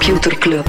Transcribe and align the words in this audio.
Computer 0.00 0.38
Club. 0.38 0.66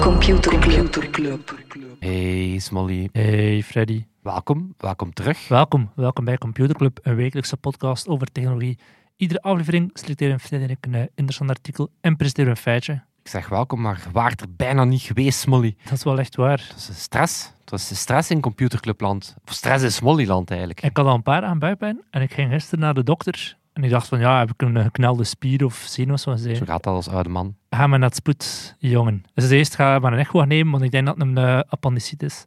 Computer 0.00 1.10
Club. 1.10 1.50
Hey 1.98 2.58
Smolly, 2.58 3.08
Hey 3.12 3.62
Freddy, 3.62 4.04
welkom, 4.22 4.74
welkom 4.78 5.12
terug. 5.12 5.48
welkom. 5.48 5.90
Welkom 5.94 6.24
bij 6.24 6.38
Computer 6.38 6.76
Club, 6.76 6.98
een 7.02 7.14
wekelijkse 7.14 7.56
podcast 7.56 8.08
over 8.08 8.32
technologie. 8.32 8.78
Iedere 9.16 9.42
aflevering 9.42 9.90
selecteren 9.92 10.40
Freddy 10.40 10.64
en 10.64 10.70
ik 10.70 10.86
een 10.86 10.94
eh, 10.94 11.00
interessant 11.00 11.50
artikel 11.50 11.90
en 12.00 12.16
presenteren 12.16 12.50
een 12.50 12.56
feitje. 12.56 12.92
Ik 13.22 13.28
zeg 13.28 13.48
welkom, 13.48 13.80
maar 13.80 14.00
je 14.04 14.10
waart 14.12 14.40
er 14.40 14.54
bijna 14.56 14.84
niet 14.84 15.00
geweest, 15.02 15.38
Smolly. 15.38 15.76
Dat 15.84 15.92
is 15.92 16.04
wel 16.04 16.18
echt 16.18 16.36
waar. 16.36 16.58
Het 16.58 16.86
was 16.88 17.00
stress. 17.00 17.52
Het 17.70 17.80
was 17.80 17.98
stress 18.00 18.30
in 18.30 18.40
Computerclubland. 18.40 19.36
Of 19.46 19.52
stress 19.52 19.84
in 19.84 19.92
Smollyland 19.92 20.48
eigenlijk. 20.50 20.82
Ik 20.82 20.96
had 20.96 21.06
al 21.06 21.14
een 21.14 21.22
paar 21.22 21.42
aan 21.44 21.58
buikpijn 21.58 22.00
en 22.10 22.22
ik 22.22 22.32
ging 22.32 22.50
gisteren 22.52 22.80
naar 22.80 22.94
de 22.94 23.02
dokter. 23.02 23.56
En 23.72 23.84
ik 23.84 23.90
dacht 23.90 24.08
van, 24.08 24.18
ja, 24.20 24.38
heb 24.38 24.50
ik 24.50 24.62
een 24.62 24.82
geknelde 24.82 25.24
spier 25.24 25.64
of 25.64 25.74
zenuw, 25.88 26.16
ze 26.16 26.30
Zo 26.30 26.36
zei. 26.36 26.54
gaat 26.56 26.82
dat 26.82 26.94
als 26.94 27.08
oude 27.08 27.28
man. 27.28 27.56
Ga 27.70 27.86
maar 27.86 27.98
naar 27.98 28.08
het 28.08 28.16
spoed, 28.16 28.74
jongen. 28.78 29.24
Dus 29.34 29.50
eerst 29.50 29.74
ga 29.74 29.94
ik 29.94 30.02
maar 30.02 30.12
een 30.12 30.18
echo 30.18 30.44
nemen, 30.44 30.72
want 30.72 30.84
ik 30.84 30.90
denk 30.90 31.06
dat 31.06 31.14
het 31.16 31.24
een 31.26 31.38
uh, 31.38 31.60
appendicitis. 31.68 32.44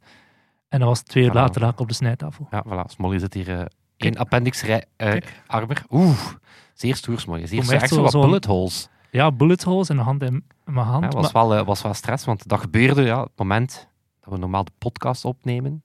En 0.68 0.78
dan 0.78 0.88
was 0.88 0.98
het 0.98 1.08
twee 1.08 1.24
uur 1.24 1.32
later 1.32 1.68
ik 1.68 1.80
op 1.80 1.88
de 1.88 1.94
snijtafel. 1.94 2.46
Ja, 2.50 2.64
voilà. 2.66 2.90
Smolly 2.90 3.18
zit 3.18 3.34
hier 3.34 3.68
Kijk. 3.96 4.16
appendixrij 4.16 4.84
eh, 4.96 5.10
Kijk. 5.10 5.42
armer. 5.46 5.82
Oeh, 5.90 6.18
zeer 6.74 6.96
stoer, 6.96 7.20
Smolly. 7.20 7.46
Zeer 7.46 7.62
stoer. 7.62 7.74
Echt 7.74 7.82
is 7.82 7.88
zo 7.88 7.94
het 7.94 8.02
wat 8.04 8.12
zo'n- 8.12 8.20
bullet 8.22 8.44
holes. 8.44 8.88
Ja, 9.10 9.32
bullet 9.32 9.62
holes 9.62 9.88
in 9.90 9.96
de 9.96 10.02
hand 10.02 10.22
in 10.22 10.44
in 10.66 10.72
mijn 10.72 10.86
hand. 10.86 11.02
Ja, 11.04 11.08
was, 11.10 11.32
maar- 11.32 11.46
wel, 11.48 11.56
eh, 11.58 11.66
was 11.66 11.82
wel 11.82 11.94
stress, 11.94 12.24
want 12.24 12.48
dat 12.48 12.60
gebeurde 12.60 13.02
ja, 13.02 13.18
op 13.20 13.28
het 13.28 13.38
moment 13.38 13.88
dat 14.22 14.32
we 14.32 14.38
normaal 14.38 14.64
de 14.64 14.72
podcast 14.78 15.24
opnemen. 15.24 15.82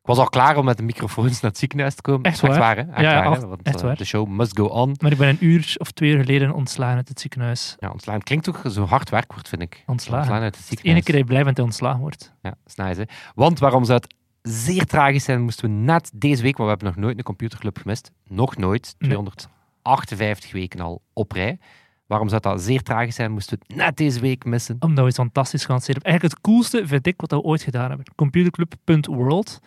Ik 0.00 0.10
was 0.10 0.18
al 0.18 0.28
klaar 0.28 0.56
om 0.56 0.64
met 0.64 0.76
de 0.76 0.82
microfoons 0.82 1.40
naar 1.40 1.50
het 1.50 1.60
ziekenhuis 1.60 1.94
te 1.94 2.02
komen. 2.02 2.22
Echt 2.22 2.42
Echt 2.42 2.56
waar? 2.56 2.58
waar, 2.58 2.76
hè? 2.76 2.82
Echt 2.92 3.00
Ja, 3.00 3.14
waar, 3.14 3.24
hè? 3.24 3.30
echt- 3.30 3.42
Want 3.42 3.62
echt 3.62 3.76
eh, 3.76 3.82
waar. 3.82 3.96
de 3.96 4.04
show 4.04 4.28
must 4.28 4.56
go 4.58 4.64
on. 4.64 4.94
maar 5.00 5.12
ik 5.12 5.18
ben 5.18 5.28
een 5.28 5.36
uur 5.44 5.74
of 5.78 5.90
twee 5.90 6.10
uur 6.10 6.18
geleden 6.24 6.52
ontslagen 6.54 6.96
uit 6.96 7.08
het 7.08 7.20
ziekenhuis. 7.20 7.76
Ja, 7.78 7.90
ontslaan. 7.90 8.14
Het 8.14 8.24
klinkt 8.24 8.48
ook 8.48 8.60
zo 8.70 8.84
hard 8.84 9.10
werkwoord, 9.10 9.48
vind 9.48 9.62
ik. 9.62 9.82
Ontslagen. 9.86 10.32
uit 10.32 10.56
het 10.56 10.68
De 10.68 10.88
ene 10.88 11.02
keer 11.02 11.04
dat 11.14 11.22
je 11.22 11.24
blij 11.24 11.42
bent 11.44 11.46
dat 11.46 11.56
je 11.56 11.62
ontslagen 11.70 12.00
wordt. 12.00 12.32
Ja, 12.42 12.50
dat 12.50 12.58
is 12.66 12.74
nice, 12.74 13.00
hè. 13.00 13.06
Want 13.34 13.58
waarom 13.58 13.84
zou 13.84 13.98
het 14.02 14.14
zeer 14.42 14.84
tragisch 14.86 15.24
zijn, 15.24 15.42
moesten 15.42 15.64
we 15.68 15.74
net 15.74 16.10
deze 16.14 16.42
week, 16.42 16.56
maar 16.58 16.66
we 16.66 16.72
hebben 16.72 16.88
nog 16.92 17.04
nooit 17.04 17.18
een 17.18 17.24
computerclub 17.24 17.78
gemist. 17.78 18.10
Nog 18.28 18.56
nooit. 18.56 18.94
Nee. 18.98 19.10
258 19.10 20.52
weken 20.52 20.80
al 20.80 21.02
op 21.12 21.32
rij. 21.32 21.58
Waarom 22.06 22.28
zou 22.28 22.40
dat 22.40 22.62
zeer 22.62 22.82
tragisch 22.82 23.14
zijn, 23.14 23.32
moesten 23.32 23.58
we 23.58 23.64
het 23.66 23.76
net 23.76 23.96
deze 23.96 24.20
week 24.20 24.44
missen. 24.44 24.76
Omdat 24.80 25.02
we 25.04 25.08
iets 25.10 25.18
fantastisch 25.18 25.64
gaan 25.64 25.80
hebben. 25.84 26.02
Eigenlijk 26.04 26.34
het 26.34 26.42
coolste 26.42 26.86
vind 26.86 27.06
ik 27.06 27.20
wat 27.20 27.30
we 27.30 27.40
ooit 27.40 27.62
gedaan 27.62 27.88
hebben. 27.88 28.06
Computerclub.world. 28.14 29.60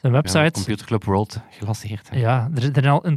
Een 0.00 0.10
Ja, 0.10 0.16
website. 0.16 0.50
Computerclub 0.52 1.04
World 1.04 1.40
gelanceerd. 1.50 2.10
hè. 2.10 2.18
Ja, 2.18 2.50
er 2.54 2.62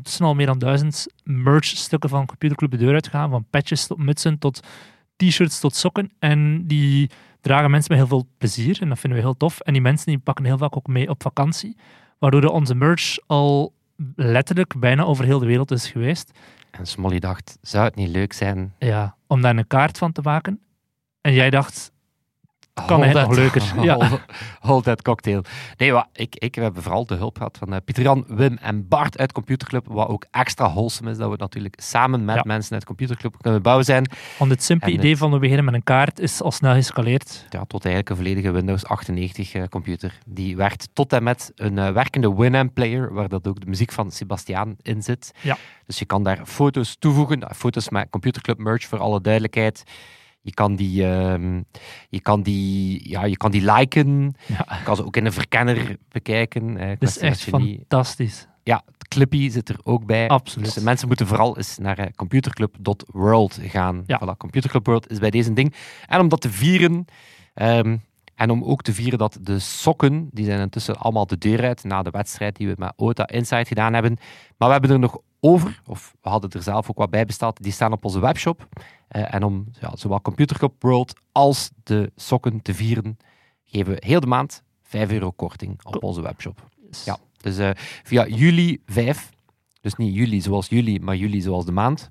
zijn 0.03 0.28
al 0.28 0.36
meer 0.36 0.45
dan 0.45 0.59
duizend 0.59 1.08
merch-stukken 1.23 2.09
van 2.09 2.25
Computerclub 2.25 2.72
de 2.72 2.78
deur 2.78 2.94
uitgegaan. 2.94 3.30
Van 3.30 3.45
patches 3.50 3.88
tot 3.88 3.97
mutsen, 3.97 4.38
tot 4.39 4.59
t-shirts, 5.16 5.59
tot 5.59 5.75
sokken. 5.75 6.12
En 6.19 6.67
die 6.67 7.09
dragen 7.41 7.72
mensen 7.72 7.91
met 7.97 8.08
heel 8.08 8.17
veel 8.19 8.28
plezier. 8.38 8.81
En 8.81 8.89
dat 8.89 9.00
vinden 9.00 9.19
we 9.19 9.25
heel 9.25 9.38
tof. 9.38 9.59
En 9.59 9.73
die 9.73 9.81
mensen 9.81 10.06
die 10.08 10.17
pakken 10.17 10.45
heel 10.45 10.58
vaak 10.58 10.75
ook 10.78 10.88
mee 10.88 11.09
op 11.09 11.22
vakantie. 11.22 11.78
Waardoor 12.19 12.44
onze 12.52 12.75
merch 12.75 13.17
al 13.25 13.73
letterlijk 14.16 14.80
bijna 14.80 15.03
over 15.03 15.25
heel 15.25 15.39
de 15.39 15.45
wereld 15.45 15.72
is 15.72 15.88
geweest. 15.89 16.31
En 16.78 16.86
Smolly 16.86 17.19
dacht, 17.19 17.57
zou 17.62 17.84
het 17.84 17.96
niet 17.96 18.09
leuk 18.09 18.34
zijn? 18.34 18.74
Ja, 18.79 19.16
om 19.28 19.41
daar 19.41 19.57
een 19.57 19.68
kaart 19.68 19.97
van 19.97 20.12
te 20.12 20.22
maken. 20.22 20.59
En 21.22 21.34
jij 21.34 21.50
dacht, 21.50 21.91
kan 22.85 23.03
eigenlijk 23.03 23.27
nog 23.27 23.38
leuker. 23.38 23.83
Ja. 23.83 24.09
Hold, 24.59 24.83
that 24.83 25.01
cocktail. 25.01 25.41
Nee, 25.77 25.91
wat, 25.91 26.07
ik, 26.13 26.35
ik, 26.35 26.55
we 26.55 26.61
hebben 26.61 26.83
vooral 26.83 27.05
de 27.05 27.15
hulp 27.15 27.38
gehad 27.38 27.57
van 27.57 27.73
eh, 27.73 27.79
Pieter-Jan, 27.85 28.25
Wim 28.27 28.57
en 28.61 28.88
Bart 28.88 29.17
uit 29.17 29.31
Computerclub. 29.31 29.85
Wat 29.88 30.07
ook 30.07 30.25
extra 30.31 30.69
wholesome 30.69 31.11
is, 31.11 31.17
dat 31.17 31.29
we 31.29 31.35
natuurlijk 31.38 31.75
samen 31.81 32.25
met 32.25 32.35
Ja. 32.35 32.41
mensen 32.45 32.73
uit 32.73 32.85
Computerclub 32.85 33.35
kunnen 33.41 33.61
bouwen 33.61 33.85
zijn. 33.85 34.09
want 34.38 34.51
het 34.51 34.63
simpele 34.63 34.91
idee 34.91 35.17
van 35.17 35.31
we 35.31 35.39
beginnen 35.39 35.65
met 35.65 35.73
een 35.73 35.83
kaart 35.83 36.19
is 36.19 36.41
al 36.41 36.51
snel 36.51 36.73
gescaleerd. 36.73 37.45
ja, 37.49 37.63
tot 37.67 37.85
eigenlijk 37.85 38.09
een 38.09 38.15
volledige 38.15 38.51
Windows 38.51 38.85
98 38.85 39.53
eh, 39.53 39.63
computer. 39.69 40.17
Die 40.25 40.55
werkt 40.55 40.89
tot 40.94 41.13
en 41.13 41.23
met 41.23 41.51
een 41.55 41.77
eh, 41.77 41.91
werkende 41.91 42.35
Winamp 42.35 42.73
player, 42.73 43.13
waar 43.13 43.27
dat 43.27 43.47
ook 43.47 43.59
de 43.59 43.65
muziek 43.67 43.91
van 43.91 44.11
Sebastiaan 44.11 44.75
in 44.81 45.03
zit. 45.03 45.31
Ja. 45.41 45.57
Dus 45.85 45.99
je 45.99 46.05
kan 46.05 46.23
daar 46.23 46.39
foto's 46.45 46.95
toevoegen, 46.99 47.55
foto's 47.55 47.89
met 47.89 48.07
Computerclub 48.09 48.57
merch 48.57 48.83
voor 48.85 48.99
alle 48.99 49.21
duidelijkheid. 49.21 49.83
Je 50.47 50.53
kan 50.53 50.75
die, 50.75 51.06
ehm, 51.06 51.62
je 52.09 52.19
kan 52.22 52.41
die, 52.41 53.09
ja, 53.09 53.25
je 53.25 53.38
kan 53.38 53.52
die 53.52 53.72
liken. 53.74 54.35
Ja. 54.46 54.66
Je 54.78 54.84
kan 54.84 54.96
ze 54.96 55.06
ook 55.06 55.18
in 55.18 55.25
een 55.25 55.31
verkenner 55.34 55.97
bekijken. 56.12 56.78
eh, 56.78 56.88
Dat 57.00 57.09
is 57.09 57.18
kwestie 57.18 57.24
echt 57.24 57.40
fantastisch. 57.88 58.47
Ja, 58.63 58.84
Clippy 59.07 59.50
zit 59.50 59.69
er 59.69 59.80
ook 59.84 60.06
bij. 60.06 60.28
Absoluut. 60.28 60.74
Dus 60.74 60.84
mensen 60.84 61.07
moeten 61.07 61.28
vooral 61.28 61.57
eens 61.57 61.78
naar 61.78 61.97
eh, 62.00 62.06
computerclub.world 62.16 63.59
gaan. 63.62 64.03
Ja. 64.06 64.22
Voilà, 64.24 64.38
Computerclub 64.38 64.86
World 64.86 65.12
is 65.12 65.19
bij 65.19 65.30
deze 65.30 65.53
ding. 65.53 65.74
En 66.07 66.19
om 66.19 66.30
dat 66.30 66.41
te 66.41 66.50
vieren, 66.52 67.06
ehm, 67.53 67.97
en 68.38 68.50
om 68.50 68.64
ook 68.64 68.81
te 68.81 68.94
vieren 68.94 69.20
dat 69.20 69.38
de 69.42 69.59
sokken, 69.59 70.30
die 70.31 70.46
zijn 70.46 70.59
intussen 70.59 70.96
allemaal 70.98 71.28
de 71.28 71.38
deur 71.38 71.64
uit 71.64 71.84
na 71.84 72.03
de 72.03 72.09
wedstrijd 72.09 72.56
die 72.56 72.68
we 72.68 72.74
met 72.78 72.94
OTA 72.96 73.28
Inside 73.28 73.66
gedaan 73.66 73.94
hebben. 73.94 74.18
Maar 74.58 74.68
we 74.68 74.74
hebben 74.74 74.92
er 74.92 75.00
nog 75.00 75.18
over, 75.40 75.81
of 75.86 76.16
we 76.22 76.30
hadden 76.30 76.50
er 76.50 76.64
zelf 76.64 76.90
ook 76.90 76.98
wat 76.98 77.09
bij 77.09 77.25
besteld, 77.25 77.64
die 77.64 77.72
staan 77.72 77.92
op 77.92 78.06
onze 78.06 78.20
webshop. 78.20 78.68
Eh, 79.08 79.34
en 79.34 79.44
om 79.44 79.68
ja, 79.80 79.96
zowel 79.96 80.22
Computerclub 80.22 80.74
World 80.80 81.14
als 81.31 81.70
de 81.84 82.12
sokken 82.16 82.62
te 82.62 82.74
vieren, 82.74 83.18
geven 83.66 83.94
we 83.94 84.02
heel 84.06 84.20
de 84.20 84.28
maand 84.28 84.64
5 84.84 85.12
euro 85.12 85.31
korting 85.31 85.80
op 85.84 86.04
onze 86.04 86.22
webshop. 86.22 86.68
Ja, 87.06 87.18
dus 87.38 87.58
eh, 87.58 87.69
via 88.04 88.28
juli 88.28 88.81
5, 88.86 89.30
dus 89.81 89.96
niet 89.96 90.16
juli 90.16 90.42
zoals 90.42 90.68
juli, 90.68 91.00
maar 91.00 91.16
juli 91.16 91.42
zoals 91.42 91.66
de 91.66 91.72
maand, 91.72 92.09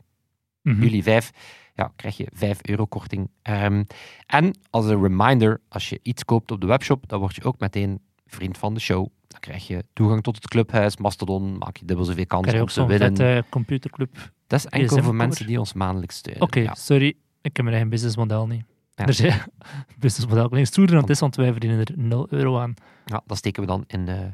Mhm. 0.62 0.82
juli 0.82 1.02
5, 1.02 1.30
ja, 1.76 1.92
krijg 1.96 2.16
je 2.16 2.26
5 2.32 2.58
euro 2.62 2.86
korting. 2.86 3.30
Ehm, 3.42 3.84
en 4.26 4.58
als 4.70 4.84
een 4.86 5.02
reminder, 5.02 5.60
als 5.68 5.88
je 5.88 6.00
iets 6.02 6.24
koopt 6.24 6.50
op 6.50 6.60
de 6.60 6.66
webshop, 6.66 7.08
dan 7.08 7.20
word 7.20 7.34
je 7.34 7.44
ook 7.44 7.58
meteen 7.58 8.00
vriend 8.26 8.58
van 8.58 8.74
de 8.74 8.80
show. 8.80 9.06
Dan 9.28 9.40
krijg 9.40 9.66
je 9.66 9.84
toegang 9.92 10.22
tot 10.22 10.36
het 10.36 10.48
clubhuis, 10.48 10.96
Mastodon, 10.96 11.58
maak 11.58 11.76
je 11.76 11.84
dubbel 11.84 12.04
zoveel 12.04 12.26
kans 12.26 12.46
om 12.54 12.66
te 12.66 12.86
winnen. 12.86 13.16
vette 13.16 13.44
computerclub. 13.50 14.32
Dat 14.46 14.58
is 14.58 14.66
enkel 14.66 15.02
voor 15.02 15.14
mensen 15.14 15.46
die 15.46 15.58
ons 15.58 15.72
maandelijks 15.72 16.16
steunen. 16.16 16.42
Oké, 16.42 16.60
Ja. 16.60 16.74
sorry. 16.74 17.08
Ik 17.40 17.56
heb 17.56 17.64
mijn 17.64 17.68
eigen 17.70 17.88
businessmodel 17.88 18.46
niet. 18.46 18.64
Ja. 18.94 19.06
Er 19.06 19.12
zijn 19.14 19.40
businessmodel 19.98 20.48
klinkt 20.48 20.68
stoerder 20.68 20.94
dan 20.94 21.02
het 21.02 21.12
is, 21.12 21.20
want 21.20 21.36
wij 21.36 21.50
verdienen 21.50 21.78
er 21.78 21.92
0 21.96 22.26
euro 22.30 22.58
aan. 22.58 22.74
Ja, 23.04 23.22
dat 23.26 23.36
steken 23.36 23.62
we 23.62 23.68
dan 23.68 23.84
in 23.86 24.04
de 24.04 24.32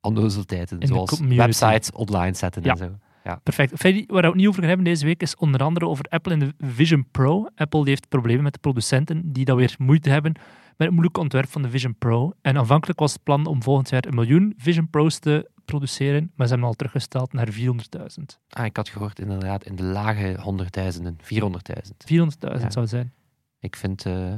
onnozeltijden, 0.00 0.80
de 0.80 0.86
zoals 0.86 1.20
websites 1.20 1.92
online 1.92 2.34
zetten 2.34 2.62
Ja. 2.62 2.76
en 2.76 3.00
zo. 3.24 3.36
Perfect. 3.42 3.72
Freddy, 3.78 4.04
waar 4.06 4.20
we 4.22 4.26
het 4.28 4.36
niet 4.36 4.46
over 4.46 4.60
gaan 4.60 4.68
hebben 4.68 4.86
deze 4.86 5.04
week 5.04 5.22
is 5.22 5.36
onder 5.36 5.62
andere 5.62 5.86
over 5.88 6.04
Apple 6.04 6.32
en 6.32 6.38
de 6.38 6.54
Vision 6.58 7.06
Pro. 7.10 7.46
Apple 7.54 7.82
heeft 7.84 8.08
problemen 8.08 8.42
met 8.42 8.52
de 8.52 8.58
producenten 8.58 9.32
die 9.32 9.44
dan 9.44 9.56
weer 9.56 9.74
moeite 9.78 10.10
hebben 10.10 10.32
met 10.76 10.86
het 10.86 10.90
moeilijke 10.90 11.20
ontwerp 11.20 11.48
van 11.48 11.62
de 11.62 11.70
Vision 11.70 11.96
Pro. 11.98 12.32
En 12.42 12.56
aanvankelijk 12.56 12.98
was 12.98 13.12
het 13.12 13.22
plan 13.22 13.46
om 13.46 13.62
volgend 13.62 13.88
jaar 13.90 14.04
een 14.06 14.14
miljoen 14.14 14.54
Vision 14.56 14.90
Pro's 14.90 15.18
te 15.18 15.50
produceren, 15.64 16.32
maar 16.34 16.46
ze 16.46 16.52
hebben 16.52 16.68
al 16.70 16.74
teruggesteld 16.76 17.32
naar 17.32 17.48
400.000. 17.52 17.56
400.000 17.58 18.38
Ah, 18.48 18.64
ik 18.64 18.76
had 18.76 18.88
gehoord 18.88 19.18
inderdaad 19.18 19.64
in 19.64 19.76
de 19.76 19.82
lage 19.82 20.36
honderdduizenden, 20.40 21.16
400.000. 21.22 22.04
zou 22.06 22.58
Ja. 22.58 22.80
het 22.80 22.88
zijn. 22.88 23.12
Ik 23.58 23.76
vind, 23.76 24.06
eh, 24.06 24.34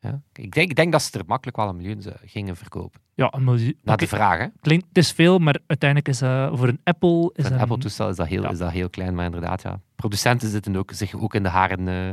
ja, 0.00 0.20
ik 0.32 0.52
denk, 0.52 0.70
ik 0.70 0.76
denk 0.76 0.92
dat 0.92 1.02
ze 1.02 1.18
er 1.18 1.24
makkelijk 1.26 1.56
wel 1.56 1.68
een 1.68 1.76
miljoen 1.76 2.02
gingen 2.24 2.56
verkopen. 2.56 3.00
Ja, 3.14 3.32
een 3.36 3.44
miljoen. 3.44 3.78
Naar 3.82 3.94
Oké, 3.94 4.04
de 4.04 4.10
vraag, 4.10 4.38
hè. 4.38 4.46
klinkt, 4.60 4.86
het 4.88 4.98
is 4.98 5.12
veel, 5.12 5.38
maar 5.38 5.58
uiteindelijk 5.66 6.08
is 6.08 6.18
dat 6.18 6.58
voor 6.58 6.68
een 6.68 6.80
Apple... 6.84 7.30
Is 7.34 7.44
Voor 7.44 7.54
een 7.54 7.60
Apple-toestel 7.60 8.08
is, 8.08 8.16
dat 8.16 8.26
heel- 8.26 8.42
Ja. 8.42 8.50
is 8.50 8.58
dat 8.58 8.70
heel 8.70 8.90
klein, 8.90 9.14
maar 9.14 9.24
inderdaad, 9.24 9.62
ja. 9.62 9.80
Producenten 9.96 10.48
zitten 10.48 10.76
ook, 10.76 10.90
zich 10.92 11.14
ook 11.14 11.34
in 11.34 11.42
de, 11.42 11.48
haren, 11.48 11.88
eh, 11.88 12.08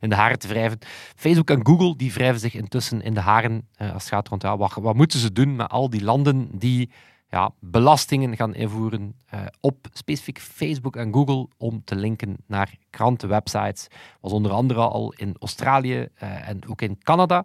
in 0.00 0.08
de 0.08 0.14
haren 0.14 0.38
te 0.38 0.48
wrijven. 0.48 0.78
Facebook 1.16 1.50
en 1.50 1.66
Google 1.66 1.96
die 1.96 2.12
wrijven 2.12 2.40
zich 2.40 2.54
intussen 2.54 3.02
in 3.02 3.14
de 3.14 3.20
haren 3.20 3.68
eh, 3.74 3.92
als 3.92 4.02
het 4.04 4.12
gaat 4.12 4.28
rond, 4.28 4.42
ja, 4.42 4.56
wat, 4.56 4.74
wat 4.74 4.94
moeten 4.94 5.18
ze 5.18 5.32
doen 5.32 5.56
met 5.56 5.68
al 5.70 5.90
die 5.90 6.04
landen 6.04 6.48
die 6.58 6.90
ja, 7.28 7.50
belastingen 7.60 8.36
gaan 8.36 8.54
invoeren 8.54 9.14
eh, 9.26 9.40
op 9.60 9.86
specifiek 9.92 10.40
Facebook 10.40 10.96
en 10.96 11.12
Google 11.12 11.48
om 11.56 11.84
te 11.84 11.96
linken 11.96 12.36
naar 12.46 12.76
kranten, 12.90 13.28
websites. 13.28 13.88
Was 14.20 14.32
onder 14.32 14.52
andere 14.52 14.80
al 14.80 15.12
in 15.16 15.36
Australië 15.38 16.08
eh, 16.14 16.48
en 16.48 16.68
ook 16.68 16.82
in 16.82 16.98
Canada. 17.02 17.44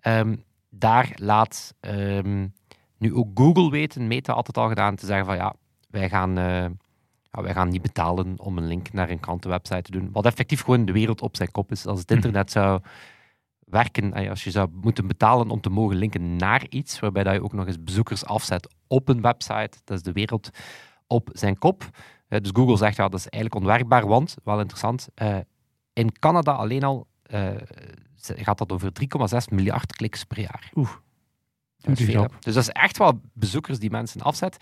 Ehm, 0.00 0.36
daar 0.70 1.12
laat 1.14 1.74
ehm, 1.80 2.46
nu 2.98 3.14
ook 3.14 3.28
Google 3.34 3.70
weten, 3.70 4.06
Meta 4.06 4.32
altijd 4.32 4.56
al 4.56 4.68
gedaan, 4.68 4.96
te 4.96 5.06
zeggen 5.06 5.26
van 5.26 5.36
ja, 5.36 5.54
wij 5.90 6.08
gaan, 6.08 6.38
eh, 6.38 6.66
ja, 7.30 7.42
wij 7.42 7.52
gaan 7.52 7.68
niet 7.68 7.82
betalen 7.82 8.40
om 8.40 8.58
een 8.58 8.66
link 8.66 8.92
naar 8.92 9.10
een 9.10 9.20
krantenwebsite 9.20 9.82
te 9.82 9.90
doen. 9.90 10.08
Wat 10.12 10.26
effectief 10.26 10.62
gewoon 10.62 10.84
de 10.84 10.92
wereld 10.92 11.20
op 11.20 11.36
zijn 11.36 11.50
kop 11.50 11.70
is. 11.70 11.86
Als 11.86 12.00
het 12.00 12.10
internet 12.10 12.50
zou 12.50 12.80
werken, 13.64 14.12
eh, 14.12 14.30
als 14.30 14.44
je 14.44 14.50
zou 14.50 14.68
moeten 14.72 15.06
betalen 15.06 15.50
om 15.50 15.60
te 15.60 15.70
mogen 15.70 15.96
linken 15.96 16.36
naar 16.36 16.66
iets, 16.68 17.00
waarbij 17.00 17.22
dat 17.22 17.34
je 17.34 17.42
ook 17.42 17.52
nog 17.52 17.66
eens 17.66 17.84
bezoekers 17.84 18.24
afzet 18.24 18.74
op 18.86 19.08
een 19.08 19.20
website, 19.20 19.78
dat 19.84 19.96
is 19.96 20.02
de 20.02 20.12
wereld 20.12 20.50
op 21.06 21.30
zijn 21.32 21.58
kop. 21.58 21.88
Eh, 22.28 22.40
dus 22.40 22.50
Google 22.54 22.76
zegt, 22.76 22.96
ja, 22.96 23.08
dat 23.08 23.18
is 23.18 23.28
eigenlijk 23.28 23.64
onwerkbaar, 23.64 24.06
want, 24.06 24.36
wel 24.44 24.58
interessant, 24.58 25.08
eh, 25.14 25.36
in 25.92 26.18
Canada 26.18 26.52
alleen 26.52 26.84
al 26.84 27.06
gaat 28.16 28.58
dat 28.58 28.72
over 28.72 28.92
3,6 28.92 29.48
miljard 29.48 29.96
kliks 29.96 30.24
per 30.24 30.40
jaar. 30.40 30.70
Oeh. 30.74 30.90
Dat 31.76 31.98
hè. 31.98 32.24
Dus 32.38 32.54
dat 32.54 32.62
is 32.62 32.68
echt 32.68 32.98
wel 32.98 33.20
bezoekers 33.32 33.78
die 33.78 33.90
mensen 33.90 34.20
afzet. 34.20 34.56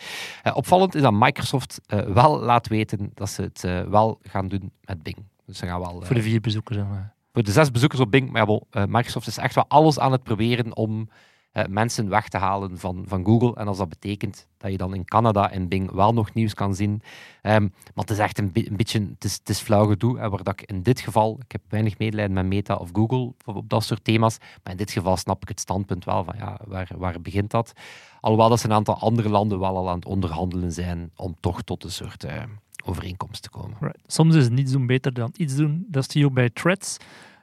Opvallend 0.55 0.95
is 0.95 1.03
dat 1.03 1.13
Microsoft 1.13 1.81
wel 1.87 2.41
laat 2.41 2.69
weten 2.69 3.11
dat 3.15 3.31
ze 3.31 3.43
het 3.43 3.61
wel 3.89 4.19
gaan 4.23 4.49
doen 4.49 4.73
met 4.85 5.03
Bing. 5.03 5.17
Dus 5.47 5.59
ze 5.59 5.67
gaan 5.67 5.81
wel 5.81 6.03
Voor 6.03 6.15
de 6.15 6.23
vier 6.23 6.41
bezoekers. 6.41 6.77
dan, 6.77 6.93
eh. 6.93 7.22
Voor 7.33 7.43
de 7.43 7.53
zes 7.53 7.71
bezoekers 7.71 8.01
op 8.01 8.11
Bing. 8.11 8.31
Maar 8.31 8.49
ja, 8.49 8.61
eh, 8.71 8.85
Microsoft 8.89 9.27
is 9.27 9.39
echt 9.39 9.55
wel 9.55 9.65
alles 9.69 9.99
aan 9.99 10.13
het 10.13 10.23
proberen 10.23 10.77
om 10.77 11.09
eh, 11.53 11.65
mensen 11.67 12.09
weg 12.09 12.29
te 12.29 12.39
halen 12.39 12.79
van, 12.79 13.05
van 13.07 13.25
Google. 13.25 13.55
En 13.55 13.69
als 13.69 13.79
dat 13.79 13.89
betekent 13.89 14.47
dat 14.59 14.71
je 14.71 14.77
dan 14.77 14.95
in 14.95 15.05
Canada 15.05 15.51
en 15.51 15.69
Bing 15.69 15.91
wel 15.91 16.13
nog 16.13 16.35
nieuws 16.35 16.55
kan 16.55 16.75
zien. 16.75 17.03
Ehm, 17.43 17.63
maar 17.63 18.05
het 18.05 18.11
is 18.11 18.19
echt 18.19 18.39
een, 18.39 18.51
een 18.53 18.77
beetje 18.77 19.01
het 19.01 19.25
is, 19.25 19.35
het 19.35 19.49
is 19.49 19.61
flauw 19.61 19.87
gedoe. 19.87 20.19
Waar 20.19 20.43
dat 20.43 20.61
ik 20.61 20.63
in 20.63 20.83
dit 20.83 21.01
geval, 21.01 21.39
ik 21.45 21.53
heb 21.53 21.61
weinig 21.69 21.99
medelijden 21.99 22.35
met 22.35 22.47
Meta 22.47 22.75
of 22.75 22.91
Google 22.93 23.19
op, 23.19 23.43
op 23.45 23.69
dat 23.69 23.85
soort 23.85 24.05
thema's. 24.05 24.39
Maar 24.39 24.73
in 24.73 24.79
dit 24.79 24.91
geval 24.91 25.17
snap 25.17 25.43
ik 25.43 25.49
het 25.49 25.61
standpunt 25.61 26.05
wel 26.05 26.25
van 26.25 26.35
ja, 26.39 26.59
waar, 26.67 26.89
waar 26.97 27.21
begint 27.21 27.51
dat? 27.51 27.73
Alhoewel 28.21 28.49
dat 28.49 28.61
ze 28.61 28.67
een 28.67 28.73
aantal 28.73 28.99
andere 28.99 29.29
landen 29.29 29.59
wel 29.59 29.77
al 29.77 29.89
aan 29.89 29.97
het 29.97 30.07
onderhandelen 30.07 30.73
zijn 30.73 31.11
om 31.17 31.37
toch 31.41 31.63
tot 31.63 31.85
een 31.85 31.91
soort 31.91 32.25
eh, 32.25 32.43
overeenkomst 32.85 33.43
te 33.43 33.51
komen. 33.51 33.77
Right. 33.81 33.99
Soms 34.07 34.35
is 34.35 34.49
niets 34.49 34.73
doen 34.73 34.87
beter 34.87 35.13
dan 35.13 35.31
iets 35.37 35.55
doen. 35.55 35.85
Dat 35.89 36.11
zie 36.11 36.21
je 36.21 36.27
ook 36.27 36.33
bij 36.35 36.51
Threads, 36.51 36.97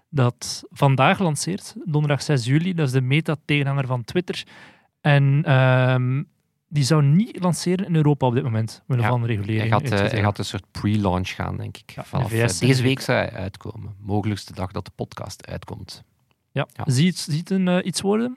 dat 0.09 0.63
vandaag 0.71 1.19
lanceert, 1.19 1.75
donderdag 1.85 2.21
6 2.21 2.45
juli. 2.45 2.73
Dat 2.73 2.87
is 2.87 2.93
de 2.93 3.01
meta-tegenhanger 3.01 3.87
van 3.87 4.03
Twitter. 4.03 4.43
En 5.01 5.41
ehm, 5.45 6.23
die 6.67 6.83
zou 6.83 7.03
niet 7.03 7.39
lanceren 7.41 7.85
in 7.85 7.95
Europa 7.95 8.27
op 8.27 8.33
dit 8.33 8.43
moment, 8.43 8.81
omwille 8.87 9.01
Ja, 9.07 9.09
van 9.13 9.23
Hij 9.23 9.35
regulering. 9.35 9.71
gaat, 9.73 9.81
eh, 9.83 9.99
hij 9.99 10.21
gaat 10.21 10.37
een 10.37 10.45
soort 10.45 10.65
pre-launch 10.71 11.29
gaan, 11.29 11.57
denk 11.57 11.77
ik. 11.77 11.91
Ja, 11.91 12.03
Vanaf 12.03 12.29
de 12.29 12.41
eh, 12.41 12.47
VS 12.47 12.59
deze 12.59 12.83
week 12.83 12.99
zou 12.99 13.17
hij 13.17 13.31
uitkomen. 13.31 13.95
Mogelijkste 13.99 14.53
dag 14.53 14.71
dat 14.71 14.85
de 14.85 14.91
podcast 14.95 15.47
uitkomt. 15.47 16.03
ja. 16.51 16.67
ja. 16.73 16.83
Zie 16.87 17.03
je 17.03 17.09
het, 17.09 17.19
zie 17.19 17.33
je 17.33 17.39
het 17.39 17.49
een, 17.49 17.67
eh, 17.67 17.85
iets 17.85 18.01
worden? 18.01 18.35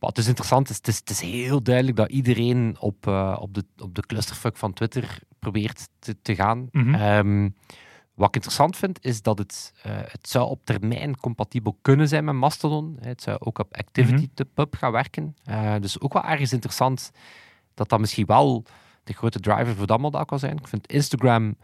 Maar 0.00 0.08
het 0.08 0.18
is 0.18 0.26
interessant, 0.26 0.68
het 0.68 0.88
is, 0.88 0.96
het 0.98 1.10
is, 1.10 1.22
is 1.22 1.30
heel 1.30 1.62
duidelijk 1.62 1.96
dat 1.96 2.10
iedereen 2.10 2.76
op, 2.78 3.06
op, 3.38 3.54
de, 3.54 3.64
op 3.78 3.94
de 3.94 4.06
clusterfuck 4.06 4.56
van 4.56 4.72
Twitter 4.72 5.18
probeert 5.40 5.88
te, 5.98 6.16
te 6.22 6.34
gaan. 6.34 6.68
Mhm. 6.72 6.94
Ehm, 6.94 7.48
wat 8.14 8.28
ik 8.28 8.34
interessant 8.34 8.76
vind, 8.76 9.04
is 9.04 9.22
dat 9.22 9.38
het, 9.38 9.72
eh, 9.82 9.92
het 9.96 10.28
zou 10.28 10.48
op 10.48 10.64
termijn 10.64 11.16
compatibel 11.16 11.78
kunnen 11.82 12.08
zijn 12.08 12.24
met 12.24 12.34
Mastodon. 12.34 12.96
Het 13.00 13.22
zou 13.22 13.36
ook 13.40 13.58
op 13.58 13.76
ActivityPub 13.76 14.74
gaan 14.74 14.92
werken. 14.92 15.36
Eh, 15.44 15.74
dus 15.80 16.00
ook 16.00 16.12
wel 16.12 16.24
ergens 16.24 16.52
interessant 16.52 17.10
dat 17.74 17.88
dat 17.88 18.00
misschien 18.00 18.26
wel 18.26 18.64
de 19.04 19.12
grote 19.12 19.40
driver 19.40 19.74
voor 19.74 19.86
dat 19.86 20.00
model 20.00 20.24
kan 20.24 20.38
zijn. 20.38 20.56
Ik 20.56 20.68
vind 20.68 20.86
Instagram 20.86 21.56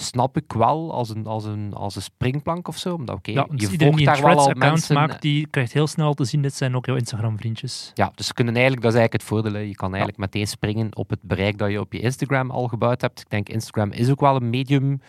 snap 0.00 0.36
ik 0.36 0.52
wel 0.52 0.92
als 0.92 1.08
een, 1.08 1.26
als 1.26 1.44
een, 1.44 1.74
als 1.74 1.96
een 1.96 2.02
springplank 2.02 2.68
of 2.68 2.76
zo. 2.78 2.94
Omdat, 2.94 3.16
oké, 3.16 3.30
ja, 3.30 3.46
dus 3.50 3.70
je 3.70 3.78
volgt 3.78 4.04
daar 4.04 4.22
wel 4.22 4.38
al 4.38 4.52
mensen... 4.56 4.94
maakt, 4.94 5.22
die 5.22 5.46
krijgt 5.46 5.72
heel 5.72 5.86
snel 5.86 6.14
te 6.14 6.24
zien, 6.24 6.42
dit 6.42 6.54
zijn 6.54 6.76
ook 6.76 6.86
jouw 6.86 6.96
Instagram-vriendjes. 6.96 7.90
Ja, 7.94 8.12
dus 8.14 8.32
kunnen 8.32 8.54
eigenlijk, 8.54 8.82
dat 8.84 8.92
is 8.92 8.98
eigenlijk 8.98 9.22
het 9.30 9.32
voordeel. 9.32 9.60
hè. 9.60 9.66
Je 9.68 9.74
kan 9.74 9.88
eigenlijk 9.88 10.18
meteen 10.18 10.46
springen 10.46 10.96
op 10.96 11.10
het 11.10 11.22
bereik 11.22 11.58
dat 11.58 11.70
je 11.70 11.80
op 11.80 11.92
je 11.92 12.00
Instagram 12.00 12.50
al 12.50 12.68
gebouwd 12.68 13.00
hebt. 13.00 13.20
Ik 13.20 13.30
denk 13.30 13.48
Instagram 13.48 13.90
is 13.90 14.10
ook 14.10 14.20
wel 14.20 14.36
een 14.36 14.50
medium. 14.50 15.00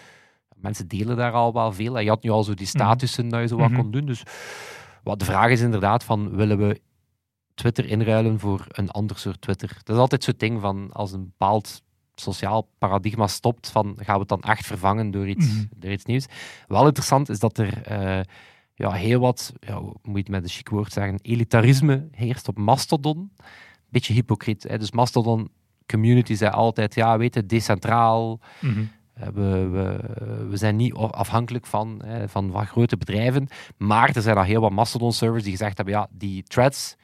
Mensen 0.56 0.88
delen 0.88 1.18
daar 1.18 1.32
al 1.32 1.54
wel 1.54 1.72
veel. 1.72 1.98
En 1.98 2.04
je 2.04 2.10
had 2.10 2.24
nu 2.24 2.30
al 2.30 2.44
zo 2.44 2.54
die 2.54 2.68
statussen 2.68 3.30
dat 3.30 3.42
je 3.42 3.48
zo 3.48 3.58
wat 3.58 3.70
Mhm. 3.70 3.80
kon 3.82 3.92
doen. 3.92 4.06
Dus 4.06 4.24
wat 5.04 5.20
de 5.20 5.26
vraag 5.26 5.50
is 5.50 5.62
inderdaad 5.62 6.04
van, 6.04 6.36
willen 6.36 6.58
we 6.58 6.82
Twitter 7.54 7.86
inruilen 7.86 8.40
voor 8.40 8.66
een 8.68 8.90
ander 8.90 9.18
soort 9.18 9.42
Twitter? 9.42 9.78
Dat 9.84 9.96
is 9.96 10.02
altijd 10.02 10.24
zo'n 10.24 10.34
ding 10.38 10.62
van, 10.62 10.90
als 10.92 11.12
een 11.12 11.24
bepaald 11.24 11.82
sociaal 12.22 12.68
paradigma 12.78 13.28
stopt, 13.28 13.70
van, 13.70 13.96
gaan 14.00 14.14
we 14.14 14.20
het 14.20 14.30
dan 14.30 14.42
echt 14.42 14.66
vervangen 14.66 15.12
door 15.12 15.28
iets, 15.28 15.48
Mhm. 15.48 15.64
door 15.76 15.92
iets 15.92 16.06
nieuws? 16.06 16.26
Wel 16.68 16.86
interessant 16.86 17.30
is 17.30 17.40
dat 17.40 17.58
er... 17.58 17.82
eh, 17.84 18.22
ja, 18.76 18.92
heel 18.92 19.20
wat, 19.20 19.54
ja, 19.60 19.74
hoe 19.80 19.96
moet 20.04 20.14
je 20.16 20.18
het 20.20 20.30
met 20.30 20.44
een 20.44 20.50
chic 20.50 20.70
woord 20.70 20.92
zeggen, 20.94 21.20
elitarisme 21.22 22.08
heerst 22.12 22.48
op 22.48 22.58
Mastodon. 22.58 23.32
Beetje 23.90 24.14
hypocriet. 24.14 24.64
Hè? 24.64 24.78
Dus 24.78 24.92
Mastodon 24.92 25.50
community 25.86 26.34
zei 26.36 26.52
altijd, 26.52 26.96
ja, 26.96 27.18
weet 27.18 27.34
je, 27.34 27.46
decentraal. 27.46 28.40
Mhm. 28.62 28.80
Eh, 29.14 29.28
We, 29.28 29.68
we, 29.70 30.00
we 30.50 30.58
zijn 30.58 30.76
niet 30.76 30.94
af- 30.94 31.12
afhankelijk 31.12 31.66
van, 31.66 32.02
hè, 32.06 32.30
van, 32.30 32.52
van 32.52 32.66
grote 32.66 32.98
bedrijven. 32.98 33.48
Maar 33.78 34.16
er 34.16 34.22
zijn 34.22 34.38
al 34.38 34.44
heel 34.44 34.62
wat 34.62 34.72
Mastodon-servers 34.72 35.44
die 35.44 35.52
gezegd 35.52 35.78
hebben, 35.78 35.96
ja, 35.96 36.08
die 36.12 36.44
threads, 36.44 36.96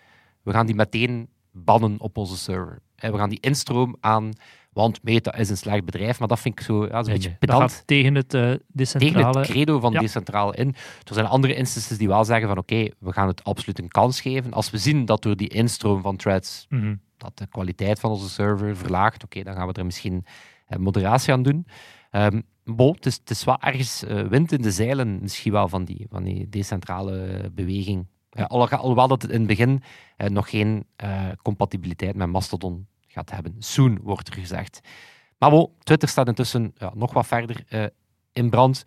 we 0.44 0.52
gaan 0.52 0.66
die 0.66 0.76
meteen 0.76 1.30
bannen 1.52 2.00
op 2.00 2.18
onze 2.18 2.38
server. 2.38 2.80
We 2.96 3.18
gaan 3.18 3.30
die 3.30 3.40
instroom 3.40 3.96
aan, 4.00 4.32
want 4.78 5.04
Meta 5.04 5.36
is 5.36 5.50
een 5.50 5.58
slecht 5.58 5.86
bedrijf. 5.86 6.20
Maar 6.20 6.28
dat 6.28 6.40
vind 6.40 6.60
ik 6.60 6.66
zo, 6.66 6.86
ja, 6.86 6.92
een 7.00 7.04
Nee, 7.06 7.14
beetje 7.14 7.30
dat 7.30 7.40
pedant 7.40 7.72
gaat 7.72 7.84
tegen 7.88 8.16
het 8.16 8.30
tegen 8.30 8.62
decentrale... 8.68 9.40
het 9.40 9.48
credo 9.50 9.80
van 9.80 9.92
Ja. 9.92 10.00
decentraal 10.00 10.54
in. 10.54 10.68
Er 11.04 11.14
zijn 11.14 11.26
andere 11.26 11.56
instances 11.56 11.98
die 11.98 12.08
wel 12.08 12.26
zeggen 12.26 12.48
van 12.48 12.58
oké, 12.58 12.88
we 13.00 13.14
gaan 13.14 13.28
het 13.28 13.44
absoluut 13.44 13.80
een 13.80 13.88
kans 13.88 14.22
geven. 14.22 14.54
Als 14.54 14.70
we 14.70 14.78
zien 14.78 15.06
dat 15.06 15.22
door 15.24 15.36
die 15.38 15.48
instroom 15.50 16.02
van 16.02 16.16
threads 16.16 16.66
Mhm. 16.70 16.96
dat 17.18 17.38
de 17.38 17.48
kwaliteit 17.48 18.00
van 18.00 18.12
onze 18.12 18.30
server 18.30 18.78
verlaagt, 18.78 19.24
oké, 19.24 19.44
dan 19.44 19.56
gaan 19.56 19.68
we 19.68 19.74
er 19.74 19.86
misschien 19.86 20.26
eh, 20.68 20.78
moderatie 20.80 21.34
aan 21.34 21.44
doen. 21.44 21.68
Bon, 22.64 22.94
het, 22.94 23.06
is, 23.06 23.16
het 23.16 23.30
is 23.30 23.44
wel 23.44 23.58
ergens 23.62 24.04
eh, 24.04 24.22
wind 24.22 24.52
in 24.52 24.62
de 24.62 24.72
zeilen 24.72 25.20
misschien 25.22 25.52
wel 25.52 25.68
van 25.68 25.86
die, 25.86 26.06
van 26.10 26.24
die 26.24 26.50
decentrale 26.50 27.50
beweging. 27.54 28.08
Alhoewel 28.48 29.08
dat 29.08 29.22
het 29.22 29.32
in 29.32 29.38
het 29.38 29.48
begin 29.48 29.82
nog 30.18 30.50
geen 30.50 30.86
compatibiliteit 31.42 32.16
met 32.16 32.28
Mastodon 32.28 32.88
gaat 33.18 33.32
hebben. 33.32 33.56
Soon, 33.60 34.00
wordt 34.02 34.28
er 34.28 34.34
gezegd. 34.34 34.80
Maar 35.38 35.50
bon, 35.50 35.70
Twitter 35.84 36.10
staat 36.10 36.28
intussen 36.28 36.72
ja, 36.76 36.92
nog 36.96 37.14
wat 37.14 37.28
verder 37.28 37.64
eh, 37.68 37.86
in 38.34 38.50
brand. 38.50 38.84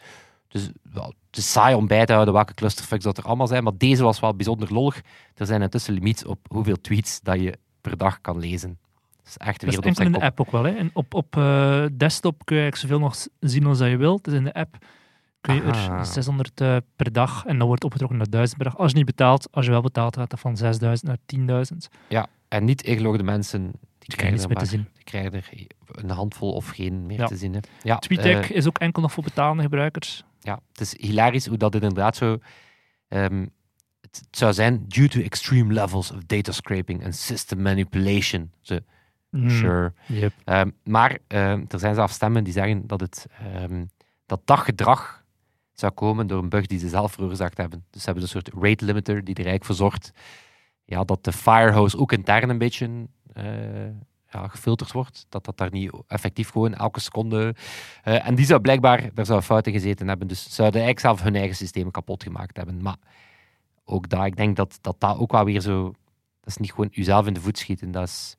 Dus 0.48 0.70
wel, 0.92 1.14
het 1.26 1.38
is 1.38 1.52
saai 1.52 1.74
om 1.74 1.86
bij 1.86 2.06
te 2.06 2.12
houden 2.12 2.34
welke 2.34 2.54
clusterfucks 2.54 3.04
dat 3.04 3.18
er 3.18 3.24
allemaal 3.24 3.46
zijn. 3.46 3.64
Maar 3.64 3.76
deze 3.76 4.02
was 4.02 4.20
wel 4.20 4.34
bijzonder 4.34 4.72
lollig. 4.72 5.00
Er 5.34 5.46
zijn 5.46 5.62
intussen 5.62 5.94
limieten 5.94 6.28
op 6.28 6.38
hoeveel 6.48 6.80
tweets 6.80 7.20
dat 7.20 7.40
je 7.40 7.58
per 7.80 7.96
dag 7.96 8.20
kan 8.20 8.38
lezen. 8.38 8.78
Dat 9.16 9.26
is 9.26 9.36
echt 9.36 9.62
weer 9.62 9.78
op 9.78 9.84
in 9.84 10.12
de 10.12 10.20
app 10.20 10.40
ook 10.40 10.50
wel. 10.50 10.64
Hè. 10.64 10.70
En 10.70 10.90
op, 10.92 11.14
op 11.14 11.36
eh, 11.36 11.84
desktop 11.92 12.44
kun 12.44 12.56
je 12.56 12.62
eigenlijk 12.62 12.92
zoveel 12.92 13.06
nog 13.06 13.26
zien 13.40 13.66
als 13.66 13.78
je 13.78 13.96
wilt. 13.96 14.24
Dus 14.24 14.34
in 14.34 14.44
de 14.44 14.54
app 14.54 14.76
kun 15.40 15.54
je 15.54 15.62
Aha. 15.62 15.98
er 15.98 16.06
600 16.06 16.60
eh, 16.60 16.76
per 16.96 17.12
dag 17.12 17.44
en 17.46 17.58
dan 17.58 17.66
wordt 17.66 17.84
opgetrokken 17.84 18.18
naar 18.18 18.30
1000 18.30 18.58
per 18.58 18.70
dag. 18.70 18.78
Als 18.78 18.90
je 18.90 18.96
niet 18.96 19.06
betaalt, 19.06 19.48
als 19.50 19.64
je 19.64 19.70
wel 19.70 19.80
betaalt, 19.80 20.16
gaat 20.16 20.30
dat 20.30 20.40
van 20.40 20.56
6000 20.56 21.08
naar 21.46 21.64
10.000. 21.72 21.76
Ja, 22.08 22.26
en 22.48 22.64
niet 22.64 22.82
ingelogde 22.82 23.22
mensen 23.22 23.72
die 24.16 24.30
niets 24.30 24.46
meer 24.46 24.56
te 24.56 24.64
zien. 24.64 24.88
die 24.94 25.04
krijgen 25.04 25.32
er 25.32 25.48
een 25.86 26.10
handvol 26.10 26.52
of 26.52 26.68
geen 26.68 27.06
meer 27.06 27.18
Ja. 27.18 27.26
te 27.26 27.36
zien. 27.36 27.52
Hè. 27.52 27.58
Ja, 27.82 27.96
TweetDeck 27.98 28.44
eh, 28.50 28.56
is 28.56 28.66
ook 28.66 28.78
enkel 28.78 29.02
nog 29.02 29.12
voor 29.12 29.22
betalende 29.24 29.62
gebruikers. 29.62 30.24
ja, 30.40 30.60
het 30.72 30.80
is 30.80 30.94
hilarisch 31.00 31.46
hoe 31.46 31.56
dat 31.56 31.74
inderdaad 31.74 32.16
zo... 32.16 32.38
ehm, 33.08 33.46
het, 34.00 34.16
het 34.26 34.36
zou 34.38 34.52
zijn, 34.52 34.84
due 34.88 35.08
to 35.08 35.20
extreme 35.20 35.72
levels 35.72 36.10
of 36.12 36.18
data 36.26 36.52
scraping 36.52 37.04
and 37.04 37.14
system 37.16 37.62
manipulation. 37.62 38.52
Zo, 38.60 38.78
Hmm, 39.30 39.50
Sure. 39.50 39.92
yep. 40.06 40.32
Ehm, 40.44 40.70
maar 40.84 41.18
ehm, 41.26 41.64
er 41.68 41.78
zijn 41.78 41.94
zelfs 41.94 42.14
stemmen 42.14 42.44
die 42.44 42.52
zeggen 42.52 42.86
dat, 42.86 43.00
het, 43.00 43.26
dat 44.26 44.40
dat 44.44 44.58
gedrag 44.58 45.24
zou 45.72 45.92
komen 45.92 46.26
door 46.26 46.42
een 46.42 46.48
bug 46.48 46.66
die 46.66 46.78
ze 46.78 46.88
zelf 46.88 47.12
veroorzaakt 47.12 47.56
hebben. 47.56 47.84
Dus 47.90 48.00
ze 48.00 48.04
hebben 48.04 48.22
een 48.24 48.28
soort 48.30 48.50
rate 48.54 48.84
limiter 48.84 49.14
die 49.24 49.34
er 49.34 49.46
eigenlijk 49.46 49.64
voor 49.64 49.74
zorgt 49.74 50.10
ja, 50.84 51.04
dat 51.04 51.24
de 51.24 51.32
firehose 51.32 51.98
ook 51.98 52.12
intern 52.12 52.50
een 52.50 52.58
beetje 52.58 53.06
ja, 54.32 54.48
gefilterd 54.48 54.92
wordt. 54.92 55.26
Dat 55.28 55.44
dat 55.44 55.56
daar 55.56 55.70
niet 55.70 55.92
effectief 56.06 56.50
gewoon 56.50 56.74
elke 56.74 57.00
seconde... 57.00 57.54
eh, 58.02 58.26
en 58.26 58.34
die 58.34 58.44
zou 58.46 58.60
blijkbaar, 58.60 59.10
daar 59.14 59.26
zou 59.26 59.42
fouten 59.42 59.72
gezeten 59.72 60.08
hebben. 60.08 60.26
Dus 60.28 60.54
zouden 60.54 60.80
eigenlijk 60.82 61.00
zelf 61.00 61.22
hun 61.22 61.36
eigen 61.36 61.56
systeem 61.56 61.90
kapot 61.90 62.22
gemaakt 62.22 62.56
hebben. 62.56 62.82
Maar 62.82 62.96
ook 63.84 64.08
daar, 64.08 64.26
ik 64.26 64.36
denk 64.36 64.56
dat 64.56 64.78
dat, 64.80 65.00
dat 65.00 65.18
ook 65.18 65.32
wel 65.32 65.44
weer 65.44 65.60
zo... 65.60 65.84
Dat 66.40 66.48
is 66.48 66.56
niet 66.56 66.70
gewoon 66.70 66.88
jezelf 66.92 67.26
in 67.26 67.32
de 67.32 67.40
voet 67.40 67.58
schieten, 67.58 67.90
dat 67.90 68.08
is 68.08 68.36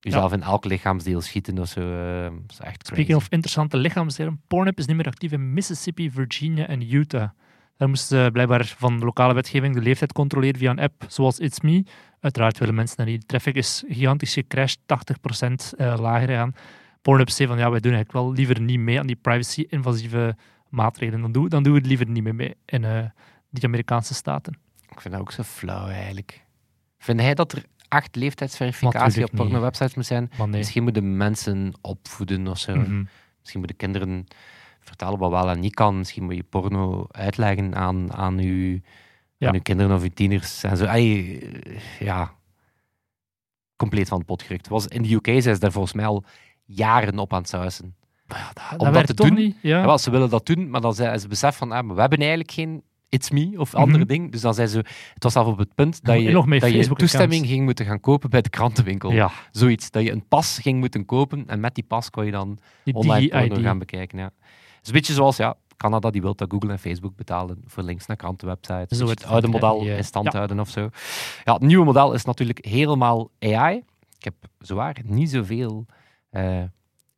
jezelf 0.00 0.32
in 0.32 0.42
elk 0.42 0.64
lichaamsdeel 0.64 1.20
schieten 1.20 1.58
of 1.58 1.68
zo. 1.68 1.80
eh, 1.80 2.22
dat 2.22 2.50
is 2.50 2.60
echt 2.60 2.82
crazy. 2.82 2.92
Speaking 2.92 3.16
of 3.16 3.28
interessante 3.28 3.76
lichaamsdelen, 3.76 4.40
Pornhub 4.46 4.78
is 4.78 4.86
niet 4.86 4.96
meer 4.96 5.06
actief 5.06 5.32
in 5.32 5.52
Mississippi, 5.52 6.10
Virginia 6.10 6.66
en 6.66 6.94
Utah. 6.94 7.30
Daar 7.76 7.88
moesten 7.88 8.24
ze 8.24 8.30
blijkbaar 8.32 8.74
van 8.78 8.98
de 8.98 9.04
lokale 9.04 9.34
wetgeving 9.34 9.74
de 9.74 9.80
leeftijd 9.80 10.12
controleren 10.12 10.58
via 10.58 10.70
een 10.70 10.78
app 10.78 11.04
zoals 11.08 11.38
It's 11.38 11.60
Me. 11.60 11.84
Uiteraard 12.20 12.58
willen 12.58 12.74
mensen 12.74 12.96
naar 12.96 13.06
die 13.06 13.26
traffic 13.26 13.54
is 13.54 13.84
gigantisch 13.88 14.32
gecrashed, 14.32 14.78
80% 14.80 15.76
eh, 15.76 15.94
lager 15.98 16.28
gegaan. 16.28 16.54
Pornhub 17.02 17.30
zei 17.30 17.48
van 17.48 17.58
ja, 17.58 17.70
wij 17.70 17.80
doen 17.80 17.92
eigenlijk 17.92 18.24
wel 18.24 18.32
liever 18.32 18.60
niet 18.60 18.78
mee 18.78 18.98
aan 18.98 19.06
die 19.06 19.16
privacy-invasieve 19.16 20.36
maatregelen. 20.68 21.20
Dan 21.20 21.32
doen, 21.32 21.48
dan 21.48 21.62
doen 21.62 21.72
we 21.72 21.78
het 21.78 21.88
liever 21.88 22.08
niet 22.08 22.22
meer 22.22 22.34
mee 22.34 22.54
in 22.64 22.84
eh, 22.84 23.04
die 23.50 23.64
Amerikaanse 23.64 24.14
staten. 24.14 24.58
Ik 24.88 25.00
vind 25.00 25.14
dat 25.14 25.22
ook 25.22 25.32
zo 25.32 25.42
flauw 25.42 25.88
eigenlijk. 25.88 26.44
Vind 26.98 27.20
hij 27.20 27.34
dat 27.34 27.52
er 27.52 27.64
echt 27.88 28.16
leeftijdsverificatie 28.16 29.24
op 29.24 29.30
porno 29.30 29.52
niet. 29.52 29.60
websites 29.60 29.94
moet 29.94 30.06
zijn? 30.06 30.30
Nee. 30.38 30.48
Misschien 30.48 30.82
moeten 30.82 31.16
mensen 31.16 31.72
opvoeden 31.80 32.46
of 32.46 32.58
zo. 32.58 32.76
Mhm. 32.76 33.04
Misschien 33.38 33.58
moeten 33.58 33.76
kinderen 33.76 34.26
vertellen 34.82 35.18
wat 35.18 35.30
wel 35.30 35.50
en 35.50 35.60
niet 35.60 35.74
kan. 35.74 35.98
Misschien 35.98 36.24
moet 36.24 36.34
je 36.36 36.42
porno 36.42 37.06
uitleggen 37.10 37.74
aan, 37.74 38.12
aan, 38.12 38.38
uw, 38.38 38.78
Ja. 39.36 39.48
aan 39.48 39.54
uw 39.54 39.60
kinderen 39.62 39.96
of 39.96 40.02
uw 40.02 40.10
tieners. 40.14 40.62
En 40.62 40.76
zo. 40.76 40.84
Ja, 41.98 42.32
compleet 43.76 44.08
van 44.08 44.18
het 44.18 44.26
pot 44.26 44.42
gerukt. 44.42 44.68
Was, 44.68 44.86
in 44.86 45.02
de 45.02 45.14
UK 45.14 45.26
zijn 45.26 45.54
ze 45.54 45.58
daar 45.58 45.72
volgens 45.72 45.92
mij 45.94 46.06
al 46.06 46.24
jaren 46.64 47.18
op 47.18 47.32
aan 47.32 47.42
het. 47.42 47.52
Maar 48.26 48.38
ja, 48.38 48.50
dat, 48.70 48.80
Om 48.80 48.92
dat 48.92 49.06
te 49.06 49.14
doen, 49.14 49.34
niet? 49.34 49.56
Ja. 49.62 49.84
Wel, 49.84 49.98
ze 49.98 50.10
willen 50.10 50.30
dat 50.30 50.46
doen, 50.46 50.70
maar 50.70 50.80
dan 50.80 50.94
zijn 50.94 51.20
ze 51.20 51.28
besef 51.28 51.56
van, 51.56 51.72
ah, 51.72 51.84
maar 51.84 51.94
we 51.94 52.00
hebben 52.00 52.18
eigenlijk 52.18 52.50
geen 52.50 52.82
It's 53.08 53.30
Me 53.30 53.52
of 53.56 53.74
andere 53.74 53.98
Mhm. 53.98 54.06
dingen. 54.08 54.30
Dus 54.30 54.40
dan 54.40 54.54
zijn 54.54 54.68
ze, 54.68 54.78
het 55.14 55.22
was 55.22 55.32
zelf 55.32 55.46
op 55.46 55.58
het 55.58 55.74
punt 55.74 56.04
dat 56.04 56.14
je, 56.20 56.32
dat 56.60 56.70
je 56.72 56.88
toestemming 56.94 57.46
ging 57.46 57.64
moeten 57.64 57.86
gaan 57.86 58.00
kopen 58.00 58.30
bij 58.30 58.42
de 58.42 58.48
krantenwinkel. 58.48 59.12
Ja, 59.12 59.30
Zoiets, 59.50 59.90
dat 59.90 60.02
je 60.02 60.10
een 60.12 60.28
pas 60.28 60.58
ging 60.58 60.78
moeten 60.78 61.04
kopen 61.04 61.44
en 61.46 61.60
met 61.60 61.74
die 61.74 61.84
pas 61.84 62.10
kon 62.10 62.24
je 62.24 62.30
dan 62.30 62.58
die 62.84 62.94
online 62.94 63.28
porno 63.28 63.62
gaan 63.62 63.78
bekijken. 63.78 64.18
Ja. 64.18 64.30
Is 64.82 64.88
een 64.88 64.94
beetje 64.94 65.12
zoals 65.12 65.36
ja, 65.36 65.56
Canada 65.76 66.10
die 66.10 66.22
wil 66.22 66.34
dat 66.34 66.50
Google 66.52 66.70
en 66.70 66.78
Facebook 66.78 67.16
betalen 67.16 67.62
voor 67.66 67.82
links 67.82 68.06
naar 68.06 68.16
krantenwebsites. 68.16 68.98
Zo 68.98 69.04
Dus 69.04 69.14
het 69.14 69.24
oude 69.24 69.48
model 69.48 69.80
in 69.80 70.04
stand 70.04 70.26
Ja. 70.26 70.32
houden 70.32 70.60
of 70.60 70.68
zo. 70.68 70.88
Ja, 71.44 71.52
het 71.52 71.62
nieuwe 71.62 71.84
model 71.84 72.12
is 72.12 72.24
natuurlijk 72.24 72.64
helemaal 72.64 73.30
AI. 73.38 73.76
Ik 74.18 74.24
heb 74.24 74.34
zowaar 74.58 74.96
niet 75.04 75.30
zoveel 75.30 75.86
eh, 76.30 76.62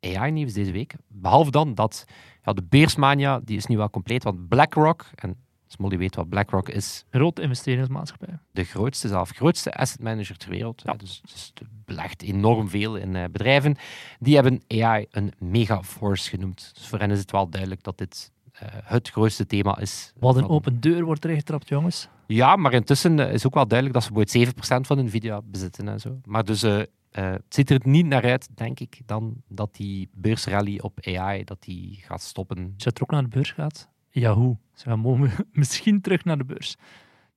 AI-nieuws 0.01 0.53
deze 0.53 0.73
week. 0.73 0.95
Behalve 1.09 1.51
dan 1.51 1.75
dat 1.75 2.05
ja, 2.45 2.53
de 2.53 2.63
beersmania, 2.63 3.41
die 3.45 3.57
is 3.57 3.67
nu 3.67 3.77
wel 3.77 3.91
compleet, 3.91 4.23
want 4.25 4.49
BlackRock, 4.49 5.07
en 5.15 5.37
Smolly 5.67 5.99
weet 5.99 6.15
wat 6.17 6.29
BlackRock 6.29 6.69
is, 6.69 7.05
Grote 7.11 7.43
investeringsmaatschappij. 7.43 8.39
de 8.51 8.65
grootste, 8.65 9.09
zelf 9.09 9.31
grootste 9.31 9.75
asset 9.75 10.01
manager 10.01 10.37
ter 10.37 10.51
wereld. 10.51 10.83
hè, 10.83 10.97
Dus, 10.97 11.21
dus 11.25 11.53
belegt 11.85 12.23
enorm 12.23 12.69
veel 12.69 12.97
in 12.97 13.17
eh, 13.17 13.25
bedrijven. 13.33 13.77
Die 14.19 14.35
hebben 14.35 14.63
AI 14.69 15.07
een 15.11 15.33
megaforce 15.39 16.29
genoemd. 16.29 16.71
Dus 16.75 16.87
voor 16.87 16.99
hen 16.99 17.11
is 17.11 17.19
het 17.19 17.31
wel 17.31 17.49
duidelijk 17.49 17.83
dat 17.83 17.99
dit 17.99 18.33
eh, 18.53 18.69
het 18.71 19.09
grootste 19.11 19.47
thema 19.47 19.79
is. 19.79 20.13
Wat 20.19 20.35
een 20.37 20.43
van- 20.43 20.51
open 20.51 20.81
deur 20.81 21.05
wordt 21.05 21.25
er 21.25 21.35
getrapt, 21.35 21.69
jongens. 21.69 22.09
Ja, 22.27 22.57
maar 22.57 22.73
intussen 22.73 23.19
eh, 23.19 23.33
is 23.33 23.47
ook 23.47 23.55
wel 23.55 23.67
duidelijk 23.69 23.99
dat 23.99 24.09
ze 24.09 24.13
bijvoorbeeld 24.13 24.55
7% 24.85 24.87
van 24.87 25.05
Nvidia 25.05 25.41
bezitten 25.45 25.89
en 25.89 26.01
zo. 26.01 26.21
Maar 26.25 26.45
dus 26.45 26.63
eh, 26.63 26.81
eh, 26.81 26.87
het 27.33 27.43
ziet 27.55 27.71
er 27.71 27.81
niet 27.85 28.07
naar 28.07 28.23
uit, 28.25 28.49
denk 28.55 28.81
ik, 28.81 29.01
dan 29.07 29.35
dat 29.49 29.75
die 29.75 30.09
beursrally 30.13 30.79
op 30.79 30.99
AI 31.07 31.45
dat 31.45 31.63
die 31.63 31.99
gaat 32.03 32.23
stoppen. 32.23 32.59
Als 32.75 32.85
je 32.85 32.93
terug 32.93 33.09
naar 33.11 33.23
de 33.23 33.29
beurs 33.29 33.51
gaat, 33.51 33.89
Yahoo. 34.11 34.59
Ze 34.75 34.85
gaan 34.85 35.31
misschien 35.53 36.01
terug 36.01 36.25
naar 36.25 36.39
de 36.39 36.45
beurs. 36.45 36.77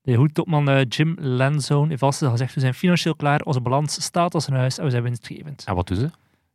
De 0.02 0.12
Yahoo-topman 0.12 0.70
eh, 0.70 0.86
Jim 0.90 1.16
Lanzone 1.20 1.88
heeft 1.88 2.00
vast 2.00 2.24
gezegd, 2.26 2.54
we 2.54 2.60
zijn 2.60 2.74
financieel 2.74 3.16
klaar, 3.16 3.42
onze 3.42 3.62
balans 3.62 4.02
staat 4.04 4.34
als 4.34 4.48
een 4.48 4.54
huis 4.56 4.78
en 4.78 4.84
we 4.84 4.90
zijn 4.90 5.04
winstgevend. 5.04 5.64
En 5.66 5.76
wat 5.76 5.88
doen 5.88 5.98
ze? 5.98 6.10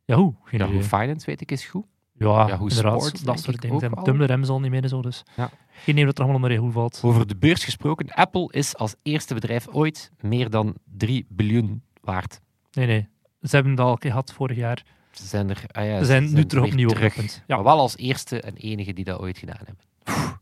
Yahoo, 0.05 0.35
Yahoo 0.51 0.69
idee. 0.73 0.83
Finance, 0.83 1.25
weet 1.25 1.41
ik, 1.41 1.51
is 1.51 1.65
goed. 1.65 1.85
Ja, 2.17 2.47
Yahoo 2.47 2.67
inderdaad, 2.67 3.01
Sports, 3.01 3.21
dat 3.21 3.39
soort 3.39 3.61
dingen. 3.61 4.03
Tumblr 4.03 4.31
Amazon 4.31 4.61
niet 4.61 4.71
meer 4.71 4.87
zo, 4.87 5.01
dus 5.01 5.23
Ja. 5.35 5.49
geen 5.71 5.93
idee 5.93 6.05
wat 6.05 6.13
er 6.17 6.23
allemaal 6.23 6.41
onder 6.41 6.57
Yahoo 6.57 6.71
valt. 6.71 7.01
Over 7.03 7.27
de 7.27 7.35
beurs 7.35 7.63
gesproken, 7.63 8.09
Apple 8.09 8.47
is 8.51 8.75
als 8.77 8.95
eerste 9.01 9.33
bedrijf 9.33 9.67
ooit 9.67 10.11
meer 10.19 10.49
dan 10.49 10.75
3 10.97 11.25
biljoen 11.29 11.81
waard. 12.01 12.41
Nee, 12.71 12.85
nee. 12.87 13.07
Ze 13.41 13.55
hebben 13.55 13.75
dat 13.75 13.85
al 13.87 13.95
gehad 13.95 14.33
vorig 14.33 14.57
jaar. 14.57 14.83
Ze 15.11 15.25
zijn 15.25 15.49
er, 15.49 15.63
ah 15.71 15.85
ja, 15.85 15.99
Ze 15.99 16.05
zijn 16.05 16.33
nu 16.33 16.45
terug 16.45 16.65
opnieuw 16.65 16.89
op 16.89 16.95
terug. 16.95 17.15
dat. 17.15 17.43
Ja. 17.47 17.55
Maar 17.55 17.63
wel 17.65 17.79
als 17.79 17.97
eerste 17.97 18.41
en 18.41 18.55
enige 18.55 18.93
die 18.93 19.03
dat 19.05 19.19
ooit 19.19 19.37
gedaan 19.37 19.57
hebben. 19.57 19.77
Pff, 20.03 20.37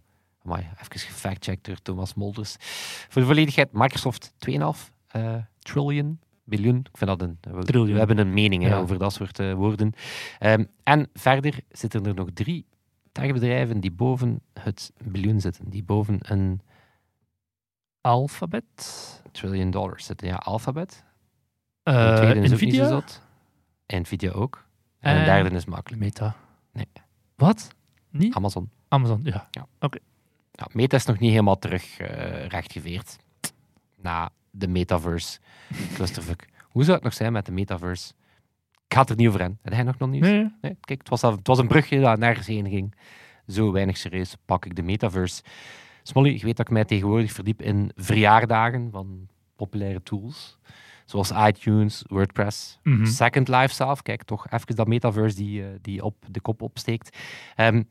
Amai, 0.45 0.61
even 0.81 0.99
gefactcheckt 0.99 1.65
door 1.65 1.81
Thomas 1.81 2.13
Molders. 2.13 2.55
Voor 3.09 3.21
de 3.21 3.27
volledigheid, 3.27 3.71
Microsoft 3.71 4.33
2,5 4.49 4.55
eh, 5.07 5.35
trillion, 5.59 6.19
biljoen. 6.43 6.77
Ik 6.91 6.97
vind 6.97 7.09
dat 7.09 7.21
een... 7.21 7.37
We, 7.85 7.91
hebben 7.97 8.17
een 8.17 8.33
mening 8.33 8.63
hè, 8.63 8.77
over 8.77 8.97
dat 8.97 9.13
soort 9.13 9.39
eh, 9.39 9.53
woorden. 9.53 9.93
Ehm, 10.39 10.65
en 10.83 11.09
verder 11.13 11.59
zitten 11.69 12.05
er 12.05 12.13
nog 12.13 12.27
drie 12.33 12.65
techbedrijven 13.11 13.79
die 13.79 13.91
boven 13.91 14.41
het 14.59 14.91
biljoen 15.03 15.39
zitten. 15.41 15.69
Die 15.69 15.83
boven 15.83 16.17
een 16.19 16.61
Alphabet. 18.01 19.21
trillion 19.31 19.71
dollars 19.71 20.05
zitten. 20.05 20.27
Ja, 20.27 20.35
Alphabet. 20.35 21.03
Eh, 21.83 22.09
de 22.09 22.15
tweede 22.21 22.39
is 22.39 22.53
ook 22.53 22.59
niet 22.59 22.69
Nvidia. 22.69 22.87
zo. 22.87 23.01
Nvidia 23.87 24.31
ook. 24.31 24.65
En 24.99 25.13
de 25.13 25.19
En- 25.19 25.25
derde 25.25 25.55
is 25.55 25.65
makkelijk. 25.65 26.01
Meta. 26.01 26.35
Nee. 26.71 26.87
Wat? 27.35 27.67
Niet? 28.09 28.33
Amazon. 28.35 28.69
Amazon, 28.87 29.19
ja. 29.23 29.47
Ja, 29.51 29.67
Meta 30.73 30.95
is 30.97 31.05
nog 31.05 31.19
niet 31.19 31.29
helemaal 31.31 31.59
terug 31.59 31.99
eh, 31.99 32.45
rechtgeveerd. 32.47 33.17
Na 34.01 34.29
de 34.51 34.67
metaverse 34.67 35.39
clusterfuck. 35.95 36.47
Hoe 36.63 36.83
zou 36.83 36.95
het 36.95 37.03
nog 37.03 37.13
zijn 37.13 37.31
met 37.33 37.45
de 37.45 37.51
metaverse? 37.51 38.13
Ik 38.87 38.93
ga 38.97 38.99
het 39.01 39.09
er 39.09 39.15
niet 39.15 39.27
over 39.27 39.41
in. 39.41 39.57
Heb 39.61 39.73
jij 39.73 39.83
nog 39.83 39.97
nog 39.97 40.09
nieuws? 40.09 40.27
Nee, 40.27 40.51
Nee, 40.61 40.77
kijk, 40.81 40.99
het 40.99 41.09
was, 41.09 41.23
al- 41.23 41.31
het 41.35 41.47
was 41.47 41.57
een 41.59 41.67
brugje 41.67 41.99
dat 42.01 42.19
nergens 42.19 42.47
heen 42.47 42.69
ging. 42.69 42.95
Zo 43.47 43.71
weinig 43.71 43.97
serieus 43.97 44.35
pak 44.45 44.65
ik 44.65 44.75
de 44.75 44.81
metaverse. 44.81 45.43
Smolly, 46.03 46.29
je 46.33 46.45
weet 46.45 46.57
dat 46.57 46.65
ik 46.67 46.71
mij 46.73 46.85
tegenwoordig 46.85 47.31
verdiep 47.31 47.61
in 47.61 47.91
verjaardagen 47.95 48.91
van 48.91 49.27
populaire 49.55 50.03
tools. 50.03 50.57
Zoals 51.05 51.31
iTunes, 51.31 52.03
WordPress, 52.07 52.79
Mhm. 52.83 53.05
Second 53.05 53.47
Life 53.47 53.73
zelf. 53.73 54.01
Kijk, 54.01 54.23
toch 54.23 54.49
even 54.49 54.75
dat 54.75 54.87
metaverse 54.87 55.35
die, 55.35 55.63
eh, 55.63 55.69
die 55.81 56.03
op 56.03 56.15
de 56.29 56.39
kop 56.41 56.61
opsteekt. 56.61 57.17
Ehm, 57.55 57.83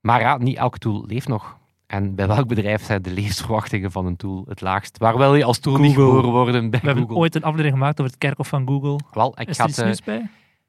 maar 0.00 0.20
ja, 0.20 0.36
niet 0.36 0.56
elke 0.56 0.78
tool 0.78 1.04
leeft 1.06 1.28
nog. 1.28 1.58
En 1.86 2.14
bij 2.14 2.26
welk 2.26 2.48
bedrijf 2.48 2.84
zijn 2.84 3.02
de 3.02 3.10
levensverwachtingen 3.10 3.90
van 3.92 4.06
een 4.06 4.16
tool 4.16 4.44
het 4.48 4.60
laagst? 4.60 4.98
Waar 4.98 5.18
wil 5.18 5.34
je 5.34 5.44
als 5.44 5.58
tool 5.58 5.76
niet 5.76 5.94
geboren 5.94 6.30
worden 6.30 6.70
bij 6.70 6.80
We 6.80 6.86
hebben 6.86 7.04
Google? 7.04 7.18
ooit 7.20 7.34
een 7.34 7.42
aflevering 7.42 7.74
gemaakt 7.74 8.00
over 8.00 8.12
het 8.12 8.20
kerkhof 8.20 8.48
van 8.48 8.66
Google. 8.66 8.98
Wel, 9.12 9.40
ik 9.40 9.48
Is 9.48 9.56
ga 9.56 9.62
er 9.64 9.68
het, 9.68 9.70
iets 9.70 9.78
eh, 9.78 9.84
nieuws 9.84 10.02
bij? 10.02 10.28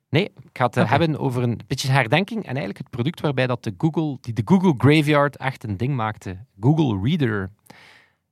Nee, 0.09 0.23
ik 0.23 0.49
ga 0.57 0.65
het 0.65 0.77
eh, 0.77 0.89
hebben 0.89 1.19
over 1.19 1.43
een 1.43 1.59
beetje 1.67 1.91
herdenking 1.91 2.39
en 2.39 2.47
eigenlijk 2.49 2.77
het 2.77 2.89
product 2.89 3.21
waarbij 3.21 3.47
dat 3.47 3.63
de 3.63 3.73
Google, 3.77 4.17
die 4.21 4.33
de 4.33 4.41
Google 4.45 4.73
Graveyard 4.77 5.37
echt 5.37 5.63
een 5.63 5.77
ding 5.77 5.95
maakte. 5.95 6.37
Google 6.59 6.99
Reader 7.09 7.51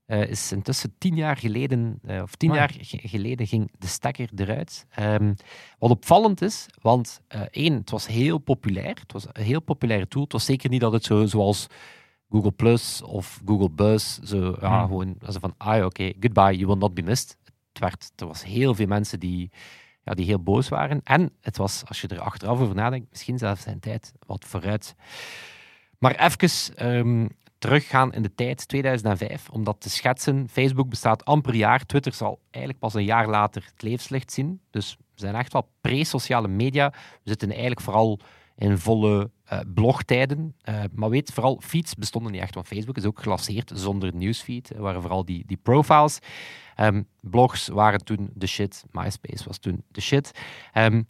eh, 0.05 0.29
is 0.29 0.51
intussen 0.51 0.93
tien 0.97 1.15
jaar 1.15 1.37
geleden, 1.37 1.99
eh, 2.05 2.21
of 2.21 2.35
tien 2.35 2.53
jaar 2.53 2.71
ge- 2.81 3.07
geleden 3.07 3.47
ging 3.47 3.71
de 3.79 3.87
stekker 3.87 4.29
eruit. 4.35 4.85
Ehm, 4.89 5.33
wat 5.79 5.89
opvallend 5.89 6.41
is, 6.41 6.65
want 6.81 7.21
eh, 7.27 7.41
één, 7.51 7.73
het 7.73 7.89
was 7.89 8.07
heel 8.07 8.37
populair. 8.37 8.95
Het 8.99 9.13
was 9.13 9.25
een 9.31 9.43
heel 9.43 9.61
populaire 9.61 10.07
tool. 10.07 10.23
Het 10.23 10.31
was 10.31 10.45
zeker 10.45 10.69
niet 10.69 10.81
dat 10.81 10.93
het 10.93 11.03
zo 11.03 11.25
zoals 11.25 11.67
Google 12.33 12.51
Plus 12.51 13.01
of 13.01 13.41
Google 13.45 13.69
Buzz, 13.69 14.19
zo 14.23 14.55
ja, 14.61 14.79
Hmm. 14.79 14.87
gewoon 14.87 15.15
zo 15.29 15.39
van, 15.39 15.53
ah 15.57 15.85
oké, 15.85 16.11
goodbye, 16.19 16.55
you 16.55 16.65
will 16.65 16.77
not 16.77 16.93
be 16.93 17.01
missed. 17.01 17.37
Het 17.43 17.79
werd, 17.79 18.11
er 18.15 18.27
was 18.27 18.43
heel 18.43 18.75
veel 18.75 18.87
mensen 18.87 19.19
die 19.19 19.51
ja, 20.03 20.13
die 20.13 20.25
heel 20.25 20.43
boos 20.43 20.69
waren. 20.69 21.01
En 21.03 21.31
het 21.41 21.57
was, 21.57 21.83
als 21.87 22.01
je 22.01 22.07
er 22.07 22.19
achteraf 22.19 22.59
over 22.59 22.75
nadenkt, 22.75 23.09
misschien 23.09 23.37
zelfs 23.37 23.61
zijn 23.61 23.79
tijd 23.79 24.13
wat 24.25 24.45
vooruit. 24.45 24.95
Maar 25.99 26.15
even 26.15 26.75
ehm, 26.75 27.27
teruggaan 27.57 28.13
in 28.13 28.21
de 28.21 28.35
tijd, 28.35 28.67
2005, 28.67 29.49
om 29.49 29.63
dat 29.63 29.81
te 29.81 29.89
schetsen. 29.89 30.49
Facebook 30.49 30.89
bestaat 30.89 31.25
amper 31.25 31.55
jaar. 31.55 31.85
Twitter 31.85 32.13
zal 32.13 32.39
eigenlijk 32.49 32.83
pas 32.83 32.93
een 32.93 33.03
jaar 33.03 33.27
later 33.27 33.63
het 33.71 33.81
levenslicht 33.81 34.31
zien. 34.31 34.61
Dus 34.69 34.97
we 34.97 35.19
zijn 35.19 35.35
echt 35.35 35.53
wel 35.53 35.69
pre-sociale 35.81 36.47
media. 36.47 36.89
We 36.89 37.29
zitten 37.29 37.49
eigenlijk 37.49 37.81
vooral 37.81 38.19
in 38.55 38.77
volle 38.77 39.31
eh, 39.43 39.59
blogtijden. 39.73 40.55
Eh, 40.61 40.83
maar 40.93 41.09
weet, 41.09 41.31
vooral 41.33 41.61
feeds 41.63 41.95
bestonden 41.95 42.31
niet 42.31 42.41
echt, 42.41 42.55
want 42.55 42.67
Facebook 42.67 42.97
is 42.97 43.05
ook 43.05 43.21
gelanceerd 43.21 43.71
zonder 43.73 44.15
nieuwsfeed. 44.15 44.69
Er 44.69 44.81
waren 44.81 45.01
vooral 45.01 45.25
die, 45.25 45.43
die 45.45 45.57
profiles. 45.57 46.19
Ehm, 46.75 47.03
blogs 47.19 47.67
waren 47.67 48.03
toen 48.03 48.29
de 48.33 48.47
shit. 48.47 48.85
MySpace 48.91 49.43
was 49.47 49.57
toen 49.57 49.83
de 49.87 50.01
shit. 50.01 50.31
Ehm, 50.71 51.03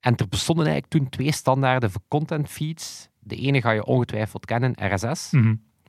en 0.00 0.16
er 0.16 0.28
bestonden 0.28 0.66
eigenlijk 0.66 0.94
toen 0.94 1.08
twee 1.08 1.32
standaarden 1.32 1.90
voor 1.90 2.02
content 2.08 2.48
feeds. 2.48 3.08
De 3.18 3.36
ene 3.36 3.60
ga 3.60 3.70
je 3.70 3.84
ongetwijfeld 3.84 4.44
kennen, 4.44 4.94
RSS. 4.94 5.30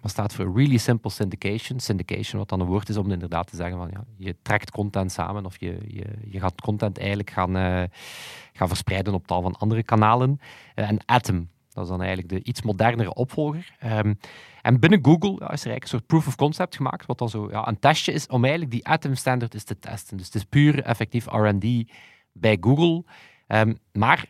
Dat 0.01 0.11
staat 0.11 0.33
voor 0.33 0.53
Really 0.55 0.77
Simple 0.77 1.11
Syndication. 1.11 1.79
Syndication, 1.79 2.39
wat 2.39 2.49
dan 2.49 2.59
een 2.59 2.67
woord 2.67 2.89
is 2.89 2.97
om 2.97 3.11
inderdaad 3.11 3.47
te 3.47 3.55
zeggen 3.55 3.77
van 3.77 3.89
ja, 3.91 4.03
je 4.17 4.35
trekt 4.41 4.71
content 4.71 5.11
samen 5.11 5.45
of 5.45 5.59
je, 5.59 5.77
je, 5.87 6.05
je 6.25 6.39
gaat 6.39 6.61
content 6.61 6.97
eigenlijk 6.97 7.29
gaan, 7.29 7.55
eh, 7.55 7.83
gaan 8.53 8.67
verspreiden 8.67 9.13
op 9.13 9.27
tal 9.27 9.41
van 9.41 9.55
andere 9.55 9.83
kanalen. 9.83 10.39
Eh, 10.75 10.89
en 10.89 10.99
Atom, 11.05 11.49
dat 11.73 11.83
is 11.83 11.89
dan 11.89 11.99
eigenlijk 11.99 12.29
de 12.29 12.43
iets 12.43 12.61
modernere 12.61 13.13
opvolger. 13.13 13.75
Ehm, 13.79 14.13
en 14.61 14.79
binnen 14.79 14.99
Google 15.01 15.29
ja, 15.29 15.35
is 15.35 15.39
er 15.39 15.49
eigenlijk 15.49 15.83
een 15.83 15.87
soort 15.87 16.05
proof 16.05 16.27
of 16.27 16.35
concept 16.35 16.75
gemaakt, 16.75 17.05
wat 17.05 17.17
dan 17.17 17.29
zo 17.29 17.47
ja, 17.51 17.67
een 17.67 17.79
testje 17.79 18.11
is 18.11 18.27
om 18.27 18.41
eigenlijk 18.41 18.71
die 18.71 18.87
Atom 18.87 19.15
standaard 19.15 19.53
eens 19.53 19.63
te 19.63 19.79
testen. 19.79 20.17
Dus 20.17 20.25
het 20.25 20.35
is 20.35 20.43
puur 20.43 20.83
effectief 20.83 21.25
R&D 21.25 21.91
bij 22.33 22.57
Google. 22.61 23.03
Ehm, 23.47 23.73
maar 23.91 24.25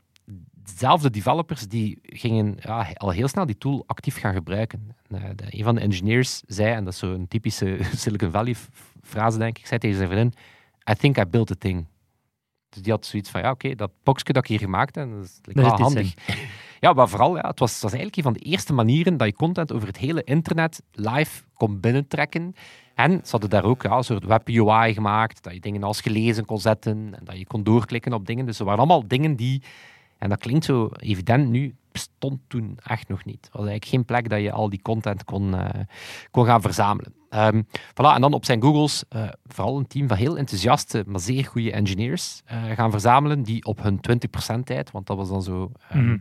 dezelfde 0.71 1.09
developers 1.09 1.67
die 1.67 1.99
gingen 2.01 2.57
ja, 2.59 2.87
al 2.93 3.09
heel 3.09 3.27
snel 3.27 3.45
die 3.45 3.57
tool 3.57 3.83
actief 3.87 4.19
gaan 4.19 4.33
gebruiken. 4.33 4.95
En, 5.07 5.21
eh, 5.23 5.29
de- 5.35 5.57
een 5.57 5.63
van 5.63 5.75
de 5.75 5.81
engineers 5.81 6.41
zei, 6.47 6.73
en 6.73 6.83
dat 6.83 6.93
is 6.93 6.99
zo'n 6.99 7.27
typische 7.27 7.77
Silicon 7.95 8.31
Valley 8.31 8.55
frase 9.03 9.37
denk 9.37 9.57
ik, 9.57 9.65
zei 9.65 9.79
tegen 9.79 9.97
zijn 9.97 10.09
vriendin, 10.09 10.33
I 10.91 10.93
think 10.93 11.17
I 11.17 11.25
built 11.25 11.51
a 11.51 11.55
thing. 11.59 11.85
Dus 12.69 12.81
die 12.81 12.91
had 12.91 13.05
zoiets 13.05 13.29
van, 13.29 13.41
ja 13.41 13.51
oké, 13.51 13.75
dat 13.75 13.91
boxje 14.03 14.33
dat 14.33 14.43
ik 14.43 14.49
hier 14.49 14.59
gemaakt 14.59 14.95
heb, 14.95 15.09
dat 15.11 15.23
is 15.23 15.39
like, 15.43 15.61
handig. 15.61 16.13
Ja, 16.81 16.93
maar 16.93 17.09
vooral, 17.09 17.35
ja, 17.35 17.47
het, 17.47 17.59
was, 17.59 17.71
het 17.73 17.81
was 17.81 17.91
eigenlijk 17.93 18.17
een 18.17 18.33
van 18.33 18.41
de 18.41 18.49
eerste 18.49 18.73
manieren 18.73 19.17
dat 19.17 19.27
je 19.27 19.33
content 19.33 19.73
over 19.73 19.87
het 19.87 19.97
hele 19.97 20.23
internet 20.23 20.81
live 20.91 21.43
kon 21.53 21.79
binnentrekken. 21.79 22.53
En 22.95 23.11
ze 23.11 23.31
hadden 23.31 23.49
daar 23.49 23.63
ook 23.63 23.81
ja, 23.83 23.97
een 23.97 24.03
soort 24.03 24.25
web 24.25 24.47
UI 24.47 24.93
gemaakt, 24.93 25.43
dat 25.43 25.53
je 25.53 25.59
dingen 25.59 25.83
als 25.83 26.01
gelezen 26.01 26.45
kon 26.45 26.59
zetten 26.59 27.15
en 27.17 27.23
dat 27.25 27.37
je 27.37 27.45
kon 27.45 27.63
doorklikken 27.63 28.13
op 28.13 28.25
dingen. 28.25 28.45
Dus 28.45 28.59
er 28.59 28.65
waren 28.65 28.79
allemaal 28.79 29.07
dingen 29.07 29.35
die, 29.35 29.63
en 30.19 30.29
dat 30.29 30.39
klinkt 30.39 30.65
zo 30.65 30.89
evident 30.97 31.49
nu, 31.49 31.75
bestond 31.91 32.39
toen 32.47 32.77
echt 32.83 33.07
nog 33.07 33.25
niet. 33.25 33.45
Er 33.45 33.57
was 33.57 33.67
eigenlijk 33.67 33.85
geen 33.85 34.05
plek 34.05 34.29
dat 34.29 34.41
je 34.41 34.51
al 34.51 34.69
die 34.69 34.81
content 34.81 35.23
kon, 35.23 35.55
eh, 35.55 35.79
kon 36.31 36.45
gaan 36.45 36.61
verzamelen. 36.61 37.13
Ehm, 37.29 37.61
voilà, 37.71 38.13
en 38.15 38.21
dan 38.21 38.33
op 38.33 38.45
zijn 38.45 38.61
Googles 38.61 39.03
eh, 39.09 39.29
vooral 39.45 39.77
een 39.77 39.87
team 39.87 40.07
van 40.07 40.17
heel 40.17 40.37
enthousiaste, 40.37 41.03
maar 41.07 41.19
zeer 41.19 41.45
goede 41.45 41.71
engineers 41.71 42.41
eh, 42.45 42.63
gaan 42.71 42.91
verzamelen, 42.91 43.43
die 43.43 43.65
op 43.65 43.83
hun 43.83 43.99
20% 44.01 44.65
tijd, 44.65 44.91
want 44.91 45.07
dat 45.07 45.17
was 45.17 45.29
dan 45.29 45.43
zo... 45.43 45.71
ehm, 45.89 46.05
Mhm. 46.05 46.17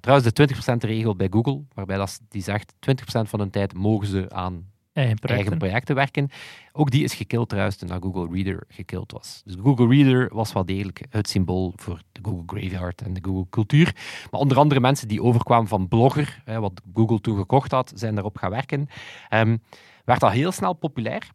Trouwens, 0.00 0.32
de 0.32 0.32
20% 0.32 0.84
regel 0.84 1.16
bij 1.16 1.28
Google, 1.30 1.62
waarbij 1.74 1.96
dat, 1.96 2.20
die 2.28 2.42
zegt 2.42 2.74
20% 2.78 3.28
van 3.28 3.38
hun 3.40 3.50
tijd 3.50 3.74
mogen 3.74 4.06
ze 4.06 4.30
aan 4.30 4.70
Eigen 4.92 5.16
projecten. 5.16 5.28
eigen 5.28 5.58
projecten 5.58 5.94
werken. 5.94 6.28
Ook 6.72 6.90
die 6.90 7.04
is 7.04 7.14
gekild 7.14 7.48
trouwens 7.48 7.76
toen 7.76 8.02
Google 8.02 8.28
Reader 8.30 8.64
gekild 8.68 9.12
was. 9.12 9.42
Dus 9.44 9.54
Google 9.62 9.86
Reader 9.86 10.34
was 10.34 10.52
wel 10.52 10.64
degelijk 10.64 11.06
het 11.10 11.28
symbool 11.28 11.72
voor 11.76 12.02
de 12.12 12.20
Google 12.22 12.42
Graveyard 12.46 13.02
en 13.02 13.14
de 13.14 13.20
Google 13.22 13.46
cultuur. 13.50 13.94
Maar 14.30 14.40
onder 14.40 14.56
andere 14.56 14.80
mensen 14.80 15.08
die 15.08 15.22
overkwamen 15.22 15.68
van 15.68 15.88
Blogger, 15.88 16.42
hè, 16.44 16.60
wat 16.60 16.80
Google 16.94 17.20
toen 17.20 17.36
gekocht 17.36 17.70
had, 17.70 17.92
zijn 17.94 18.14
daarop 18.14 18.36
gaan 18.36 18.50
werken. 18.50 18.88
Ehm, 19.28 19.56
werd 20.04 20.22
al 20.22 20.30
heel 20.30 20.52
snel 20.52 20.72
populair. 20.72 21.30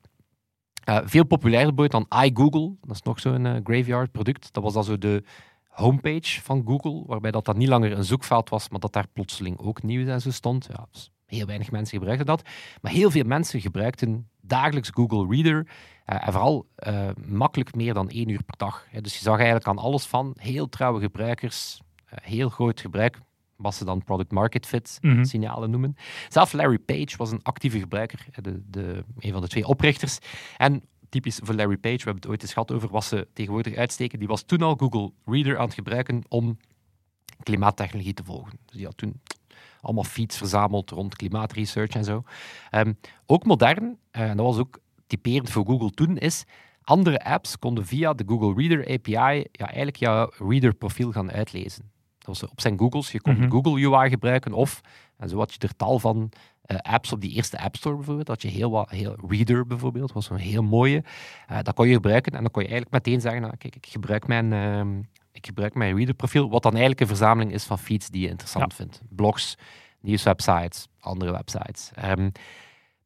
Eh, 0.83 0.99
veel 1.03 1.25
populairder 1.25 1.89
dan 1.89 2.05
iGoogle. 2.09 2.75
Dat 2.81 2.95
is 2.95 3.01
nog 3.01 3.19
zo'n 3.19 3.45
eh, 3.45 3.55
graveyard 3.63 4.11
product. 4.11 4.53
Dat 4.53 4.63
was 4.63 4.73
dan 4.73 4.83
zo 4.83 4.97
de 4.97 5.23
homepage 5.67 6.41
van 6.41 6.63
Google, 6.65 7.03
waarbij 7.05 7.31
dat, 7.31 7.45
dat 7.45 7.57
niet 7.57 7.67
langer 7.67 7.91
een 7.91 8.03
zoekveld 8.03 8.49
was, 8.49 8.69
maar 8.69 8.79
dat 8.79 8.93
daar 8.93 9.07
plotseling 9.13 9.59
ook 9.59 9.83
nieuws 9.83 10.07
en 10.07 10.21
zo 10.21 10.31
stond. 10.31 10.67
Ja, 10.71 10.87
dus 10.91 11.11
heel 11.27 11.45
weinig 11.45 11.71
mensen 11.71 11.97
gebruikten 11.97 12.25
dat. 12.25 12.41
Maar 12.81 12.91
heel 12.91 13.11
veel 13.11 13.23
mensen 13.23 13.61
gebruikten 13.61 14.29
dagelijks 14.41 14.89
Google 14.93 15.35
Reader. 15.35 15.67
eh, 16.05 16.27
en 16.27 16.31
vooral 16.33 16.67
eh, 16.75 17.07
makkelijk 17.27 17.75
meer 17.75 17.93
dan 17.93 18.09
één 18.09 18.29
uur 18.29 18.43
per 18.43 18.57
dag. 18.57 18.85
Hè. 18.89 19.01
Dus 19.01 19.13
je 19.13 19.19
zag 19.21 19.35
eigenlijk 19.35 19.67
aan 19.67 19.77
alles 19.77 20.05
van 20.05 20.33
heel 20.39 20.69
trouwe 20.69 20.99
gebruikers, 20.99 21.81
eh, 22.05 22.17
heel 22.21 22.49
groot 22.49 22.81
gebruik, 22.81 23.19
wat 23.55 23.75
ze 23.75 23.85
dan 23.85 24.03
product 24.03 24.31
market 24.31 24.65
fit 24.65 24.97
Mhm. 25.01 25.23
signalen 25.23 25.69
noemen. 25.69 25.95
Zelf 26.29 26.53
Larry 26.53 26.77
Page 26.79 27.17
was 27.17 27.31
een 27.31 27.43
actieve 27.43 27.79
gebruiker, 27.79 28.25
de, 28.41 28.61
de, 28.69 29.03
een 29.19 29.31
van 29.31 29.41
de 29.41 29.47
twee 29.47 29.65
oprichters. 29.67 30.17
En 30.57 30.83
typisch 31.09 31.39
voor 31.43 31.55
Larry 31.55 31.77
Page, 31.77 31.95
we 31.97 32.03
hebben 32.03 32.21
het 32.21 32.27
ooit 32.31 32.41
eens 32.41 32.53
gehad 32.53 32.71
over 32.71 32.89
wat 32.89 33.05
ze 33.05 33.27
tegenwoordig 33.33 33.75
uitsteken, 33.75 34.19
die 34.19 34.27
was 34.27 34.43
toen 34.43 34.61
al 34.61 34.75
Google 34.75 35.11
Reader 35.25 35.57
aan 35.57 35.65
het 35.65 35.73
gebruiken 35.73 36.23
om 36.27 36.57
klimaattechnologie 37.43 38.13
te 38.13 38.23
volgen. 38.23 38.59
Dus 38.65 38.75
die 38.75 38.85
had 38.85 38.97
toen 38.97 39.21
allemaal 39.81 40.03
feeds 40.03 40.37
verzameld 40.37 40.89
rond 40.91 41.15
klimaatresearch 41.15 41.89
en 41.95 42.03
zo. 42.03 42.23
Ehm, 42.69 42.93
ook 43.25 43.45
modern, 43.45 43.97
eh, 44.11 44.29
en 44.29 44.37
dat 44.37 44.45
was 44.45 44.57
ook 44.57 44.79
typerend 45.07 45.49
voor 45.49 45.65
Google 45.65 45.89
toen, 45.89 46.17
is 46.17 46.43
andere 46.83 47.23
apps 47.23 47.59
konden 47.59 47.85
via 47.85 48.13
de 48.13 48.23
Google 48.27 48.53
Reader 48.53 48.87
API 48.93 49.45
ja, 49.51 49.65
eigenlijk 49.65 49.95
jouw 49.95 50.31
Reader 50.37 50.73
profiel 50.73 51.11
gaan 51.11 51.31
uitlezen. 51.31 51.91
Dat 52.17 52.27
was 52.39 52.49
op 52.49 52.61
zijn 52.61 52.79
Googles. 52.79 53.11
Je 53.11 53.21
kon 53.21 53.37
Mhm. 53.37 53.49
Google 53.49 53.87
UI 53.87 54.09
gebruiken 54.09 54.53
of, 54.53 54.81
en 55.17 55.29
zo 55.29 55.37
had 55.37 55.53
je 55.53 55.59
er 55.59 55.75
tal 55.75 55.99
van 55.99 56.31
eh, 56.61 56.77
apps 56.77 57.11
op 57.11 57.21
die 57.21 57.31
eerste 57.31 57.59
App 57.59 57.75
Store 57.75 57.95
bijvoorbeeld. 57.95 58.27
Dat 58.27 58.41
je 58.41 58.47
heel 58.47 58.71
wat, 58.71 58.89
heel 58.89 59.15
Reader 59.27 59.67
bijvoorbeeld, 59.67 60.11
was 60.11 60.29
een 60.29 60.37
heel 60.37 60.63
mooie. 60.63 61.03
Eh, 61.47 61.57
dat 61.61 61.73
kon 61.73 61.87
je 61.87 61.93
gebruiken 61.93 62.31
en 62.31 62.41
dan 62.41 62.51
kon 62.51 62.61
je 62.61 62.67
eigenlijk 62.69 63.03
meteen 63.03 63.21
zeggen, 63.21 63.41
nou, 63.41 63.57
kijk, 63.57 63.75
ik 63.75 63.85
gebruik 63.85 64.27
mijn, 64.27 64.53
ehm, 64.53 65.01
ik 65.37 65.45
gebruik 65.45 65.73
mijn 65.73 65.95
Reader 65.95 66.13
profiel, 66.13 66.49
wat 66.49 66.63
dan 66.63 66.71
eigenlijk 66.71 67.01
een 67.01 67.07
verzameling 67.07 67.53
is 67.53 67.63
van 67.63 67.79
feeds 67.79 68.09
die 68.09 68.21
je 68.21 68.29
interessant 68.29 68.73
vindt. 68.73 69.01
Blogs, 69.09 69.55
nieuwswebsites, 70.01 70.87
andere 70.99 71.31
websites. 71.31 71.91
Ehm, 71.93 72.29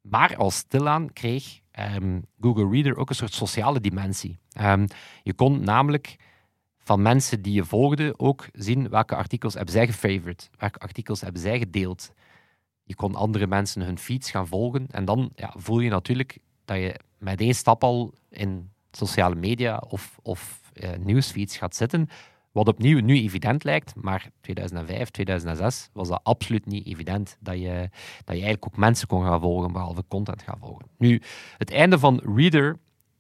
maar 0.02 0.36
al 0.36 0.52
stilaan 0.52 1.14
kreeg 1.14 1.60
ehm, 1.72 2.20
Google 2.40 2.70
Reader 2.70 2.98
ook 2.98 3.10
een 3.10 3.16
soort 3.16 3.34
sociale 3.34 3.80
dimensie. 3.80 4.40
Ehm, 4.52 4.88
je 5.24 5.34
kon 5.34 5.64
namelijk 5.64 6.16
van 6.78 7.02
mensen 7.02 7.42
die 7.42 7.54
je 7.54 7.66
volgde 7.66 8.14
ook 8.18 8.48
zien 8.54 8.90
welke 8.90 9.16
artikels 9.16 9.54
hebben 9.54 9.74
zij 9.74 9.86
gefavorite, 9.86 10.48
welke 10.58 10.80
artikels 10.80 11.22
hebben 11.22 11.42
zij 11.42 11.60
gedeeld. 11.60 12.14
Je 12.84 12.96
kon 12.96 13.16
andere 13.16 13.48
mensen 13.48 13.82
hun 13.82 13.98
feeds 13.98 14.32
gaan 14.32 14.48
volgen 14.48 14.88
en 14.92 15.06
dan 15.06 15.32
ja, 15.36 15.54
voel 15.58 15.80
je 15.80 15.90
natuurlijk 15.90 16.38
dat 16.66 16.78
je 16.78 17.00
met 17.18 17.42
één 17.42 17.56
stap 17.56 17.84
al 17.84 18.14
in 18.30 18.72
sociale 18.92 19.36
media 19.36 19.84
of, 19.88 20.20
of 20.22 20.61
nieuwsfeeds 21.00 21.58
gaat 21.58 21.76
zitten. 21.76 22.10
Wat 22.52 22.68
opnieuw 22.68 23.00
nu 23.00 23.22
evident 23.22 23.64
lijkt, 23.64 23.96
maar 23.96 24.30
2005, 24.42 25.10
2006 25.10 25.90
was 25.94 26.08
dat 26.08 26.20
absoluut 26.24 26.66
niet 26.66 26.86
evident 26.86 27.38
dat 27.40 27.60
je, 27.60 27.90
dat 28.18 28.36
je 28.36 28.42
eigenlijk 28.42 28.66
ook 28.66 28.78
mensen 28.78 29.08
kon 29.08 29.24
gaan 29.24 29.42
volgen, 29.42 29.72
behalve 29.72 30.04
content 30.08 30.42
gaan 30.42 30.58
volgen. 30.60 30.86
Nu, 30.98 31.22
het 31.58 31.72
einde 31.72 32.00
van 32.00 32.22
Reader 32.36 32.78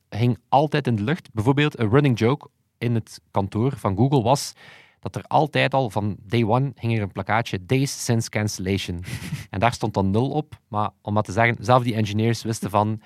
hing 0.09 0.37
altijd 0.49 0.87
in 0.87 0.95
de 0.95 1.03
lucht. 1.03 1.33
Bijvoorbeeld 1.33 1.79
een 1.79 1.89
running 1.89 2.19
joke 2.19 2.47
in 2.77 2.95
het 2.95 3.21
kantoor 3.31 3.77
van 3.77 3.97
Google 3.97 4.21
was 4.21 4.53
dat 4.99 5.15
er 5.15 5.23
altijd 5.23 5.73
al 5.73 5.89
van 5.89 6.15
day 6.19 6.43
one 6.43 6.71
hing 6.75 6.95
er 6.95 7.01
een 7.01 7.11
plakkaatje 7.11 7.65
Days 7.65 8.05
Since 8.05 8.29
Cancellation. 8.29 9.03
en 9.49 9.59
daar 9.59 9.73
stond 9.73 9.93
dan 9.93 10.11
nul 10.11 10.29
op, 10.29 10.59
maar 10.67 10.89
om 11.01 11.13
maar 11.13 11.23
te 11.23 11.31
zeggen, 11.31 11.55
zelf 11.59 11.83
die 11.83 11.95
engineers 11.95 12.43
wisten 12.43 12.69
van, 12.69 13.01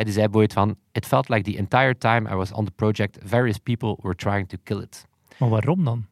hè, 0.00 0.04
die 0.06 0.12
zei 0.14 0.28
bijvoorbeeld 0.28 0.52
van, 0.52 0.76
it 0.92 1.06
felt 1.06 1.28
like 1.28 1.50
the 1.50 1.56
entire 1.58 1.98
time 1.98 2.30
I 2.30 2.34
was 2.34 2.52
on 2.52 2.64
the 2.64 2.70
project, 2.72 3.18
various 3.24 3.58
people 3.58 3.96
were 4.02 4.14
trying 4.14 4.48
to 4.48 4.56
kill 4.62 4.80
it. 4.80 5.06
Maar 5.38 5.48
waarom 5.48 5.84
dan? 5.84 6.06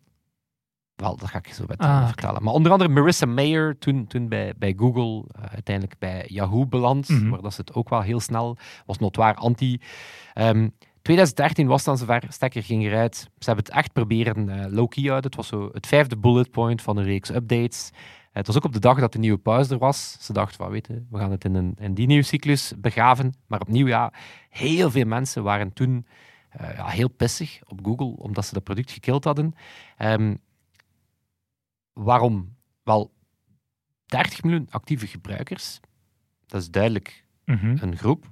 Wel, 0.97 1.17
dat 1.17 1.29
ga 1.29 1.39
ik 1.39 1.47
je 1.47 1.55
zo 1.55 1.65
met 1.67 1.79
Ah, 1.79 2.07
vertellen. 2.07 2.43
Maar 2.43 2.53
onder 2.53 2.73
andere 2.73 2.91
Marissa 2.91 3.27
Mayer, 3.27 3.79
toen, 3.79 4.07
toen 4.07 4.29
bij, 4.29 4.53
bij 4.59 4.75
Google, 4.77 5.25
eh, 5.33 5.43
uiteindelijk 5.53 5.99
bij 5.99 6.25
Yahoo 6.27 6.67
beland, 6.67 7.09
Mhm. 7.09 7.29
waar 7.29 7.43
dat 7.43 7.55
ze 7.55 7.61
het 7.61 7.75
ook 7.75 7.89
wel 7.89 8.01
heel 8.01 8.21
snel 8.21 8.57
was 8.87 8.99
notoir 8.99 9.35
anti. 9.35 9.81
Ehm 10.35 10.69
2013 11.03 11.67
was 11.67 11.85
dan 11.85 11.99
zover, 11.99 12.23
stekker 12.29 12.63
ging 12.63 12.85
eruit. 12.85 13.15
Ze 13.17 13.45
hebben 13.47 13.65
het 13.65 13.75
echt 13.75 13.93
proberen 13.93 14.49
eh, 14.49 14.73
low-key 14.73 15.05
houden. 15.05 15.25
Het 15.31 15.37
was 15.37 15.49
zo 15.49 15.69
het 15.73 15.87
vijfde 15.87 16.17
bullet 16.17 16.51
point 16.51 16.83
van 16.83 16.97
een 16.97 17.05
reeks 17.05 17.31
updates. 17.35 17.91
Het 18.39 18.47
was 18.47 18.57
ook 18.57 18.65
op 18.65 18.73
de 18.73 18.79
dag 18.81 18.99
dat 19.01 19.13
de 19.13 19.19
nieuwe 19.19 19.39
pauze 19.39 19.73
er 19.73 19.79
was. 19.79 20.17
Ze 20.21 20.33
dachten 20.33 20.57
van, 20.57 20.71
weet 20.71 20.87
je, 20.87 21.05
we 21.11 21.19
gaan 21.19 21.31
het 21.31 21.45
in, 21.45 21.55
een, 21.55 21.75
in 21.81 21.95
die 21.95 22.07
nieuwscyclus 22.07 22.73
begraven. 22.77 23.35
Maar 23.47 23.61
opnieuw, 23.61 23.87
ja, 23.87 24.13
heel 24.51 24.91
veel 24.91 25.07
mensen 25.07 25.43
waren 25.43 25.73
toen 25.73 26.07
eh, 26.51 26.75
ja, 26.77 26.87
heel 26.87 27.09
pissig 27.09 27.61
op 27.67 27.81
Google, 27.83 28.17
omdat 28.17 28.47
ze 28.47 28.55
dat 28.55 28.65
product 28.65 28.91
gekild 28.91 29.25
hadden. 29.25 29.55
Ehm, 29.97 30.35
waarom? 31.93 32.57
Wel, 32.83 33.13
30 34.07 34.43
miljoen 34.43 34.67
actieve 34.71 35.07
gebruikers. 35.07 35.81
Dat 36.47 36.61
is 36.61 36.71
duidelijk 36.71 37.25
Mhm. 37.45 37.77
een 37.81 37.97
groep. 37.97 38.25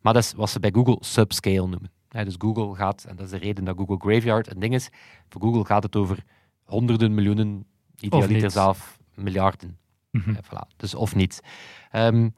Maar 0.00 0.12
dat 0.12 0.22
is 0.22 0.32
wat 0.32 0.50
ze 0.50 0.60
bij 0.60 0.70
Google 0.74 0.96
subscale 1.00 1.68
noemen. 1.68 1.90
Ja, 2.08 2.24
dus 2.24 2.34
Google 2.38 2.74
gaat, 2.74 3.04
en 3.04 3.16
dat 3.16 3.24
is 3.24 3.30
de 3.30 3.38
reden 3.38 3.64
dat 3.64 3.76
Google 3.76 3.96
Graveyard 3.98 4.50
een 4.50 4.60
ding 4.60 4.74
is, 4.74 4.90
voor 5.28 5.40
Google 5.40 5.64
gaat 5.64 5.82
het 5.82 5.96
over 5.96 6.24
honderden 6.62 7.14
miljoenen, 7.14 7.66
idealiter 8.00 8.50
zelf 8.50 8.98
miljarden. 9.14 9.78
Mhm. 10.10 10.34
Voilà. 10.34 10.76
Dus 10.76 10.94
of 10.94 11.14
niet. 11.14 11.40
Ehm, 11.90 12.28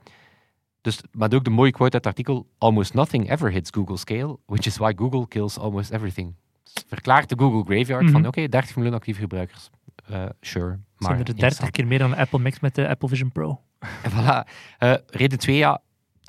dus, 0.80 1.00
maar 1.12 1.32
ook 1.34 1.44
de 1.44 1.50
mooie 1.50 1.70
quote 1.70 1.92
uit 1.94 2.04
het 2.04 2.06
artikel: 2.06 2.46
Almost 2.58 2.94
nothing 2.94 3.30
ever 3.30 3.50
hits 3.50 3.70
Google 3.74 3.96
scale, 3.96 4.38
which 4.46 4.66
is 4.66 4.76
why 4.76 4.92
Google 4.96 5.28
kills 5.28 5.58
almost 5.58 5.90
everything. 5.90 6.34
Dus 6.64 6.84
verklaart 6.88 7.28
de 7.28 7.34
Google 7.38 7.74
Graveyard 7.74 8.10
van 8.10 8.20
Mhm. 8.20 8.28
oké, 8.28 8.48
30 8.48 8.76
miljoen 8.76 8.94
actieve 8.94 9.20
gebruikers. 9.20 9.70
Eh, 10.04 10.24
sure. 10.40 10.66
Maar 10.68 10.78
Zijn 10.98 11.18
er 11.18 11.24
30 11.24 11.28
interessant. 11.34 11.70
keer 11.70 11.87
meer 11.87 11.98
dan 11.98 12.14
Apple 12.16 12.38
Mix 12.38 12.60
met 12.60 12.74
de 12.74 12.88
Apple 12.88 13.08
Vision 13.08 13.32
Pro? 13.32 13.60
En 14.02 14.10
voilà. 14.10 14.50
Eh, 14.78 14.94
reden 15.06 15.38
2, 15.38 15.56
ja, 15.56 15.80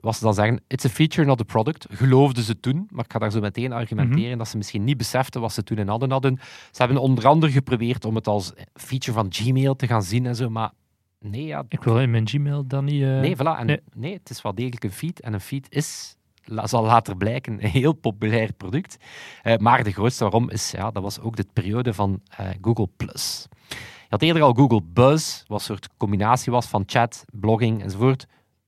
was 0.05 0.17
ze 0.17 0.23
dan 0.23 0.33
zeggen, 0.33 0.61
it's 0.67 0.85
a 0.85 0.89
feature, 0.89 1.27
not 1.27 1.39
a 1.39 1.43
product. 1.43 1.85
Geloofden 1.89 2.43
ze 2.43 2.59
toen, 2.59 2.87
maar 2.91 3.05
ik 3.05 3.11
ga 3.11 3.19
daar 3.19 3.31
zo 3.31 3.39
meteen 3.39 3.71
argumenteren 3.71 4.29
Mhm. 4.29 4.37
dat 4.37 4.47
ze 4.47 4.57
misschien 4.57 4.83
niet 4.83 4.97
beseften 4.97 5.41
wat 5.41 5.53
ze 5.53 5.63
toen 5.63 5.77
in 5.77 5.87
hadden 5.87 6.11
hadden. 6.11 6.37
Ze 6.71 6.81
hebben 6.83 6.97
onder 6.97 7.27
andere 7.27 7.51
geprobeerd 7.51 8.05
om 8.05 8.15
het 8.15 8.27
als 8.27 8.53
feature 8.73 9.11
van 9.17 9.27
Gmail 9.29 9.75
te 9.75 9.87
gaan 9.87 10.03
zien 10.03 10.25
en 10.25 10.35
zo, 10.35 10.49
maar 10.49 10.71
nee, 11.19 11.45
ja, 11.45 11.63
Ik 11.69 11.83
wil 11.83 11.99
in 11.99 12.11
mijn 12.11 12.27
Gmail 12.27 12.67
dan 12.67 12.85
niet... 12.85 13.01
eh, 13.03 13.19
nee, 13.19 13.35
voilà. 13.35 13.57
En 13.59 13.65
nee. 13.65 13.79
nee. 13.95 14.13
het 14.13 14.29
is 14.29 14.41
wel 14.41 14.55
degelijk 14.55 14.83
een 14.83 14.91
feed 14.91 15.19
en 15.21 15.33
een 15.33 15.41
feed 15.41 15.67
is, 15.69 16.15
zal 16.63 16.83
later 16.83 17.17
blijken, 17.17 17.53
een 17.63 17.69
heel 17.69 17.93
populair 17.93 18.53
product. 18.53 18.97
Eh, 19.41 19.57
maar 19.57 19.83
de 19.83 19.91
grootste 19.91 20.23
waarom 20.23 20.49
is, 20.49 20.71
ja, 20.71 20.91
dat 20.91 21.03
was 21.03 21.19
ook 21.19 21.35
de 21.35 21.45
periode 21.53 21.93
van 21.93 22.21
eh, 22.29 22.47
Google+. 22.61 22.87
Plus. 22.97 23.47
Je 23.69 24.11
had 24.11 24.21
eerder 24.21 24.41
al 24.41 24.53
Google 24.53 24.81
Buzz, 24.93 25.43
wat 25.47 25.59
een 25.59 25.65
soort 25.65 25.89
combinatie 25.97 26.51
was 26.51 26.65
van 26.65 26.83
chat, 26.85 27.25
blogging 27.31 27.83
enzovoort. 27.83 28.25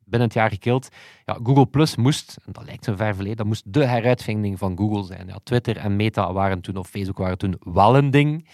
Binnen 0.10 0.28
het 0.28 0.38
jaar 0.38 0.50
gekild. 0.50 0.90
Ja, 1.26 1.40
Google 1.44 1.66
Plus 1.66 1.96
moest, 1.96 2.38
en 2.46 2.52
dat 2.52 2.66
lijkt 2.66 2.84
zo 2.84 2.96
ver 2.96 3.14
verleden, 3.14 3.38
dat 3.38 3.46
moest 3.46 3.74
de 3.74 3.86
heruitvinding 3.86 4.58
van 4.58 4.78
Google 4.78 5.04
zijn. 5.04 5.28
Ja, 5.28 5.40
Twitter 5.44 5.78
en 5.78 5.96
Meta 5.96 6.34
waren 6.34 6.62
toen, 6.62 6.78
of 6.78 6.88
Facebook 6.88 7.18
waren 7.18 7.38
toen 7.38 7.56
wel 7.60 7.98
een 7.98 8.12
ding. 8.12 8.50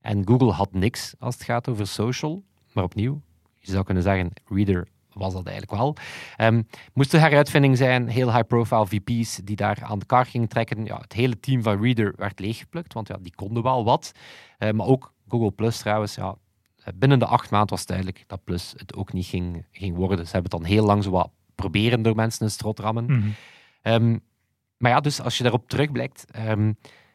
En 0.00 0.26
Google 0.26 0.50
had 0.50 0.72
niks 0.72 1.14
als 1.18 1.34
het 1.34 1.44
gaat 1.44 1.68
over 1.68 1.86
social. 1.86 2.42
Maar 2.72 2.84
opnieuw, 2.84 3.20
je 3.58 3.70
zou 3.70 3.84
kunnen 3.84 4.02
zeggen, 4.02 4.30
Reader 4.44 4.88
was 5.12 5.32
dat 5.32 5.46
eigenlijk 5.46 5.80
wel. 5.80 5.96
Ehm, 6.36 6.62
moest 6.94 7.10
de 7.10 7.18
heruitvinding 7.18 7.76
zijn, 7.76 8.08
heel 8.08 8.32
high-profile 8.32 8.86
VP's 8.86 9.40
die 9.44 9.56
daar 9.56 9.78
aan 9.82 9.98
de 9.98 10.06
kar 10.06 10.26
gingen 10.26 10.48
trekken. 10.48 10.84
Ja, 10.84 10.96
het 10.96 11.12
hele 11.12 11.40
team 11.40 11.62
van 11.62 11.82
Reader 11.82 12.14
werd 12.16 12.40
leeggeplukt, 12.40 12.92
want 12.92 13.08
ja, 13.08 13.16
die 13.20 13.34
konden 13.34 13.62
wel 13.62 13.84
wat. 13.84 14.12
Eh, 14.58 14.70
maar 14.70 14.86
ook 14.86 15.12
Google 15.28 15.50
Plus 15.50 15.78
trouwens, 15.78 16.14
ja, 16.14 16.36
binnen 16.94 17.18
de 17.18 17.26
acht 17.26 17.50
maanden 17.50 17.70
was 17.70 17.86
duidelijk 17.86 18.24
dat 18.26 18.44
Plus 18.44 18.74
het 18.76 18.94
ook 18.94 19.12
niet 19.12 19.26
ging, 19.26 19.66
ging 19.72 19.96
worden. 19.96 20.26
Ze 20.26 20.32
hebben 20.32 20.50
het 20.50 20.60
dan 20.60 20.70
heel 20.70 20.84
lang 20.84 21.02
zo 21.02 21.10
wat 21.10 21.30
proberen 21.54 22.02
door 22.02 22.14
mensen 22.14 22.44
een 22.44 22.50
strot 22.50 22.78
rammen. 22.78 23.06
Ehm, 23.82 24.18
maar 24.76 24.90
ja, 24.90 25.00
dus 25.00 25.20
als 25.20 25.36
je 25.36 25.42
daarop 25.42 25.68
terugblijkt, 25.68 26.24
ehm 26.30 26.72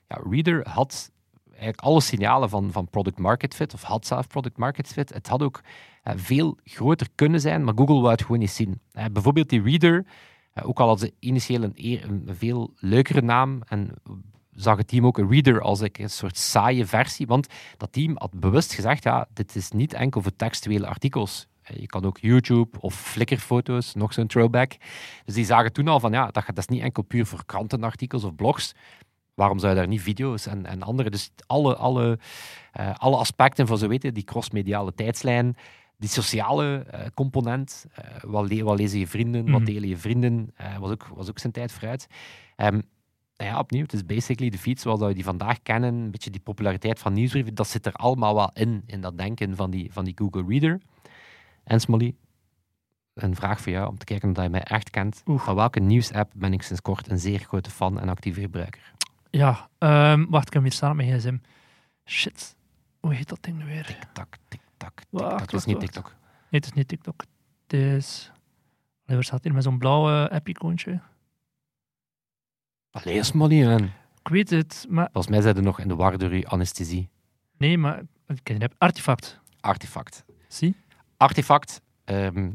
ja, 0.08 0.22
Reader 0.30 0.70
had 0.70 1.12
eigenlijk 1.50 1.82
alle 1.82 2.02
signalen 2.02 2.50
van, 2.50 2.72
van 2.72 2.90
product 2.90 3.20
market 3.20 3.56
fit, 3.56 3.74
of 3.74 3.82
had 3.84 4.08
zelf 4.08 4.28
product 4.28 4.58
market 4.58 4.88
fit. 4.88 5.14
Het 5.14 5.28
had 5.28 5.42
ook 5.42 5.62
eh, 6.04 6.14
veel 6.18 6.58
groter 6.64 7.08
kunnen 7.16 7.42
zijn, 7.42 7.64
maar 7.64 7.74
Google 7.78 8.00
wou 8.00 8.12
het 8.12 8.22
gewoon 8.22 8.40
niet 8.40 8.52
zien. 8.52 8.80
Eh, 8.92 9.06
bijvoorbeeld 9.12 9.50
die 9.50 9.62
Reader, 9.62 10.06
eh, 10.54 10.68
ook 10.68 10.80
al 10.80 10.88
had 10.88 11.00
ze 11.00 11.14
initieel 11.20 11.64
een, 11.64 11.74
eer- 11.76 12.04
een 12.04 12.24
veel 12.32 12.74
leukere 12.76 13.22
naam 13.22 13.62
en 13.68 13.94
zag 14.56 14.78
het 14.78 14.88
team 14.88 15.06
ook 15.06 15.18
een 15.18 15.30
Reader 15.30 15.62
als 15.62 15.82
ik, 15.82 15.98
een 15.98 16.10
soort 16.10 16.38
saaie 16.38 16.86
versie, 16.86 17.28
want 17.28 17.48
dat 17.78 17.92
team 17.92 18.12
had 18.18 18.40
bewust 18.40 18.74
gezegd, 18.74 19.04
ja, 19.04 19.28
dit 19.34 19.56
is 19.56 19.72
niet 19.72 19.94
enkel 19.94 20.22
voor 20.22 20.36
textuele 20.36 20.88
artikels. 20.88 21.48
Eh, 21.62 21.78
Je 21.78 21.86
kan 21.86 22.06
ook 22.06 22.18
YouTube 22.18 22.80
of 22.80 22.96
Flickr-foto's, 22.96 23.94
nog 23.94 24.14
zo'n 24.14 24.28
throwback. 24.28 24.72
Dus 25.26 25.36
die 25.36 25.46
zagen 25.46 25.74
toen 25.74 25.88
al 25.88 26.00
van, 26.00 26.12
ja, 26.12 26.26
dat, 26.28 26.44
gaat- 26.44 26.56
dat 26.56 26.68
is 26.70 26.76
niet 26.76 26.84
enkel 26.84 27.04
puur 27.04 27.26
voor 27.26 27.46
krantenartikels 27.46 28.24
of 28.24 28.36
blogs. 28.36 28.74
Waarom 29.34 29.60
zou 29.60 29.72
je 29.74 29.78
daar 29.78 29.88
niet 29.88 30.02
video's 30.02 30.46
en, 30.46 30.66
en 30.66 30.82
andere... 30.82 31.10
Dus 31.10 31.32
alle, 31.48 31.76
alle, 31.76 32.20
eh, 32.72 32.94
alle 32.96 33.18
aspecten 33.18 33.68
van, 33.68 33.78
zo 33.78 33.88
weten, 33.88 34.14
die 34.14 34.24
crossmediale 34.24 34.94
tijdslijn, 34.94 35.56
die 35.98 36.10
sociale 36.10 36.78
eh, 36.78 37.06
component, 37.14 37.86
wat, 38.26 38.50
le- 38.52 38.64
wat 38.64 38.78
lezen 38.80 39.00
je 39.00 39.08
vrienden, 39.08 39.42
wat 39.52 39.62
Mhm. 39.62 39.72
delen 39.72 39.90
je 39.90 39.98
vrienden, 39.98 40.54
was, 40.80 40.92
ook, 40.92 41.08
was 41.08 41.30
ook 41.30 41.40
zijn 41.40 41.54
tijd 41.54 41.72
vooruit. 41.72 42.08
Ehm, 42.56 42.82
ja, 43.36 43.60
opnieuw, 43.60 43.82
het 43.82 43.94
is 43.94 44.06
basically 44.06 44.50
de 44.50 44.58
fiets 44.58 44.82
zoals 44.82 45.00
dat 45.00 45.08
we 45.08 45.14
die 45.14 45.24
vandaag 45.24 45.62
kennen. 45.62 45.94
Een 45.94 46.12
beetje 46.12 46.30
die 46.30 46.42
populariteit 46.42 47.00
van 47.00 47.14
nieuwsbrieven, 47.14 47.56
dat 47.56 47.68
zit 47.68 47.86
er 47.86 47.94
allemaal 47.94 48.36
wel 48.36 48.52
in, 48.54 48.84
in 48.86 49.02
dat 49.02 49.18
denken 49.18 49.56
van 49.56 49.70
die, 49.70 49.92
van 49.92 50.04
die 50.06 50.14
Google 50.18 50.44
Reader. 50.48 50.82
En 51.64 51.80
Smolly, 51.80 52.16
een 53.14 53.36
vraag 53.36 53.62
voor 53.62 53.72
jou 53.72 53.88
om 53.88 53.98
te 53.98 54.06
kijken 54.06 54.30
of 54.30 54.36
dat 54.36 54.44
je 54.44 54.50
mij 54.50 54.64
echt 54.64 54.90
kent. 54.90 55.22
Van 55.26 55.56
welke 55.56 55.80
nieuwsapp 55.80 56.32
ben 56.36 56.54
ik 56.54 56.62
sinds 56.62 56.82
kort 56.82 57.12
een 57.12 57.20
zeer 57.20 57.40
grote 57.40 57.70
fan 57.70 58.00
en 58.00 58.10
actieve 58.10 58.42
gebruiker? 58.42 58.94
Ja, 59.30 59.70
ehm, 59.78 60.26
wacht, 60.30 60.48
ik 60.48 60.54
heb 60.54 60.62
hem 60.62 60.64
hier 60.64 60.72
staan 60.72 60.92
op 60.92 60.96
mijn 60.96 61.20
gsm. 61.20 61.38
Shit, 62.06 62.56
hoe 63.00 63.14
heet 63.14 63.30
dat 63.30 63.44
ding 63.44 63.58
nu 63.58 63.66
weer? 63.66 64.08
Tak, 64.14 64.38
tik, 64.48 64.62
tak, 64.78 64.96
tik, 64.96 65.08
Wacht, 65.10 65.38
tak. 65.38 65.52
Dat 65.52 65.60
is 65.60 65.66
niet 65.66 65.76
wacht. 65.76 65.94
TikTok. 65.94 66.10
Nee, 66.10 66.62
het 66.62 66.66
is 66.66 66.74
niet 66.74 66.88
TikTok. 66.88 67.24
Het 67.64 67.74
is... 67.74 68.32
Waar 69.06 69.24
staat 69.24 69.44
hier 69.44 69.54
met 69.54 69.64
zo'n 69.64 69.78
blauwe 69.78 70.30
app-icoontje? 70.30 71.02
Allee, 72.94 73.24
Smolly, 73.24 73.66
man. 73.66 73.84
Ik 74.20 74.28
weet 74.30 74.50
het, 74.50 74.86
maar... 74.90 75.10
Volgens 75.12 75.34
mij 75.34 75.42
zijn 75.42 75.56
er 75.56 75.62
nog 75.64 75.80
in 75.80 75.88
de 75.88 75.96
war 75.96 76.18
door 76.18 76.46
anesthesie. 76.46 77.10
Nee, 77.58 77.78
maar... 77.78 78.02
Ik 78.28 78.62
app. 78.64 78.74
Artefact. 78.78 79.40
Artefact. 79.60 80.26
Zie? 80.48 80.76
Artefact, 81.18 81.82
ehm, 82.04 82.52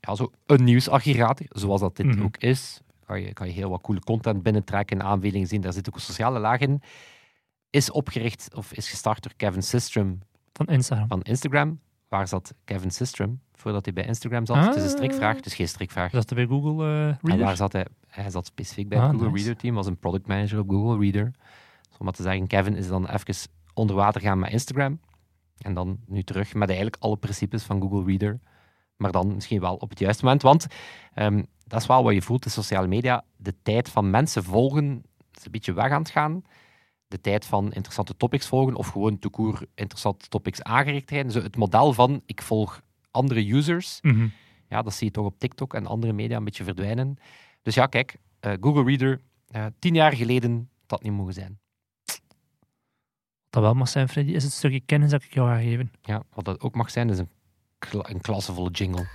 ja, 0.00 0.14
zo 0.14 0.30
een 0.46 0.64
nieuwsaggregator, 0.64 1.46
zoals 1.48 1.80
dat 1.80 1.96
dit 1.96 2.06
Mhm. 2.06 2.22
ook 2.22 2.36
is. 2.36 2.80
Kan 3.06 3.20
je, 3.20 3.32
kan 3.32 3.46
je 3.46 3.52
heel 3.52 3.70
wat 3.70 3.80
coole 3.80 4.00
content 4.00 4.42
binnentrekken, 4.42 5.02
aanbevelingen 5.02 5.46
zien. 5.46 5.60
Daar 5.60 5.72
zit 5.72 5.88
ook 5.88 5.94
een 5.94 6.00
sociale 6.00 6.38
laag 6.38 6.60
in. 6.60 6.82
Is 7.70 7.90
opgericht 7.90 8.54
of 8.54 8.72
is 8.72 8.88
gestart 8.90 9.22
door 9.22 9.32
Kevin 9.36 9.62
Systrom 9.62 10.18
Van 10.52 10.66
Instagram. 10.66 11.08
van 11.08 11.22
Instagram. 11.22 11.80
Waar 12.08 12.28
zat 12.28 12.54
Kevin 12.64 12.90
Systrom 12.90 13.40
voordat 13.52 13.84
hij 13.84 13.94
bij 13.94 14.04
Instagram 14.04 14.46
zat? 14.46 14.56
Het 14.56 14.76
is 14.76 14.82
een 14.82 14.88
Ah. 14.88 14.94
strikvraag, 14.94 15.40
is 15.40 15.54
geen 15.54 15.68
strikvraag. 15.68 16.10
Dat 16.12 16.30
is 16.30 16.36
bij 16.36 16.46
Google 16.46 16.84
eh 17.22 17.32
En 17.32 17.38
waar 17.38 17.56
zat 17.56 17.72
hij? 17.72 17.86
Hij 18.10 18.30
zat 18.30 18.46
specifiek 18.46 18.88
bij 18.88 18.98
Ah, 18.98 19.04
het 19.04 19.12
Google 19.12 19.30
nice. 19.30 19.44
Reader 19.44 19.60
team, 19.62 19.74
was 19.74 19.86
een 19.86 19.98
product 19.98 20.26
manager 20.26 20.58
op 20.58 20.68
Google 20.70 20.98
Reader. 20.98 21.24
Dus 21.88 21.98
om 21.98 22.04
maar 22.04 22.14
te 22.14 22.22
zeggen, 22.22 22.46
Kevin 22.46 22.76
is 22.76 22.88
dan 22.88 23.06
even 23.08 23.34
onder 23.74 23.96
water 23.96 24.20
gaan 24.20 24.38
met 24.38 24.52
Instagram. 24.52 25.00
En 25.58 25.74
dan 25.74 25.98
nu 26.06 26.22
terug 26.22 26.54
met 26.54 26.68
eigenlijk 26.68 26.96
alle 27.02 27.16
principes 27.16 27.62
van 27.62 27.80
Google 27.80 28.04
Reader. 28.04 28.40
Maar 28.96 29.12
dan 29.12 29.34
misschien 29.34 29.60
wel 29.60 29.74
op 29.74 29.90
het 29.90 29.98
juiste 29.98 30.24
moment. 30.24 30.42
Want 30.42 30.66
ehm, 31.14 31.42
dat 31.66 31.80
is 31.80 31.86
wel 31.86 32.02
wat 32.02 32.14
je 32.14 32.22
voelt, 32.22 32.42
de 32.42 32.50
sociale 32.50 32.86
media. 32.86 33.24
De 33.36 33.54
tijd 33.62 33.88
van 33.88 34.10
mensen 34.10 34.44
volgen 34.44 35.02
is 35.34 35.44
een 35.44 35.50
beetje 35.50 35.72
weg 35.72 35.90
aan 35.90 36.00
het 36.02 36.10
gaan. 36.10 36.42
De 37.08 37.20
tijd 37.20 37.44
van 37.46 37.72
interessante 37.72 38.16
topics 38.16 38.46
volgen 38.46 38.74
of 38.74 38.88
gewoon 38.88 39.18
toekoer 39.18 39.66
interessante 39.74 40.28
topics 40.28 40.62
aangereikt 40.62 41.06
krijgen. 41.06 41.30
Zo 41.30 41.42
het 41.42 41.56
model 41.56 41.92
van 41.92 42.22
ik 42.26 42.42
volg 42.42 42.82
andere 43.10 43.52
users 43.52 43.98
Mhm. 44.02 44.26
ja, 44.68 44.82
dat 44.82 44.94
zie 44.94 45.06
je 45.06 45.12
toch 45.12 45.24
op 45.26 45.38
TikTok 45.38 45.74
en 45.74 45.86
andere 45.86 46.12
media 46.12 46.36
een 46.36 46.44
beetje 46.44 46.64
verdwijnen. 46.64 47.16
Dus 47.62 47.74
ja, 47.74 47.86
kijk, 47.86 48.16
eh, 48.40 48.52
Google 48.60 48.84
Reader, 48.84 49.20
eh, 49.48 49.66
tien 49.78 49.94
jaar 49.94 50.12
geleden, 50.12 50.70
dat 50.86 51.02
niet 51.02 51.12
mogen 51.12 51.32
zijn. 51.34 51.58
Wat 52.04 52.20
dat 53.50 53.62
wel 53.62 53.74
mag 53.74 53.88
zijn, 53.88 54.08
Freddy, 54.08 54.32
is 54.32 54.42
het 54.44 54.52
stukje 54.52 54.80
kennis 54.80 55.10
dat 55.10 55.22
ik 55.22 55.34
jou 55.34 55.48
ga 55.48 55.58
geven. 55.60 55.92
Ja, 56.02 56.22
wat 56.34 56.44
dat 56.44 56.60
ook 56.60 56.74
mag 56.74 56.90
zijn, 56.90 57.10
is 57.10 57.18
een, 57.18 57.28
kla- 57.78 58.08
een 58.08 58.20
klassevolle 58.20 58.70
jingle. 58.70 59.06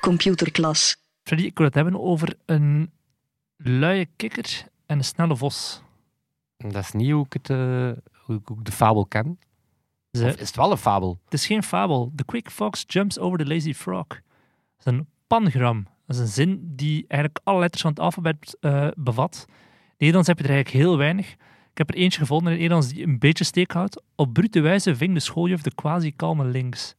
Computerklas. 0.00 0.96
Freddy, 1.22 1.44
ik 1.44 1.56
wil 1.56 1.66
het 1.66 1.74
hebben 1.74 2.00
over 2.00 2.36
een 2.44 2.90
luie 3.56 4.08
kikker 4.16 4.66
en 4.86 4.98
een 4.98 5.04
snelle 5.04 5.36
vos. 5.36 5.82
Dat 6.56 6.74
is 6.76 6.92
niet 6.92 7.10
hoe 7.10 7.24
ik, 7.24 7.32
het, 7.32 7.50
eh, 7.50 7.90
hoe 8.12 8.36
ik 8.36 8.50
ook 8.50 8.64
de 8.64 8.72
fabel 8.72 9.06
ken. 9.06 9.38
Ze- 10.12 10.24
Of 10.26 10.34
is 10.36 10.46
het 10.46 10.56
wel 10.56 10.70
een 10.70 10.76
fabel? 10.76 11.20
Het 11.24 11.32
is 11.34 11.46
geen 11.46 11.62
fabel. 11.62 12.12
The 12.14 12.24
quick 12.24 12.50
fox 12.50 12.84
jumps 12.86 13.18
over 13.18 13.38
the 13.38 13.46
lazy 13.46 13.74
frog. 13.74 14.06
Dat 14.06 14.20
is 14.78 14.84
een 14.84 15.08
pangram. 15.26 15.86
Dat 16.06 16.16
is 16.16 16.22
een 16.22 16.28
zin 16.28 16.60
die 16.76 17.04
eigenlijk 17.08 17.40
alle 17.44 17.58
letters 17.58 17.82
van 17.82 17.90
het 17.90 18.00
alfabet 18.00 18.56
eh, 18.60 18.88
bevat. 18.96 19.44
In 19.48 19.54
Nederlands 19.98 20.28
heb 20.28 20.38
je 20.38 20.44
er 20.44 20.50
eigenlijk 20.50 20.84
heel 20.84 20.96
weinig. 20.96 21.32
Ik 21.70 21.78
heb 21.78 21.90
er 21.90 22.02
eentje 22.02 22.18
gevonden 22.18 22.46
in 22.46 22.52
het 22.52 22.60
Nederlands 22.60 22.94
die 22.94 23.06
een 23.06 23.18
beetje 23.18 23.44
steek 23.44 23.72
houdt. 23.72 24.02
Op 24.14 24.32
brute 24.32 24.60
wijze 24.60 24.96
ving 24.96 25.14
de 25.14 25.20
schooljuf 25.20 25.62
de 25.62 25.74
quasi-kalme 25.74 26.44
links. 26.44 26.94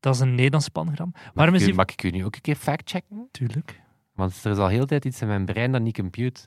Dat 0.00 0.14
is 0.14 0.20
een 0.20 0.34
Nederlands 0.34 0.68
pangram. 0.68 1.12
Waarom 1.34 1.54
is 1.54 1.60
ik, 1.60 1.66
die... 1.66 1.76
mag 1.76 1.86
ik 1.86 2.02
u 2.02 2.10
nu 2.10 2.24
ook 2.24 2.34
een 2.34 2.40
keer 2.40 2.56
factchecken? 2.56 3.28
Tuurlijk. 3.30 3.82
Want 4.12 4.44
er 4.44 4.50
is 4.50 4.58
al 4.58 4.68
heel 4.68 4.80
de 4.80 4.86
tijd 4.86 5.04
iets 5.04 5.20
in 5.20 5.26
mijn 5.26 5.44
brein 5.44 5.72
dat 5.72 5.82
niet 5.82 5.96
compute. 5.96 6.40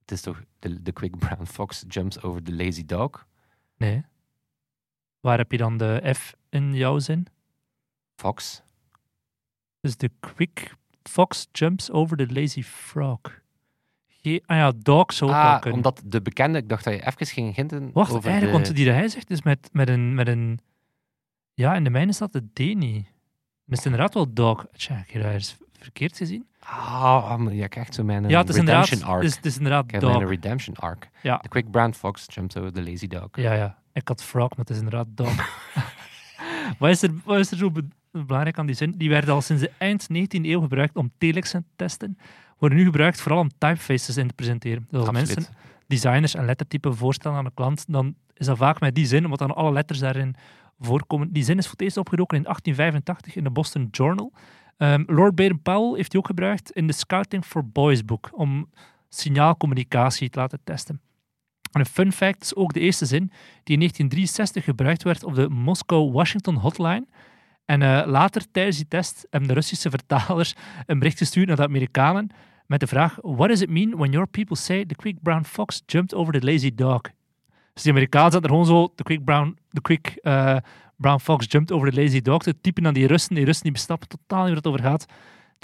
Het 0.00 0.10
is 0.10 0.20
toch 0.20 0.42
de, 0.58 0.82
de 0.82 0.92
quick 0.92 1.18
brown 1.18 1.44
fox 1.44 1.84
jumps 1.88 2.22
over 2.22 2.42
the 2.42 2.54
lazy 2.54 2.84
dog? 2.84 3.26
Nee. 3.76 4.04
Waar 5.20 5.38
heb 5.38 5.52
je 5.52 5.58
dan 5.58 5.76
de 5.76 6.14
F 6.16 6.34
in 6.48 6.74
jouw 6.74 6.98
zin? 6.98 7.26
Fox. 8.16 8.62
Dus 9.80 9.96
de 9.96 10.10
quick 10.20 10.74
fox 11.08 11.48
jumps 11.52 11.90
over 11.90 12.16
the 12.16 12.26
lazy 12.32 12.62
frog. 12.62 13.20
Ge- 14.06 14.42
ah 14.46 14.56
ja, 14.56 14.72
dog 14.78 15.12
zou 15.12 15.30
ook 15.30 15.36
Ah, 15.36 15.72
omdat 15.72 16.02
de 16.04 16.22
bekende, 16.22 16.58
ik 16.58 16.68
dacht 16.68 16.84
dat 16.84 16.94
je 16.94 17.06
even 17.06 17.26
ging 17.26 17.54
hinten 17.54 17.90
Wacht, 17.92 18.12
over 18.12 18.30
eigenlijk, 18.30 18.56
de... 18.58 18.62
want 18.64 18.76
die 18.76 18.86
dat 18.86 18.94
hij 18.94 19.08
zegt 19.08 19.30
is 19.30 19.42
met, 19.42 19.68
met, 19.72 19.88
een, 19.88 20.14
met 20.14 20.28
een... 20.28 20.58
Ja, 21.54 21.74
in 21.74 21.84
de 21.84 21.90
mijne 21.90 22.12
staat 22.12 22.32
de 22.32 22.44
D 22.52 22.58
niet. 22.58 23.04
Dan 23.66 23.72
is 23.72 23.76
het 23.76 23.84
inderdaad 23.84 24.14
wel 24.14 24.32
dog. 24.32 24.66
Tja, 24.72 24.98
ik 25.06 25.10
heb 25.10 25.22
dat 25.22 25.32
eens 25.32 25.56
verkeerd 25.78 26.16
gezien. 26.16 26.46
Ah, 26.60 27.36
maar 27.36 27.54
ja, 27.54 27.64
ik 27.64 27.76
echt 27.76 27.94
zo 27.94 28.04
mijn 28.04 28.28
ja, 28.28 28.40
het 28.40 28.48
is 28.48 28.56
inderdaad, 28.56 28.84
redemption 28.84 29.10
arc. 29.12 29.22
het 29.22 29.30
is, 29.30 29.36
het 29.36 29.46
is 29.46 29.56
inderdaad 29.56 29.84
Ik 29.84 29.90
heb 29.90 30.00
dog. 30.00 30.16
mijn 30.16 30.28
redemption 30.28 30.76
arc. 30.76 31.08
Ja. 31.22 31.38
The 31.38 31.48
quick 31.48 31.70
brown 31.70 31.92
fox 31.92 32.26
jumps 32.28 32.56
over 32.56 32.72
the 32.72 32.82
lazy 32.82 33.06
dog. 33.06 33.28
Ja, 33.32 33.52
ja. 33.52 33.78
Ik 33.92 34.08
had 34.08 34.24
frog, 34.24 34.48
maar 34.48 34.58
het 34.58 34.70
is 34.70 34.76
inderdaad 34.76 35.06
dog. 35.10 35.34
wat, 36.78 36.90
is 36.90 37.02
er, 37.02 37.10
wat 37.24 37.38
is 37.38 37.50
er 37.50 37.56
zo 37.56 37.70
belangrijk 38.26 38.58
aan 38.58 38.66
die 38.66 38.74
zin? 38.74 38.94
Die 38.96 39.08
werden 39.08 39.34
al 39.34 39.40
sinds 39.40 39.62
de 39.62 39.70
eind 39.78 40.06
19e 40.12 40.40
eeuw 40.42 40.60
gebruikt 40.60 40.96
om 40.96 41.10
telexen 41.18 41.62
te 41.62 41.72
testen. 41.76 42.18
Worden 42.58 42.78
nu 42.78 42.84
gebruikt 42.84 43.20
vooral 43.20 43.40
om 43.40 43.48
typefaces 43.58 44.16
in 44.16 44.28
te 44.28 44.34
presenteren. 44.34 44.86
Dus 44.90 44.98
als 44.98 45.08
Absoluut. 45.08 45.34
mensen 45.34 45.54
designers 45.86 46.34
en 46.34 46.44
lettertypen 46.44 46.96
voorstellen 46.96 47.38
aan 47.38 47.44
de 47.44 47.50
klant, 47.54 47.84
dan 47.88 48.14
is 48.34 48.46
dat 48.46 48.56
vaak 48.56 48.80
met 48.80 48.94
die 48.94 49.06
zin, 49.06 49.24
omdat 49.24 49.38
dan 49.38 49.54
alle 49.54 49.72
letters 49.72 49.98
daarin 49.98 50.34
voorkomen. 50.78 51.32
Die 51.32 51.44
zin 51.44 51.58
is 51.58 51.64
voor 51.64 51.72
het 51.72 51.82
eerst 51.82 51.96
opgedoken 51.96 52.36
in 52.36 52.42
1885 52.42 53.36
in 53.36 53.44
de 53.44 53.50
Boston 53.50 53.88
Journal. 53.90 54.32
Ehm, 54.76 55.02
Lord 55.06 55.34
Baden-Powell 55.34 55.96
heeft 55.96 56.10
die 56.10 56.20
ook 56.20 56.26
gebruikt 56.26 56.70
in 56.70 56.86
de 56.86 56.92
Scouting 56.92 57.44
for 57.44 57.68
Boys 57.68 58.04
boek, 58.04 58.28
om 58.32 58.70
signaalcommunicatie 59.08 60.30
te 60.30 60.38
laten 60.38 60.60
testen. 60.64 61.00
En 61.72 61.80
een 61.80 61.86
fun 61.86 62.12
fact 62.12 62.42
is 62.42 62.54
ook 62.54 62.72
de 62.72 62.80
eerste 62.80 63.06
zin 63.06 63.30
die 63.62 63.74
in 63.74 63.78
1963 63.78 64.64
gebruikt 64.64 65.02
werd 65.02 65.24
op 65.24 65.34
de 65.34 65.48
Moscow-Washington 65.48 66.56
hotline. 66.56 67.06
En 67.64 67.82
eh, 67.82 68.06
later, 68.06 68.50
tijdens 68.50 68.76
die 68.76 68.88
test, 68.88 69.26
hebben 69.30 69.48
de 69.48 69.54
Russische 69.54 69.90
vertalers 69.90 70.54
een 70.86 70.98
bericht 70.98 71.18
gestuurd 71.18 71.46
naar 71.46 71.56
de 71.56 71.62
Amerikanen 71.62 72.30
met 72.66 72.80
de 72.80 72.86
vraag 72.86 73.18
What 73.20 73.48
does 73.48 73.60
it 73.60 73.70
mean 73.70 73.96
when 73.96 74.10
your 74.10 74.26
people 74.26 74.56
say 74.56 74.84
the 74.84 74.94
quick 74.94 75.22
brown 75.22 75.44
fox 75.44 75.82
jumped 75.86 76.14
over 76.14 76.40
the 76.40 76.46
lazy 76.46 76.74
dog? 76.74 77.00
Dus 77.72 77.82
die 77.82 77.92
Amerikanen 77.92 78.32
zaten 78.32 78.48
er 78.48 78.54
gewoon 78.54 78.66
zo, 78.66 78.92
the 78.94 79.02
quick 79.02 79.24
brown, 79.24 79.58
the 79.68 79.80
quick, 79.80 80.18
eh, 80.22 80.56
brown 80.96 81.18
fox 81.18 81.46
jumped 81.48 81.72
over 81.72 81.90
the 81.90 82.00
lazy 82.00 82.20
dog, 82.20 82.42
te 82.42 82.60
typen 82.60 82.86
aan 82.86 82.94
die 82.94 83.06
Russen. 83.06 83.34
Die 83.34 83.44
Russen 83.44 83.64
die 83.64 83.72
besnappen 83.72 84.08
totaal 84.08 84.38
niet 84.38 84.48
waar 84.48 84.56
het 84.56 84.66
over 84.66 84.82
gaat. 84.82 85.06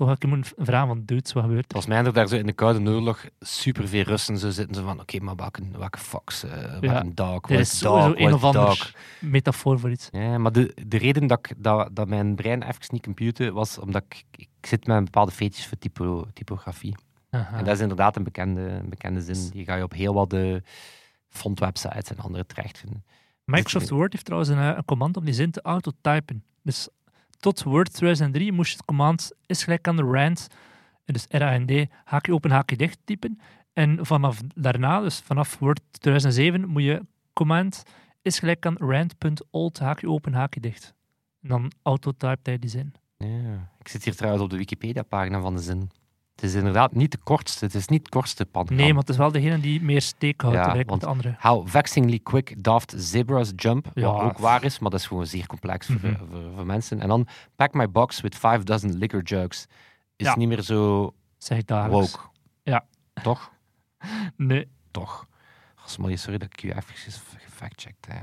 Toch 0.06 0.26
moeten 0.26 0.52
vragen 0.56 0.86
van, 0.86 1.02
dudes, 1.04 1.32
wat 1.32 1.42
gebeurt 1.42 1.64
er? 1.64 1.70
Volgens 1.70 1.92
mij 1.92 2.04
er 2.04 2.12
daar 2.12 2.28
zo 2.28 2.36
in 2.36 2.46
de 2.46 2.52
Koude 2.52 2.90
Oorlog 2.90 3.24
superveel 3.40 4.02
Russen 4.02 4.38
zo 4.38 4.50
zitten. 4.50 4.74
Zo 4.74 4.82
van, 4.82 5.00
oké, 5.00 5.18
maar 5.18 5.36
welke, 5.36 5.62
welke 5.72 5.98
fox, 5.98 6.44
eh 6.44 6.78
welke 6.80 7.14
dog, 7.14 7.48
Er 7.48 7.56
wat 7.56 7.58
is 7.58 7.78
dog, 7.78 8.16
een 8.16 8.24
wat 8.24 8.32
of 8.32 8.44
ander 8.44 8.94
metafoor 9.18 9.78
voor 9.78 9.90
iets. 9.90 10.08
Ja, 10.10 10.38
maar 10.38 10.52
de, 10.52 10.76
de 10.86 10.98
reden 10.98 11.26
dat, 11.26 11.38
ik, 11.38 11.54
dat, 11.56 11.88
dat 11.92 12.08
mijn 12.08 12.34
brein 12.34 12.62
even 12.62 12.80
niet 12.88 13.02
compute 13.02 13.52
was 13.52 13.78
omdat 13.78 14.02
ik, 14.08 14.24
ik 14.30 14.66
zit 14.66 14.86
met 14.86 14.96
een 14.96 15.04
bepaalde 15.04 15.32
feetjes 15.32 15.66
voor 15.66 15.78
typo, 15.78 16.26
typografie. 16.32 16.96
Aha. 17.30 17.58
En 17.58 17.64
dat 17.64 17.74
is 17.74 17.80
inderdaad 17.80 18.16
een 18.16 18.24
bekende, 18.24 18.60
een 18.60 18.88
bekende 18.88 19.20
zin. 19.20 19.50
Die 19.50 19.64
ga 19.64 19.74
je 19.74 19.82
op 19.82 19.92
heel 19.92 20.14
wat 20.14 20.30
de 20.30 20.62
fontwebsites 21.28 22.10
en 22.10 22.18
andere 22.18 22.46
terechtvinden. 22.46 23.04
Microsoft 23.44 23.90
Word 23.90 24.12
heeft 24.12 24.24
trouwens 24.24 24.50
een, 24.50 24.58
eh, 24.58 24.76
een 24.76 24.84
command 24.84 25.16
om 25.16 25.24
die 25.24 25.34
zin 25.34 25.50
te 25.50 25.62
autotypen. 25.62 26.44
Dus 26.62 26.88
tot 27.40 27.62
Word 27.62 27.92
2003 27.92 28.52
moest 28.52 28.70
je 28.70 28.76
het 28.76 28.86
command 28.86 29.32
is 29.46 29.64
gelijk 29.64 29.88
aan 29.88 29.96
de 29.96 30.02
rand, 30.02 30.46
dus 31.04 31.26
RAND, 31.28 31.72
haakje 32.04 32.34
open, 32.34 32.50
haakje 32.50 32.76
dicht 32.76 32.98
typen. 33.04 33.40
En 33.72 34.06
vanaf 34.06 34.40
daarna, 34.54 35.00
dus 35.00 35.20
vanaf 35.20 35.58
Word 35.58 35.80
2007, 35.90 36.68
moet 36.68 36.82
je 36.82 37.06
command 37.32 37.82
is 38.22 38.38
gelijk 38.38 38.66
aan 38.66 38.76
rand.alt, 38.76 39.78
haakje 39.78 40.08
open, 40.08 40.32
haakje 40.32 40.60
dicht. 40.60 40.94
En 41.42 41.48
dan 41.48 41.72
autotypt 41.82 42.46
hij 42.46 42.58
die 42.58 42.70
zin. 42.70 42.94
Ja. 43.16 43.70
Ik 43.78 43.88
zit 43.88 44.04
hier 44.04 44.16
trouwens 44.16 44.44
op 44.44 44.50
de 44.50 44.56
Wikipedia-pagina 44.56 45.40
van 45.40 45.56
de 45.56 45.62
zin. 45.62 45.90
Het 46.40 46.48
is 46.50 46.54
inderdaad 46.54 46.92
niet 46.94 47.10
de 47.12 47.18
kortste. 47.18 47.64
Het 47.64 47.74
is 47.74 47.86
niet 47.88 48.00
het 48.00 48.08
kortste 48.08 48.46
panagram. 48.46 48.76
Nee, 48.76 48.88
maar 48.92 49.00
het 49.00 49.08
is 49.10 49.16
wel 49.16 49.32
degene 49.32 49.60
die 49.60 49.82
meer 49.82 50.00
steek 50.02 50.40
houdt, 50.40 50.56
Ja, 50.56 50.84
want- 50.84 51.00
de 51.00 51.06
andere. 51.06 51.36
How 51.38 51.68
vexingly 51.68 52.18
quick 52.18 52.62
daft 52.62 52.94
zebras 52.96 53.52
jump. 53.56 53.86
Ja. 53.94 54.12
Wat 54.12 54.22
ook 54.22 54.38
waar 54.38 54.64
is, 54.64 54.78
maar 54.78 54.90
dat 54.90 55.00
is 55.00 55.06
gewoon 55.06 55.26
zeer 55.26 55.46
complex 55.46 55.86
voor, 55.86 55.96
Mhm. 56.10 56.16
voor, 56.16 56.40
voor 56.54 56.66
mensen. 56.66 57.00
En 57.00 57.08
dan 57.08 57.26
pack 57.56 57.74
my 57.74 57.90
box 57.90 58.20
with 58.20 58.34
five 58.34 58.64
dozen 58.64 58.96
liquor 58.98 59.22
jugs. 59.22 59.66
Is 60.16 60.26
Ja. 60.26 60.36
niet 60.36 60.48
meer 60.48 60.62
zo 60.62 61.14
Zeg 61.38 61.62
woke. 61.66 62.18
Ja. 62.62 62.84
Toch? 63.22 63.50
Nee. 64.36 64.68
Toch. 64.90 65.26
Sorry 65.84 66.38
dat 66.38 66.48
ik 66.52 66.62
u 66.62 66.68
even 66.70 66.94
gefactcheckt 67.38 68.06
heb. 68.08 68.22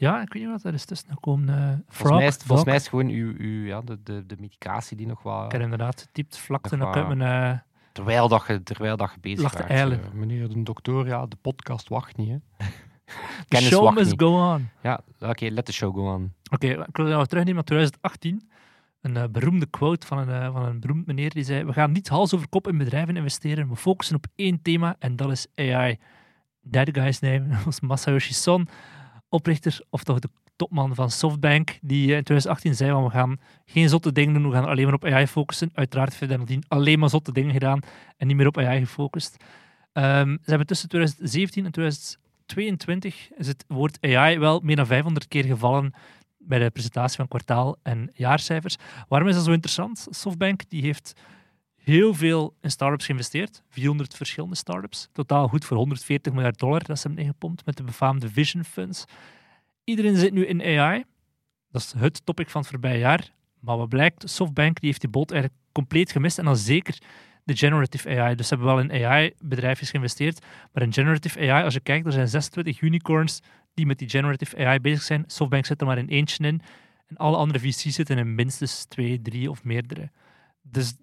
Ja, 0.00 0.22
ik 0.22 0.32
weet 0.32 0.42
niet 0.42 0.50
wat 0.52 0.64
er 0.64 0.74
is 0.74 0.84
tussen 0.84 1.08
gekomen. 1.08 1.48
eh 1.48 1.78
Volgens, 1.88 2.18
mij 2.18 2.26
is, 2.28 2.36
volgens 2.36 2.66
mij 2.66 2.76
is 2.76 2.80
het 2.80 2.90
gewoon 2.90 3.08
uw, 3.08 3.34
uw, 3.38 3.64
ja, 3.64 3.80
de, 3.80 4.02
de, 4.02 4.26
de 4.26 4.36
medicatie 4.38 4.96
die 4.96 5.06
nog 5.06 5.18
Ik 5.18 5.24
wat... 5.24 5.52
heb 5.52 5.60
inderdaad 5.60 6.00
getypt 6.00 6.38
vlakte 6.38 6.76
Nog 6.76 6.88
ik 6.88 6.94
uit 7.04 7.16
mijn... 7.16 7.52
eh, 7.52 7.58
Terwijl, 7.92 8.28
dat 8.28 8.44
je, 8.46 8.62
terwijl 8.62 8.96
dat 8.96 9.10
je 9.14 9.20
bezig 9.20 9.54
eilen. 9.54 10.02
Eh, 10.04 10.10
Meneer 10.12 10.48
de 10.48 10.62
dokter, 10.62 11.06
ja, 11.06 11.26
de 11.26 11.36
podcast 11.36 11.88
wacht 11.88 12.16
niet. 12.16 12.28
Hè. 12.28 12.66
the 13.48 13.56
show 13.62 13.94
must 13.94 14.10
niet. 14.10 14.20
go 14.20 14.52
on. 14.52 14.68
Ja, 14.82 15.00
oké, 15.20 15.46
let 15.46 15.64
the 15.64 15.72
show 15.72 15.94
go 15.94 16.14
on. 16.14 16.32
Oké, 16.50 16.66
ik 16.66 16.96
wil 16.96 17.08
jou 17.08 17.26
terugnemen 17.26 17.54
naar 17.54 17.64
2018. 17.64 18.50
Een 19.00 19.32
beroemde 19.32 19.66
quote 19.66 20.06
van 20.06 20.18
een, 20.28 20.52
van 20.52 20.64
een 20.64 20.80
beroemd 20.80 21.06
meneer 21.06 21.30
die 21.30 21.42
zei: 21.44 21.64
We 21.64 21.72
gaan 21.72 21.92
niet 21.92 22.08
hals 22.08 22.34
over 22.34 22.48
kop 22.48 22.68
in 22.68 22.78
bedrijven 22.78 23.16
investeren. 23.16 23.68
We 23.68 23.76
focussen 23.76 24.16
op 24.16 24.26
één 24.34 24.62
thema 24.62 24.96
en 24.98 25.16
dat 25.16 25.30
is 25.30 25.46
AI. 25.54 25.98
That 26.70 26.88
guy's 26.92 27.20
name 27.20 27.46
was 27.64 27.80
Masayoshi 27.80 28.32
Son, 28.32 28.68
oprichter 29.28 29.80
of 29.90 30.04
toch 30.04 30.18
de 30.18 30.28
topman 30.56 30.94
van 30.94 31.10
Softbank, 31.10 31.78
die 31.80 32.10
eh, 32.10 32.16
in 32.16 32.24
2018 32.24 32.74
zei: 32.74 32.90
van, 32.90 33.04
We 33.04 33.10
gaan 33.10 33.40
geen 33.64 33.88
zotte 33.88 34.12
dingen 34.12 34.34
doen, 34.34 34.48
we 34.48 34.54
gaan 34.54 34.64
alleen 34.64 34.84
maar 34.84 34.94
op 34.94 35.04
AI 35.04 35.26
focussen. 35.26 35.70
Uiteraard 35.74 36.18
heeft 36.18 36.48
hij 36.48 36.60
alleen 36.68 36.98
maar 36.98 37.10
zotte 37.10 37.32
dingen 37.32 37.52
gedaan 37.52 37.80
en 38.16 38.26
niet 38.26 38.36
meer 38.36 38.46
op 38.46 38.58
AI 38.58 38.80
gefocust. 38.80 39.36
Ehm, 39.92 40.30
ze 40.30 40.48
hebben 40.48 40.66
tussen 40.66 40.88
2017 40.88 41.64
en 41.64 41.70
2022 41.70 43.30
is 43.36 43.46
het 43.46 43.64
woord 43.68 43.98
AI 44.00 44.38
wel 44.38 44.60
meer 44.60 44.76
dan 44.76 44.86
500 44.86 45.28
keer 45.28 45.44
gevallen 45.44 45.92
bij 46.38 46.58
de 46.58 46.70
presentatie 46.70 47.16
van 47.16 47.28
kwartaal- 47.28 47.76
en 47.82 48.10
jaarcijfers. 48.14 48.76
Waarom 49.08 49.28
is 49.28 49.34
dat 49.34 49.44
zo 49.44 49.52
interessant? 49.52 50.06
Softbank 50.10 50.62
die 50.68 50.82
heeft 50.82 51.20
heel 51.88 52.14
veel 52.14 52.54
in 52.60 52.70
startups 52.70 53.04
geïnvesteerd. 53.04 53.62
400 53.68 54.14
verschillende 54.14 54.56
startups. 54.56 55.08
Totaal 55.12 55.48
goed 55.48 55.64
voor 55.64 55.76
140 55.76 56.32
miljard 56.32 56.58
dollar 56.58 56.84
dat 56.84 56.98
ze 56.98 57.06
hebben 57.06 57.24
ingepompt 57.24 57.66
met 57.66 57.76
de 57.76 57.82
befaamde 57.82 58.28
Vision 58.28 58.64
Funds. 58.64 59.04
Iedereen 59.84 60.16
zit 60.16 60.32
nu 60.32 60.46
in 60.46 60.62
AI. 60.62 61.04
Dat 61.70 61.82
is 61.82 61.94
het 61.96 62.26
topic 62.26 62.50
van 62.50 62.60
het 62.60 62.70
voorbije 62.70 62.98
jaar. 62.98 63.32
Maar 63.60 63.76
wat 63.76 63.88
blijkt, 63.88 64.30
Softbank 64.30 64.80
die 64.80 64.88
heeft 64.88 65.00
die 65.00 65.10
boot 65.10 65.30
eigenlijk 65.30 65.62
compleet 65.72 66.12
gemist. 66.12 66.38
En 66.38 66.44
dan 66.44 66.56
zeker 66.56 66.98
de 67.44 67.56
generative 67.56 68.08
AI. 68.20 68.34
Dus 68.34 68.48
ze 68.48 68.54
hebben 68.54 68.74
wel 68.74 68.84
in 68.84 69.04
AI-bedrijfjes 69.06 69.90
geïnvesteerd. 69.90 70.44
Maar 70.72 70.82
in 70.82 70.92
generative 70.92 71.38
AI, 71.38 71.64
als 71.64 71.74
je 71.74 71.80
kijkt, 71.80 72.06
er 72.06 72.12
zijn 72.12 72.28
26 72.28 72.80
unicorns 72.80 73.40
die 73.74 73.86
met 73.86 73.98
die 73.98 74.08
generative 74.08 74.56
AI 74.56 74.80
bezig 74.80 75.02
zijn. 75.02 75.24
Softbank 75.26 75.66
zit 75.66 75.80
er 75.80 75.86
maar 75.86 75.98
in 75.98 76.08
eentje 76.08 76.46
in. 76.46 76.60
En 77.06 77.16
alle 77.16 77.36
andere 77.36 77.58
VC's 77.58 77.94
zitten 77.94 78.18
in 78.18 78.34
minstens 78.34 78.84
twee, 78.84 79.22
drie 79.22 79.50
of 79.50 79.64
meerdere. 79.64 80.10
Dus 80.62 80.94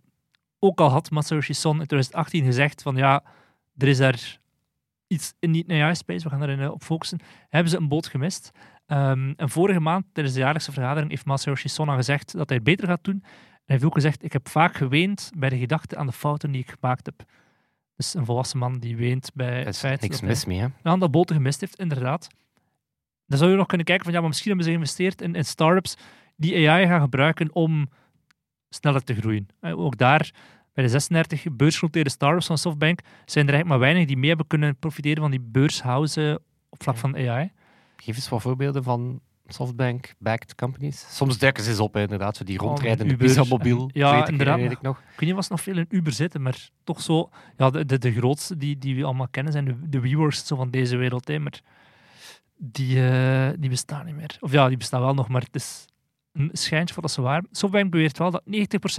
ook 0.66 0.80
al 0.80 0.90
had 0.90 1.12
Masayoshi 1.12 1.54
Son 1.54 1.80
in 1.80 1.86
2018 1.86 2.46
gezegd 2.46 2.82
van 2.82 2.96
ja, 2.96 3.24
er 3.78 3.88
is 3.88 3.98
daar 3.98 4.40
iets 5.08 5.34
in 5.40 5.52
die 5.52 5.84
AI-space, 5.84 6.24
we 6.24 6.30
gaan 6.30 6.44
erin 6.44 6.60
eh, 6.60 6.72
op 6.72 6.84
focussen, 6.84 7.20
hebben 7.50 7.72
ze 7.72 7.78
een 7.78 7.88
boot 7.88 8.08
gemist. 8.08 8.52
Ehm, 8.86 9.34
en 9.36 9.50
vorige 9.50 9.80
maand, 9.80 10.06
tijdens 10.14 10.36
de 10.36 10.42
jaarlijkse 10.42 10.72
vergadering, 10.72 11.10
heeft 11.10 11.26
Masayoshi 11.26 11.68
Son 11.68 11.90
al 11.90 11.96
gezegd 11.96 12.32
dat 12.38 12.48
hij 12.48 12.58
het 12.58 12.66
beter 12.66 12.88
gaat 12.88 13.04
doen. 13.04 13.20
En 13.24 13.72
hij 13.72 13.76
heeft 13.76 13.84
ook 13.84 13.94
gezegd, 13.94 14.24
ik 14.24 14.34
heb 14.34 14.48
vaak 14.48 14.76
geweend 14.76 15.32
bij 15.38 15.50
de 15.50 15.58
gedachte 15.58 15.98
aan 15.98 16.06
de 16.06 16.12
fouten 16.12 16.52
die 16.52 16.62
ik 16.62 16.76
gemaakt 16.80 17.06
heb. 17.06 17.24
Dus 17.96 18.14
een 18.14 18.26
volwassen 18.26 18.60
man 18.60 18.80
die 18.80 18.98
weent 18.98 19.32
bij 19.34 19.64
het 19.64 19.78
feit 19.78 20.02
niks 20.02 20.14
dat 20.14 20.20
hij 20.20 20.30
mis 20.30 20.46
mee, 20.46 20.60
hè. 20.60 20.66
een 20.66 20.92
aantal 20.92 21.10
boten 21.10 21.36
gemist 21.36 21.60
heeft, 21.60 21.80
inderdaad. 21.80 22.28
Dan 23.26 23.38
zou 23.38 23.52
je 23.52 23.58
nog 23.58 23.68
kunnen 23.68 23.86
kijken 23.86 24.06
van 24.06 24.14
ja, 24.14 24.20
maar 24.20 24.30
misschien 24.30 24.50
hebben 24.50 24.68
ze 24.68 24.74
geïnvesteerd 24.74 25.22
in, 25.22 25.36
in 25.36 25.46
startups 25.46 25.98
die 26.36 26.70
AI 26.70 26.88
gaan 26.88 27.02
gebruiken 27.02 27.56
om 27.56 27.90
sneller 28.76 29.04
te 29.04 29.16
groeien. 29.16 29.48
Eh, 29.60 29.80
Ook 29.80 29.98
daar, 29.98 30.32
bij 30.74 30.84
de 30.84 30.90
36 30.90 31.44
beursgenoteerde 31.52 32.10
startups 32.10 32.46
van 32.46 32.58
Softbank, 32.58 33.00
zijn 33.26 33.48
er 33.48 33.54
eigenlijk 33.54 33.68
maar 33.68 33.80
weinig 33.80 34.06
die 34.08 34.18
mee 34.18 34.28
hebben 34.28 34.48
kunnen 34.48 34.76
profiteren 34.78 35.22
van 35.22 35.32
die 35.32 35.40
beurshouden 35.40 36.42
op 36.70 36.84
vlak 36.84 36.98
van 36.98 37.16
AI. 37.16 37.52
Geef 37.98 38.16
eens 38.16 38.30
wat 38.30 38.42
voorbeelden 38.42 38.84
van 38.84 39.22
Softbank-backed 39.48 40.56
companies. 40.56 41.06
Soms 41.10 41.38
duiken 41.38 41.64
ze 41.64 41.70
eens 41.70 41.80
op, 41.80 41.98
inderdaad. 41.98 42.38
Zo 42.38 42.44
die 42.44 42.58
rondrijdende 42.58 43.14
Uber. 43.14 43.28
pizzamobiel. 43.28 43.90
Ja, 43.94 44.12
weet 44.12 44.22
ik, 44.22 44.28
inderdaad. 44.28 44.58
Weet 44.58 44.72
ik 44.72 44.82
nog. 44.82 44.98
Ik 44.98 45.20
weet 45.20 45.30
niet 45.30 45.38
of 45.38 45.44
ze 45.44 45.52
nog 45.52 45.62
veel 45.62 45.78
in 45.78 45.86
Uber 45.90 46.14
zitten, 46.14 46.42
maar 46.42 46.70
toch 46.84 47.02
zo... 47.02 47.30
Ja, 47.58 47.70
de, 47.70 47.86
de, 47.86 47.98
de 47.98 48.12
grootste 48.14 48.58
die, 48.58 48.78
die 48.78 48.96
we 48.96 49.04
allemaal 49.04 49.28
kennen 49.32 49.54
zijn 49.54 49.66
de, 49.66 49.90
de 49.90 50.00
WeWorks 50.00 50.46
zo 50.46 50.56
van 50.56 50.70
deze 50.72 50.98
wereld, 50.98 51.28
hè, 51.28 51.40
maar 51.40 51.62
die, 52.58 53.10
eh, 53.10 53.50
die 53.60 53.70
bestaan 53.70 54.06
niet 54.06 54.16
meer. 54.16 54.38
Of 54.40 54.52
ja, 54.52 54.68
die 54.68 54.78
bestaan 54.78 55.02
wel 55.02 55.14
nog, 55.14 55.28
maar 55.28 55.42
het 55.42 55.56
is 55.56 55.86
een 56.36 56.50
schijntje 56.54 56.94
van 56.94 57.04
dat 57.04 57.12
ze 57.12 57.22
waar. 57.22 57.44
Softbank 57.52 57.92
beweert 57.92 58.18
wel 58.18 58.32
dat 58.32 58.44
90% 58.46 58.46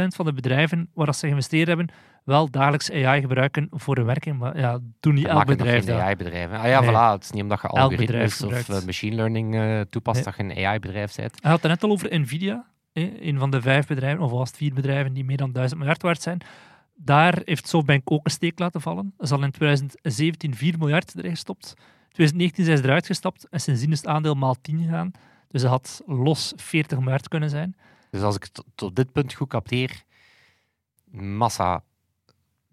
van 0.07 0.25
de 0.25 0.33
bedrijven 0.33 0.89
waar 0.95 1.07
dat 1.07 1.17
ze 1.17 1.21
geïnvesteerd 1.27 1.69
hebben, 1.69 1.89
wel 2.25 2.51
dagelijks 2.51 2.93
AI 2.93 3.21
gebruiken 3.21 3.69
voor 3.71 3.97
hun 3.97 4.05
werking. 4.05 4.39
Maar 4.39 4.59
ja, 4.59 4.79
doen 5.01 5.15
niet 5.15 5.25
Dat 5.25 5.33
elk 5.37 5.47
bedrijf 5.47 5.85
dat. 5.85 6.01
AI-bedrijven. 6.01 6.59
Ah 6.59 6.67
ja, 6.69 6.81
Nee. 6.81 6.91
voilà. 6.91 7.13
Het 7.13 7.23
is 7.25 7.31
niet 7.31 7.43
omdat 7.43 7.61
je 7.63 7.69
algoritmes 7.69 8.43
of 8.43 8.69
eh, 8.69 8.85
machine 8.85 9.15
learning 9.17 9.55
eh, 9.55 9.81
toepast 9.81 10.17
Nee. 10.17 10.25
dat 10.25 10.37
je 10.37 10.43
een 10.61 10.67
AI-bedrijf 10.67 11.15
bent. 11.17 11.35
Hij 11.43 11.51
had 11.51 11.63
het 11.63 11.71
net 11.71 11.83
al 11.83 11.91
over 11.91 12.21
Nvidia, 12.21 12.67
een 12.93 13.39
van 13.39 13.51
de 13.51 13.61
vijf 13.61 13.87
bedrijven, 13.87 14.25
of 14.25 14.39
het 14.41 14.57
vier 14.57 14.75
bedrijven 14.75 15.13
die 15.13 15.25
meer 15.25 15.37
dan 15.37 15.53
1000 15.53 15.79
miljard 15.79 16.03
waard 16.03 16.23
zijn. 16.23 16.39
Daar 16.95 17.41
heeft 17.45 17.69
Softbank 17.69 18.11
ook 18.11 18.25
een 18.25 18.31
steek 18.31 18.59
laten 18.59 18.81
vallen. 18.81 19.15
Ze 19.19 19.35
al 19.35 19.43
in 19.43 19.51
2017 19.51 20.55
4 20.55 20.79
miljard 20.79 21.15
erin 21.17 21.31
gestopt. 21.31 21.75
In 21.77 22.13
2019 22.13 22.65
zijn 22.65 22.77
ze 22.77 22.85
eruit 22.85 23.07
gestapt 23.07 23.49
en 23.49 23.61
sindsdien 23.61 23.93
is 23.93 23.99
het 23.99 24.07
aandeel 24.07 24.35
maal 24.35 24.57
10 24.61 24.79
gegaan. 24.79 25.11
Dus 25.49 25.63
dat 25.63 25.71
had 25.71 26.03
los 26.07 26.53
40 26.57 26.99
miljard 26.99 27.29
kunnen 27.29 27.51
zijn. 27.51 27.77
Dus 28.11 28.23
als 28.23 28.37
ik 28.37 28.43
het 28.43 28.63
tot- 28.75 28.97
dit 28.97 29.13
punt 29.13 29.33
goed 29.35 29.49
capteer, 29.49 30.03
Massa 31.11 31.83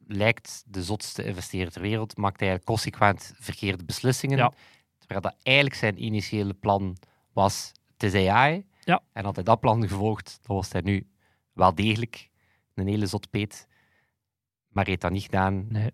lijkt 0.08 0.64
de 0.68 0.84
zotste 0.84 1.24
investeerder 1.24 1.74
ter 1.74 1.82
wereld, 1.82 2.18
maakt 2.18 2.42
eigenlijk 2.42 2.70
consequent 2.70 3.34
verkeerde 3.40 3.84
beslissingen. 3.86 4.38
Ja. 4.38 4.52
Terwijl 4.98 5.22
dat 5.22 5.36
eigenlijk 5.44 5.76
zijn 5.76 6.04
initiële 6.04 6.54
plan 6.54 6.98
was, 7.34 7.72
het 7.98 8.04
is 8.14 8.28
AI. 8.30 8.66
Ja. 8.84 9.02
En 9.14 9.24
had 9.26 9.36
hij 9.36 9.44
dat 9.44 9.60
plan 9.60 9.88
gevolgd, 9.88 10.40
dan 10.42 10.56
was 10.56 10.72
hij 10.72 10.82
nu 10.82 11.08
wel 11.54 11.76
degelijk 11.76 12.30
een 12.74 12.88
hele 12.88 13.06
zotpeet. 13.06 13.68
Maar 14.68 14.84
hij 14.84 14.92
heeft 14.92 15.02
dat 15.02 15.12
niet 15.12 15.24
gedaan. 15.24 15.66
Nee. 15.70 15.92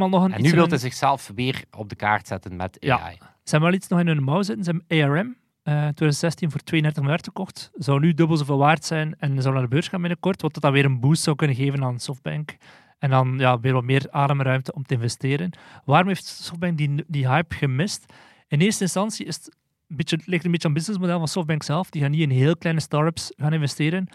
Al 0.00 0.08
nog 0.08 0.24
een 0.24 0.32
En 0.32 0.42
nu 0.42 0.50
wil 0.50 0.60
hun- 0.60 0.68
hij 0.68 0.78
zichzelf 0.78 1.30
weer 1.34 1.64
op 1.76 1.88
de 1.88 1.94
kaart 1.96 2.26
zetten 2.26 2.56
met. 2.56 2.80
AI. 2.88 3.16
Ze 3.16 3.50
hebben 3.50 3.68
wel 3.68 3.78
iets 3.78 3.88
nog 3.88 4.00
in 4.00 4.06
hun 4.06 4.22
mouw 4.22 4.42
zitten. 4.42 4.84
Hebben 4.86 5.10
ARM, 5.10 5.36
eh 5.66 5.72
2016 5.74 6.50
voor 6.50 6.60
32 6.60 7.02
miljard 7.02 7.24
gekocht. 7.26 7.70
Zou 7.74 8.00
nu 8.00 8.14
dubbel 8.14 8.36
zoveel 8.36 8.58
waard 8.58 8.84
zijn 8.84 9.14
en 9.18 9.42
zou 9.42 9.54
naar 9.54 9.62
de 9.62 9.68
beurs 9.68 9.88
gaan 9.88 10.00
binnenkort, 10.00 10.42
wat 10.42 10.54
dat 10.54 10.62
dan 10.62 10.72
weer 10.72 10.84
een 10.84 11.00
boost 11.00 11.22
zou 11.22 11.36
kunnen 11.36 11.56
geven 11.56 11.84
aan 11.84 11.98
Softbank. 11.98 12.56
En 12.98 13.10
dan 13.10 13.34
ja, 13.38 13.60
weer 13.60 13.72
wat 13.72 13.84
meer 13.84 14.06
ademruimte 14.10 14.72
om 14.72 14.82
te 14.84 14.94
investeren. 14.94 15.50
Waarom 15.84 16.08
heeft 16.08 16.24
Softbank 16.26 16.78
die, 16.78 17.04
die 17.06 17.28
hype 17.28 17.54
gemist? 17.54 18.12
In 18.48 18.60
eerste 18.60 18.82
instantie 18.82 19.26
is 19.26 19.36
het 19.36 19.56
een 19.88 19.96
beetje, 19.96 20.18
ligt 20.24 20.44
een 20.44 20.50
beetje 20.50 20.68
aan 20.68 20.74
het 20.74 20.82
businessmodel 20.84 21.18
van 21.18 21.28
Softbank 21.28 21.62
zelf. 21.62 21.90
Die 21.90 22.02
gaan 22.02 22.10
niet 22.10 22.20
in 22.20 22.30
heel 22.30 22.56
kleine 22.56 22.80
startups 22.80 23.32
gaan 23.36 23.52
investeren. 23.52 24.08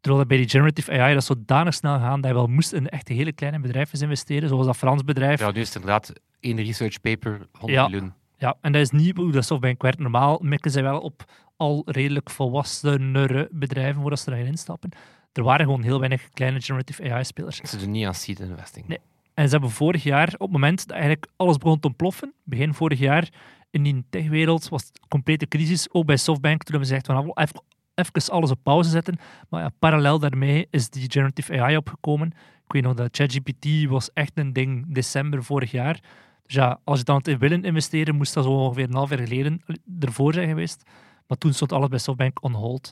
Terwijl 0.00 0.18
dat 0.22 0.28
bij 0.28 0.36
die 0.36 0.48
generative 0.48 0.92
AI 1.00 1.14
dat 1.14 1.24
zodanig 1.24 1.74
snel 1.74 1.98
gaan 1.98 2.20
dat 2.20 2.30
je 2.30 2.36
wel 2.36 2.46
moest 2.46 2.72
in 2.72 2.88
echt 2.88 3.08
hele 3.08 3.32
kleine 3.32 3.60
bedrijven 3.60 4.00
investeren, 4.00 4.48
zoals 4.48 4.66
dat 4.66 4.76
Frans 4.76 5.04
bedrijf. 5.04 5.40
Ja, 5.40 5.50
nu 5.50 5.60
is 5.60 5.66
het 5.66 5.74
inderdaad 5.82 6.12
één 6.40 6.56
research 6.56 7.00
paper, 7.00 7.30
100 7.52 7.80
Ja. 7.80 7.88
miljoen. 7.88 8.12
Ja, 8.40 8.56
en 8.60 8.72
dat 8.72 8.80
is 8.80 8.90
niet 8.90 9.16
hoe 9.16 9.32
dat 9.32 9.44
Softbank 9.44 9.82
werkt. 9.82 9.98
Normaal 9.98 10.38
mikken 10.42 10.70
zij 10.70 10.82
wel 10.82 11.00
op 11.00 11.24
al 11.56 11.82
redelijk 11.86 12.30
volwassenere 12.30 13.48
bedrijven 13.52 14.00
voordat 14.00 14.20
ze 14.20 14.32
erin 14.32 14.46
instappen. 14.46 14.90
Er 15.32 15.42
waren 15.42 15.66
gewoon 15.66 15.82
heel 15.82 15.98
weinig 15.98 16.28
kleine 16.28 16.60
generative 16.60 17.12
AI-spelers. 17.12 17.56
Ze 17.56 17.76
doen 17.76 17.90
niet 17.90 18.06
aan 18.06 18.14
seed 18.14 18.40
investing. 18.40 18.86
Nee. 18.88 18.98
En 19.34 19.44
ze 19.44 19.52
hebben 19.52 19.70
vorig 19.70 20.02
jaar, 20.02 20.26
op 20.26 20.40
het 20.40 20.50
moment 20.50 20.78
dat 20.78 20.90
eigenlijk 20.90 21.26
alles 21.36 21.56
begon 21.56 21.80
te 21.80 21.86
ontploffen, 21.86 22.32
begin 22.44 22.74
vorig 22.74 22.98
jaar, 22.98 23.28
in 23.70 23.82
die 23.82 24.04
techwereld 24.10 24.68
was 24.68 24.82
het 24.82 25.00
complete 25.08 25.48
crisis, 25.48 25.92
ook 25.92 26.06
bij 26.06 26.16
Softbank, 26.16 26.62
toen 26.62 26.74
hebben 26.74 26.88
ze 26.88 26.94
gezegd 26.94 27.06
van, 27.06 27.14
nou, 27.14 27.30
even, 27.34 27.62
even 27.94 28.32
alles 28.32 28.50
op 28.50 28.58
pauze 28.62 28.90
zetten. 28.90 29.18
Maar 29.48 29.62
ja, 29.62 29.70
parallel 29.78 30.18
daarmee 30.18 30.66
is 30.70 30.90
die 30.90 31.10
generative 31.10 31.60
AI 31.60 31.76
opgekomen. 31.76 32.26
Ik 32.64 32.72
weet 32.72 32.82
nog 32.82 32.94
dat 32.94 33.16
ChatGPT 33.16 33.88
was 33.88 34.12
echt 34.12 34.32
een 34.34 34.52
ding 34.52 34.94
december 34.94 35.44
vorig 35.44 35.70
jaar. 35.70 36.00
Dus 36.50 36.58
ja, 36.58 36.80
als 36.84 36.98
je 36.98 37.04
dan 37.04 37.20
in 37.22 37.38
willen 37.38 37.64
investeren, 37.64 38.14
moest 38.14 38.34
dat 38.34 38.44
zo 38.44 38.50
ongeveer 38.50 38.84
een 38.84 38.94
half 38.94 39.10
jaar 39.10 39.18
geleden 39.18 39.62
ervoor 39.98 40.32
zijn 40.32 40.48
geweest. 40.48 40.82
Maar 41.26 41.38
toen 41.38 41.52
stond 41.52 41.72
alles 41.72 41.88
bij 41.88 41.98
Softbank 41.98 42.44
on 42.44 42.52
hold. 42.52 42.90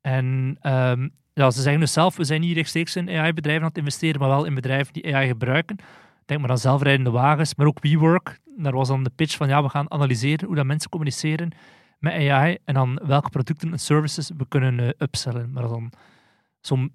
En 0.00 0.56
ehm, 0.60 1.08
ja, 1.32 1.50
ze 1.50 1.62
zeggen 1.62 1.80
dus 1.80 1.92
zelf, 1.92 2.16
we 2.16 2.24
zijn 2.24 2.40
niet 2.40 2.54
rechtstreeks 2.56 2.96
in 2.96 3.08
AI-bedrijven 3.08 3.62
aan 3.62 3.68
het 3.68 3.78
investeren, 3.78 4.20
maar 4.20 4.28
wel 4.28 4.44
in 4.44 4.54
bedrijven 4.54 4.92
die 4.92 5.14
AI 5.14 5.28
gebruiken. 5.28 5.76
Denk 6.24 6.40
maar 6.40 6.50
aan 6.50 6.58
zelfrijdende 6.58 7.10
wagens, 7.10 7.54
maar 7.54 7.66
ook 7.66 7.80
WeWork. 7.80 8.40
Daar 8.56 8.72
was 8.72 8.88
dan 8.88 9.04
de 9.04 9.10
pitch 9.10 9.36
van, 9.36 9.48
ja, 9.48 9.62
we 9.62 9.68
gaan 9.68 9.90
analyseren 9.90 10.46
hoe 10.46 10.56
dat 10.56 10.66
mensen 10.66 10.90
communiceren 10.90 11.50
met 11.98 12.12
AI 12.12 12.58
en 12.64 12.74
dan 12.74 13.00
welke 13.04 13.30
producten 13.30 13.72
en 13.72 13.78
services 13.78 14.30
we 14.36 14.48
kunnen 14.48 14.80
eh, 14.80 14.88
upsellen. 14.98 15.52
Maar 15.52 15.68
dan 15.68 15.92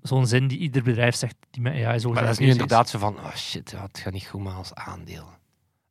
zo'n 0.02 0.28
zin 0.28 0.48
die 0.48 0.58
ieder 0.58 0.84
bedrijf 0.84 1.16
zegt 1.16 1.36
die 1.50 1.62
met 1.62 1.74
AI 1.74 2.00
zo 2.00 2.12
Maar 2.12 2.22
dat 2.22 2.32
is 2.32 2.40
nu 2.40 2.48
inderdaad 2.48 2.90
zo 2.90 3.00
van, 3.00 3.18
oh 3.18 3.36
shit, 3.36 3.72
ja, 3.72 3.82
het 3.82 3.98
gaat 3.98 4.14
niet 4.14 4.26
goed 4.26 4.44
met 4.44 4.58
ons 4.58 4.74
aandeel. 4.74 5.42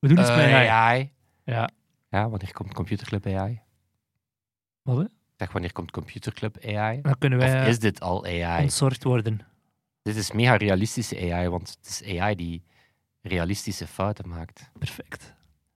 We 0.02 0.08
doen 0.08 0.18
iets 0.18 0.28
Eh, 0.28 0.36
met 0.36 0.44
AI. 0.44 0.68
AI. 0.68 1.12
Ja. 1.44 1.68
Ja, 2.10 2.28
wanneer 2.28 2.52
komt 2.52 2.74
Computerclub 2.74 3.26
AI? 3.26 3.60
Wat, 4.82 4.96
hè? 4.98 5.04
Zeg, 5.36 5.52
wanneer 5.52 5.72
komt 5.72 5.90
Computerclub 5.90 6.56
AI? 6.64 7.00
Dan 7.00 7.18
kunnen 7.18 7.38
wij 7.38 7.48
Of 7.48 7.62
eh, 7.62 7.68
is 7.68 7.78
dit 7.78 8.00
al 8.00 8.24
AI? 8.24 8.62
ontzorgd 8.62 9.04
worden. 9.04 9.40
Dit 10.02 10.16
is 10.16 10.32
mega 10.32 10.56
realistische 10.56 11.32
AI, 11.32 11.48
want 11.48 11.76
het 11.80 11.88
is 11.88 12.18
AI 12.18 12.34
die 12.34 12.62
realistische 13.20 13.86
fouten 13.86 14.28
maakt. 14.28 14.70
Perfect. 14.78 15.34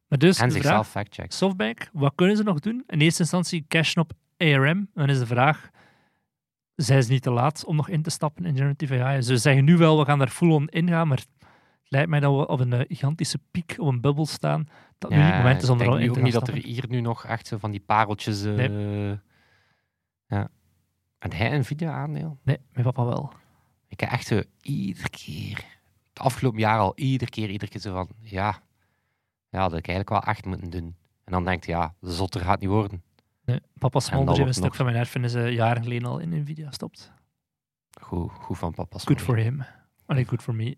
Maar 0.09 0.19
dus, 0.19 0.39
En 0.39 0.51
zichzelf 0.51 0.89
factcheckt. 0.89 1.35
Softbank, 1.35 1.89
wat 1.93 2.13
kunnen 2.15 2.37
ze 2.37 2.43
nog 2.43 2.61
doen? 2.61 2.83
In 2.87 3.01
eerste 3.01 3.21
instantie 3.23 3.65
cashen 3.69 4.03
op 4.03 4.13
ARM. 4.37 4.89
Dan 4.95 5.09
is 5.09 5.19
de 5.19 5.27
vraag, 5.27 5.71
zijn 6.75 7.03
ze 7.03 7.13
niet 7.13 7.23
te 7.23 7.31
laat 7.31 7.65
om 7.65 7.77
nog 7.77 7.89
in 7.89 8.03
te 8.03 8.11
stappen 8.11 8.45
in 8.45 8.55
generative 8.57 9.03
AI? 9.03 9.23
Ze 9.23 9.37
zeggen 9.37 9.65
nu 9.65 9.77
wel, 9.77 9.99
we 9.99 10.05
gaan 10.05 10.19
daar 10.19 10.29
full-on 10.29 10.69
ingaan, 10.69 11.09
maar 11.09 11.19
het 11.19 11.29
lijkt 11.89 12.09
mij 12.09 12.21
dat 12.21 12.37
we 12.37 12.47
op 12.47 12.61
een 12.61 12.73
eh, 12.73 12.85
gigantische 12.89 13.39
piek, 13.51 13.75
op 13.79 13.87
een 13.89 14.01
bubbel 14.01 14.27
staan, 14.27 14.69
dat 14.99 15.11
nu 15.11 15.17
het 15.17 15.37
moment 15.37 15.63
is 15.63 15.69
om 15.69 15.77
ik 15.81 15.87
er 15.87 15.89
al 15.93 15.99
in 15.99 16.13
te 16.13 16.21
niet 16.21 16.33
dat 16.33 16.49
er 16.49 16.55
hier 16.55 16.85
nu 16.89 17.01
nog 17.01 17.25
echt 17.25 17.47
zo 17.47 17.59
van 17.59 17.71
die 17.71 17.81
pareltjes... 17.81 18.43
Nee. 18.43 19.19
Ja. 20.27 20.49
En 21.19 21.33
hij 21.33 21.55
een 21.55 21.65
video-aandeel? 21.65 22.39
Nee, 22.43 22.59
mijn 22.73 22.85
papa 22.85 23.05
wel. 23.05 23.33
Ik 23.89 24.01
heb 24.01 24.11
echt 24.11 24.27
zo 24.27 24.43
iedere 24.63 25.09
keer, 25.09 25.65
het 26.09 26.19
afgelopen 26.19 26.61
jaar 26.61 26.79
al, 26.79 26.93
iedere 26.95 27.31
keer, 27.31 27.51
iedere 27.51 27.71
keer 27.71 27.81
zo 27.81 27.93
van, 27.93 28.09
ja, 28.21 28.63
ja, 29.49 29.63
dat 29.63 29.71
had 29.71 29.79
ik 29.79 29.89
eigenlijk 29.89 30.09
wel 30.09 30.23
echt 30.35 30.45
moeten 30.45 30.71
doen. 30.71 30.97
En 31.25 31.33
dan 31.33 31.45
denkt 31.45 31.65
je, 31.67 31.73
ja, 31.73 31.95
zotter 32.01 32.41
gaat 32.41 32.61
niet 32.61 32.69
worden. 32.69 33.03
Nee, 33.45 33.61
papa 33.79 33.89
dat 33.89 34.03
Smolders 34.03 34.37
heeft 34.37 34.49
een 34.49 34.55
stuk 34.55 34.67
nog- 34.67 34.77
van 34.77 34.85
mijn 34.85 34.97
erfenis 34.99 35.35
eh, 35.35 35.53
jaren 35.53 35.83
geleden 35.83 36.09
al 36.09 36.19
in 36.19 36.29
Nvidia 36.29 36.67
gestopt. 36.67 37.13
Goed, 38.01 38.31
goed 38.33 38.59
van 38.59 38.75
papa. 38.75 38.99
Good 38.99 39.21
for 39.21 39.37
him. 39.37 39.65
Allee, 40.07 40.25
good 40.25 40.43
for 40.43 40.55
me. 40.55 40.77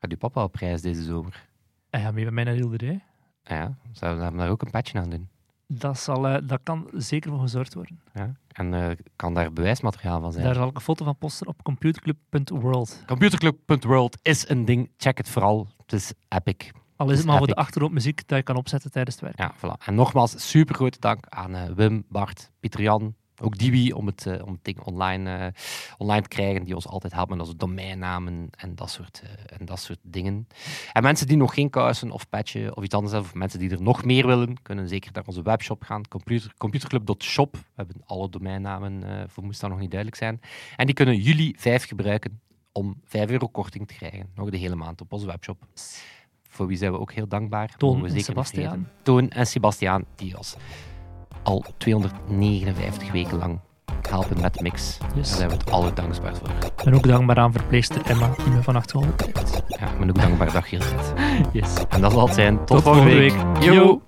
Gaat 0.00 0.10
uw 0.10 0.16
papa 0.16 0.42
op 0.42 0.52
prijs 0.52 0.82
deze 0.82 1.02
zomer? 1.02 1.48
En 1.90 2.00
ja, 2.00 2.10
mee 2.10 2.24
bij 2.24 2.32
mij 2.32 2.44
naar 2.44 2.54
Hilderij. 2.54 3.02
Ja, 3.44 3.76
zouden 3.92 4.32
we 4.32 4.38
daar 4.38 4.50
ook 4.50 4.62
een 4.62 4.70
patch 4.70 4.94
aan 4.94 5.10
doen? 5.10 5.28
Dat, 5.66 5.98
zal, 5.98 6.28
eh, 6.28 6.42
dat 6.48 6.60
kan 6.62 6.88
zeker 6.92 7.30
voor 7.30 7.40
gezorgd 7.40 7.74
worden. 7.74 8.00
Ja. 8.14 8.34
En 8.48 8.74
eh, 8.74 8.96
kan 9.16 9.34
daar 9.34 9.52
bewijsmateriaal 9.52 10.20
van 10.20 10.32
zijn? 10.32 10.44
Daar 10.44 10.54
zal 10.54 10.68
ik 10.68 10.74
een 10.74 10.80
foto 10.80 11.04
van 11.04 11.16
posten 11.16 11.46
op 11.46 11.62
computerclub.world. 11.62 13.02
Computerclub.world 13.06 14.18
is 14.22 14.48
een 14.48 14.64
ding. 14.64 14.90
Check 14.96 15.18
het 15.18 15.28
vooral. 15.28 15.68
Het 15.76 15.92
is 15.92 16.12
epic. 16.28 16.70
Al 16.96 17.10
is 17.10 17.18
het 17.18 17.26
maar 17.26 17.38
voor 17.38 17.46
de 17.46 17.54
achtergrondmuziek 17.54 18.28
dat 18.28 18.38
je 18.38 18.44
kan 18.44 18.56
opzetten 18.56 18.90
tijdens 18.90 19.20
het 19.20 19.24
werk. 19.24 19.38
Ja, 19.38 19.54
voilà. 19.56 19.84
En 19.86 19.94
nogmaals, 19.94 20.48
super 20.50 20.74
grote 20.74 20.98
dank 21.00 21.26
aan 21.28 21.54
eh, 21.54 21.70
Wim, 21.74 22.04
Bart, 22.08 22.50
Pieter 22.60 22.82
Jan, 22.82 23.14
ook 23.40 23.58
Diwi 23.58 23.92
om 23.92 24.06
het, 24.06 24.26
eh, 24.26 24.46
om 24.46 24.52
het 24.52 24.64
ding 24.64 24.80
online, 24.80 25.36
eh, 25.36 25.46
online 25.98 26.22
te 26.22 26.28
krijgen, 26.28 26.64
die 26.64 26.74
ons 26.74 26.86
altijd 26.86 27.12
helpen 27.12 27.36
met 27.36 27.46
onze 27.46 27.58
domeinnamen 27.58 28.48
en 28.50 28.74
dat, 28.74 28.90
soort, 28.90 29.22
eh, 29.24 29.58
en 29.58 29.66
dat 29.66 29.80
soort 29.80 29.98
dingen. 30.02 30.46
En 30.92 31.02
mensen 31.02 31.26
die 31.26 31.36
nog 31.36 31.54
geen 31.54 31.70
kousen 31.70 32.10
of 32.10 32.28
patchen 32.28 32.76
of 32.76 32.84
iets 32.84 32.94
anders 32.94 33.12
hebben, 33.12 33.30
of 33.30 33.38
mensen 33.38 33.58
die 33.58 33.70
er 33.70 33.82
nog 33.82 34.04
meer 34.04 34.26
willen, 34.26 34.62
kunnen 34.62 34.88
zeker 34.88 35.12
naar 35.12 35.24
onze 35.26 35.42
webshop 35.42 35.82
gaan, 35.82 36.08
computer, 36.08 36.54
computerclub.shop. 36.56 37.52
We 37.52 37.60
hebben 37.74 38.02
alle 38.04 38.28
domeinnamen, 38.28 39.28
voor 39.30 39.44
moest 39.44 39.60
dat 39.60 39.70
nog 39.70 39.78
niet 39.78 39.90
duidelijk 39.90 40.20
zijn. 40.20 40.40
En 40.76 40.86
die 40.86 40.94
kunnen 40.94 41.16
jullie 41.16 41.54
vijf 41.58 41.86
gebruiken 41.86 42.40
om 42.72 43.00
5 43.04 43.30
euro 43.30 43.48
korting 43.48 43.88
te 43.88 43.94
krijgen, 43.94 44.28
nog 44.34 44.50
de 44.50 44.56
hele 44.56 44.74
maand 44.74 45.00
op 45.00 45.12
onze 45.12 45.26
webshop. 45.26 45.66
Voor 46.48 46.66
wie 46.66 46.76
zijn 46.76 46.92
we 46.92 46.98
ook 46.98 47.12
heel 47.12 47.28
dankbaar. 47.28 47.74
Toon 47.76 48.02
we 48.02 48.08
en 48.08 48.20
Sebastiaan. 48.20 48.88
Toon 49.02 49.30
en 49.30 49.46
Sebastiaan, 49.46 50.04
die 50.16 50.36
ons 50.36 50.56
al 51.42 51.64
259 51.76 53.12
weken 53.12 53.38
lang 53.38 53.58
helpen 54.08 54.40
met 54.40 54.54
de 54.54 54.62
mix. 54.62 54.98
Daar 55.14 55.24
zijn 55.24 55.48
we 55.48 55.54
het 55.54 55.70
allerdankbaar 55.70 56.36
voor. 56.36 56.48
Ben 56.84 56.94
ook 56.94 57.06
dankbaar 57.06 57.38
aan 57.38 57.52
verpleegster 57.52 58.00
Emma, 58.06 58.30
die 58.44 58.52
me 58.52 58.62
vannacht 58.62 58.90
geholpen 58.90 59.26
heeft. 59.34 59.62
Ja, 59.68 59.86
ik 59.92 59.98
ben 59.98 60.08
ook 60.08 60.20
dankbaar 60.20 60.52
dat 60.52 60.68
je 60.70 60.76
hier 60.76 60.86
zit. 60.86 61.12
Yes. 61.62 61.74
En 61.88 62.00
dat 62.00 62.12
zal 62.12 62.26
het 62.26 62.34
zijn. 62.34 62.56
Tot, 62.56 62.66
Tot 62.66 62.82
volgende 62.82 63.14
week. 63.14 63.32
week. 63.32 63.62
Yo. 63.62 63.72
Yo. 63.74 64.00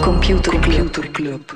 Computer 0.00 0.58
Club. 1.12 1.54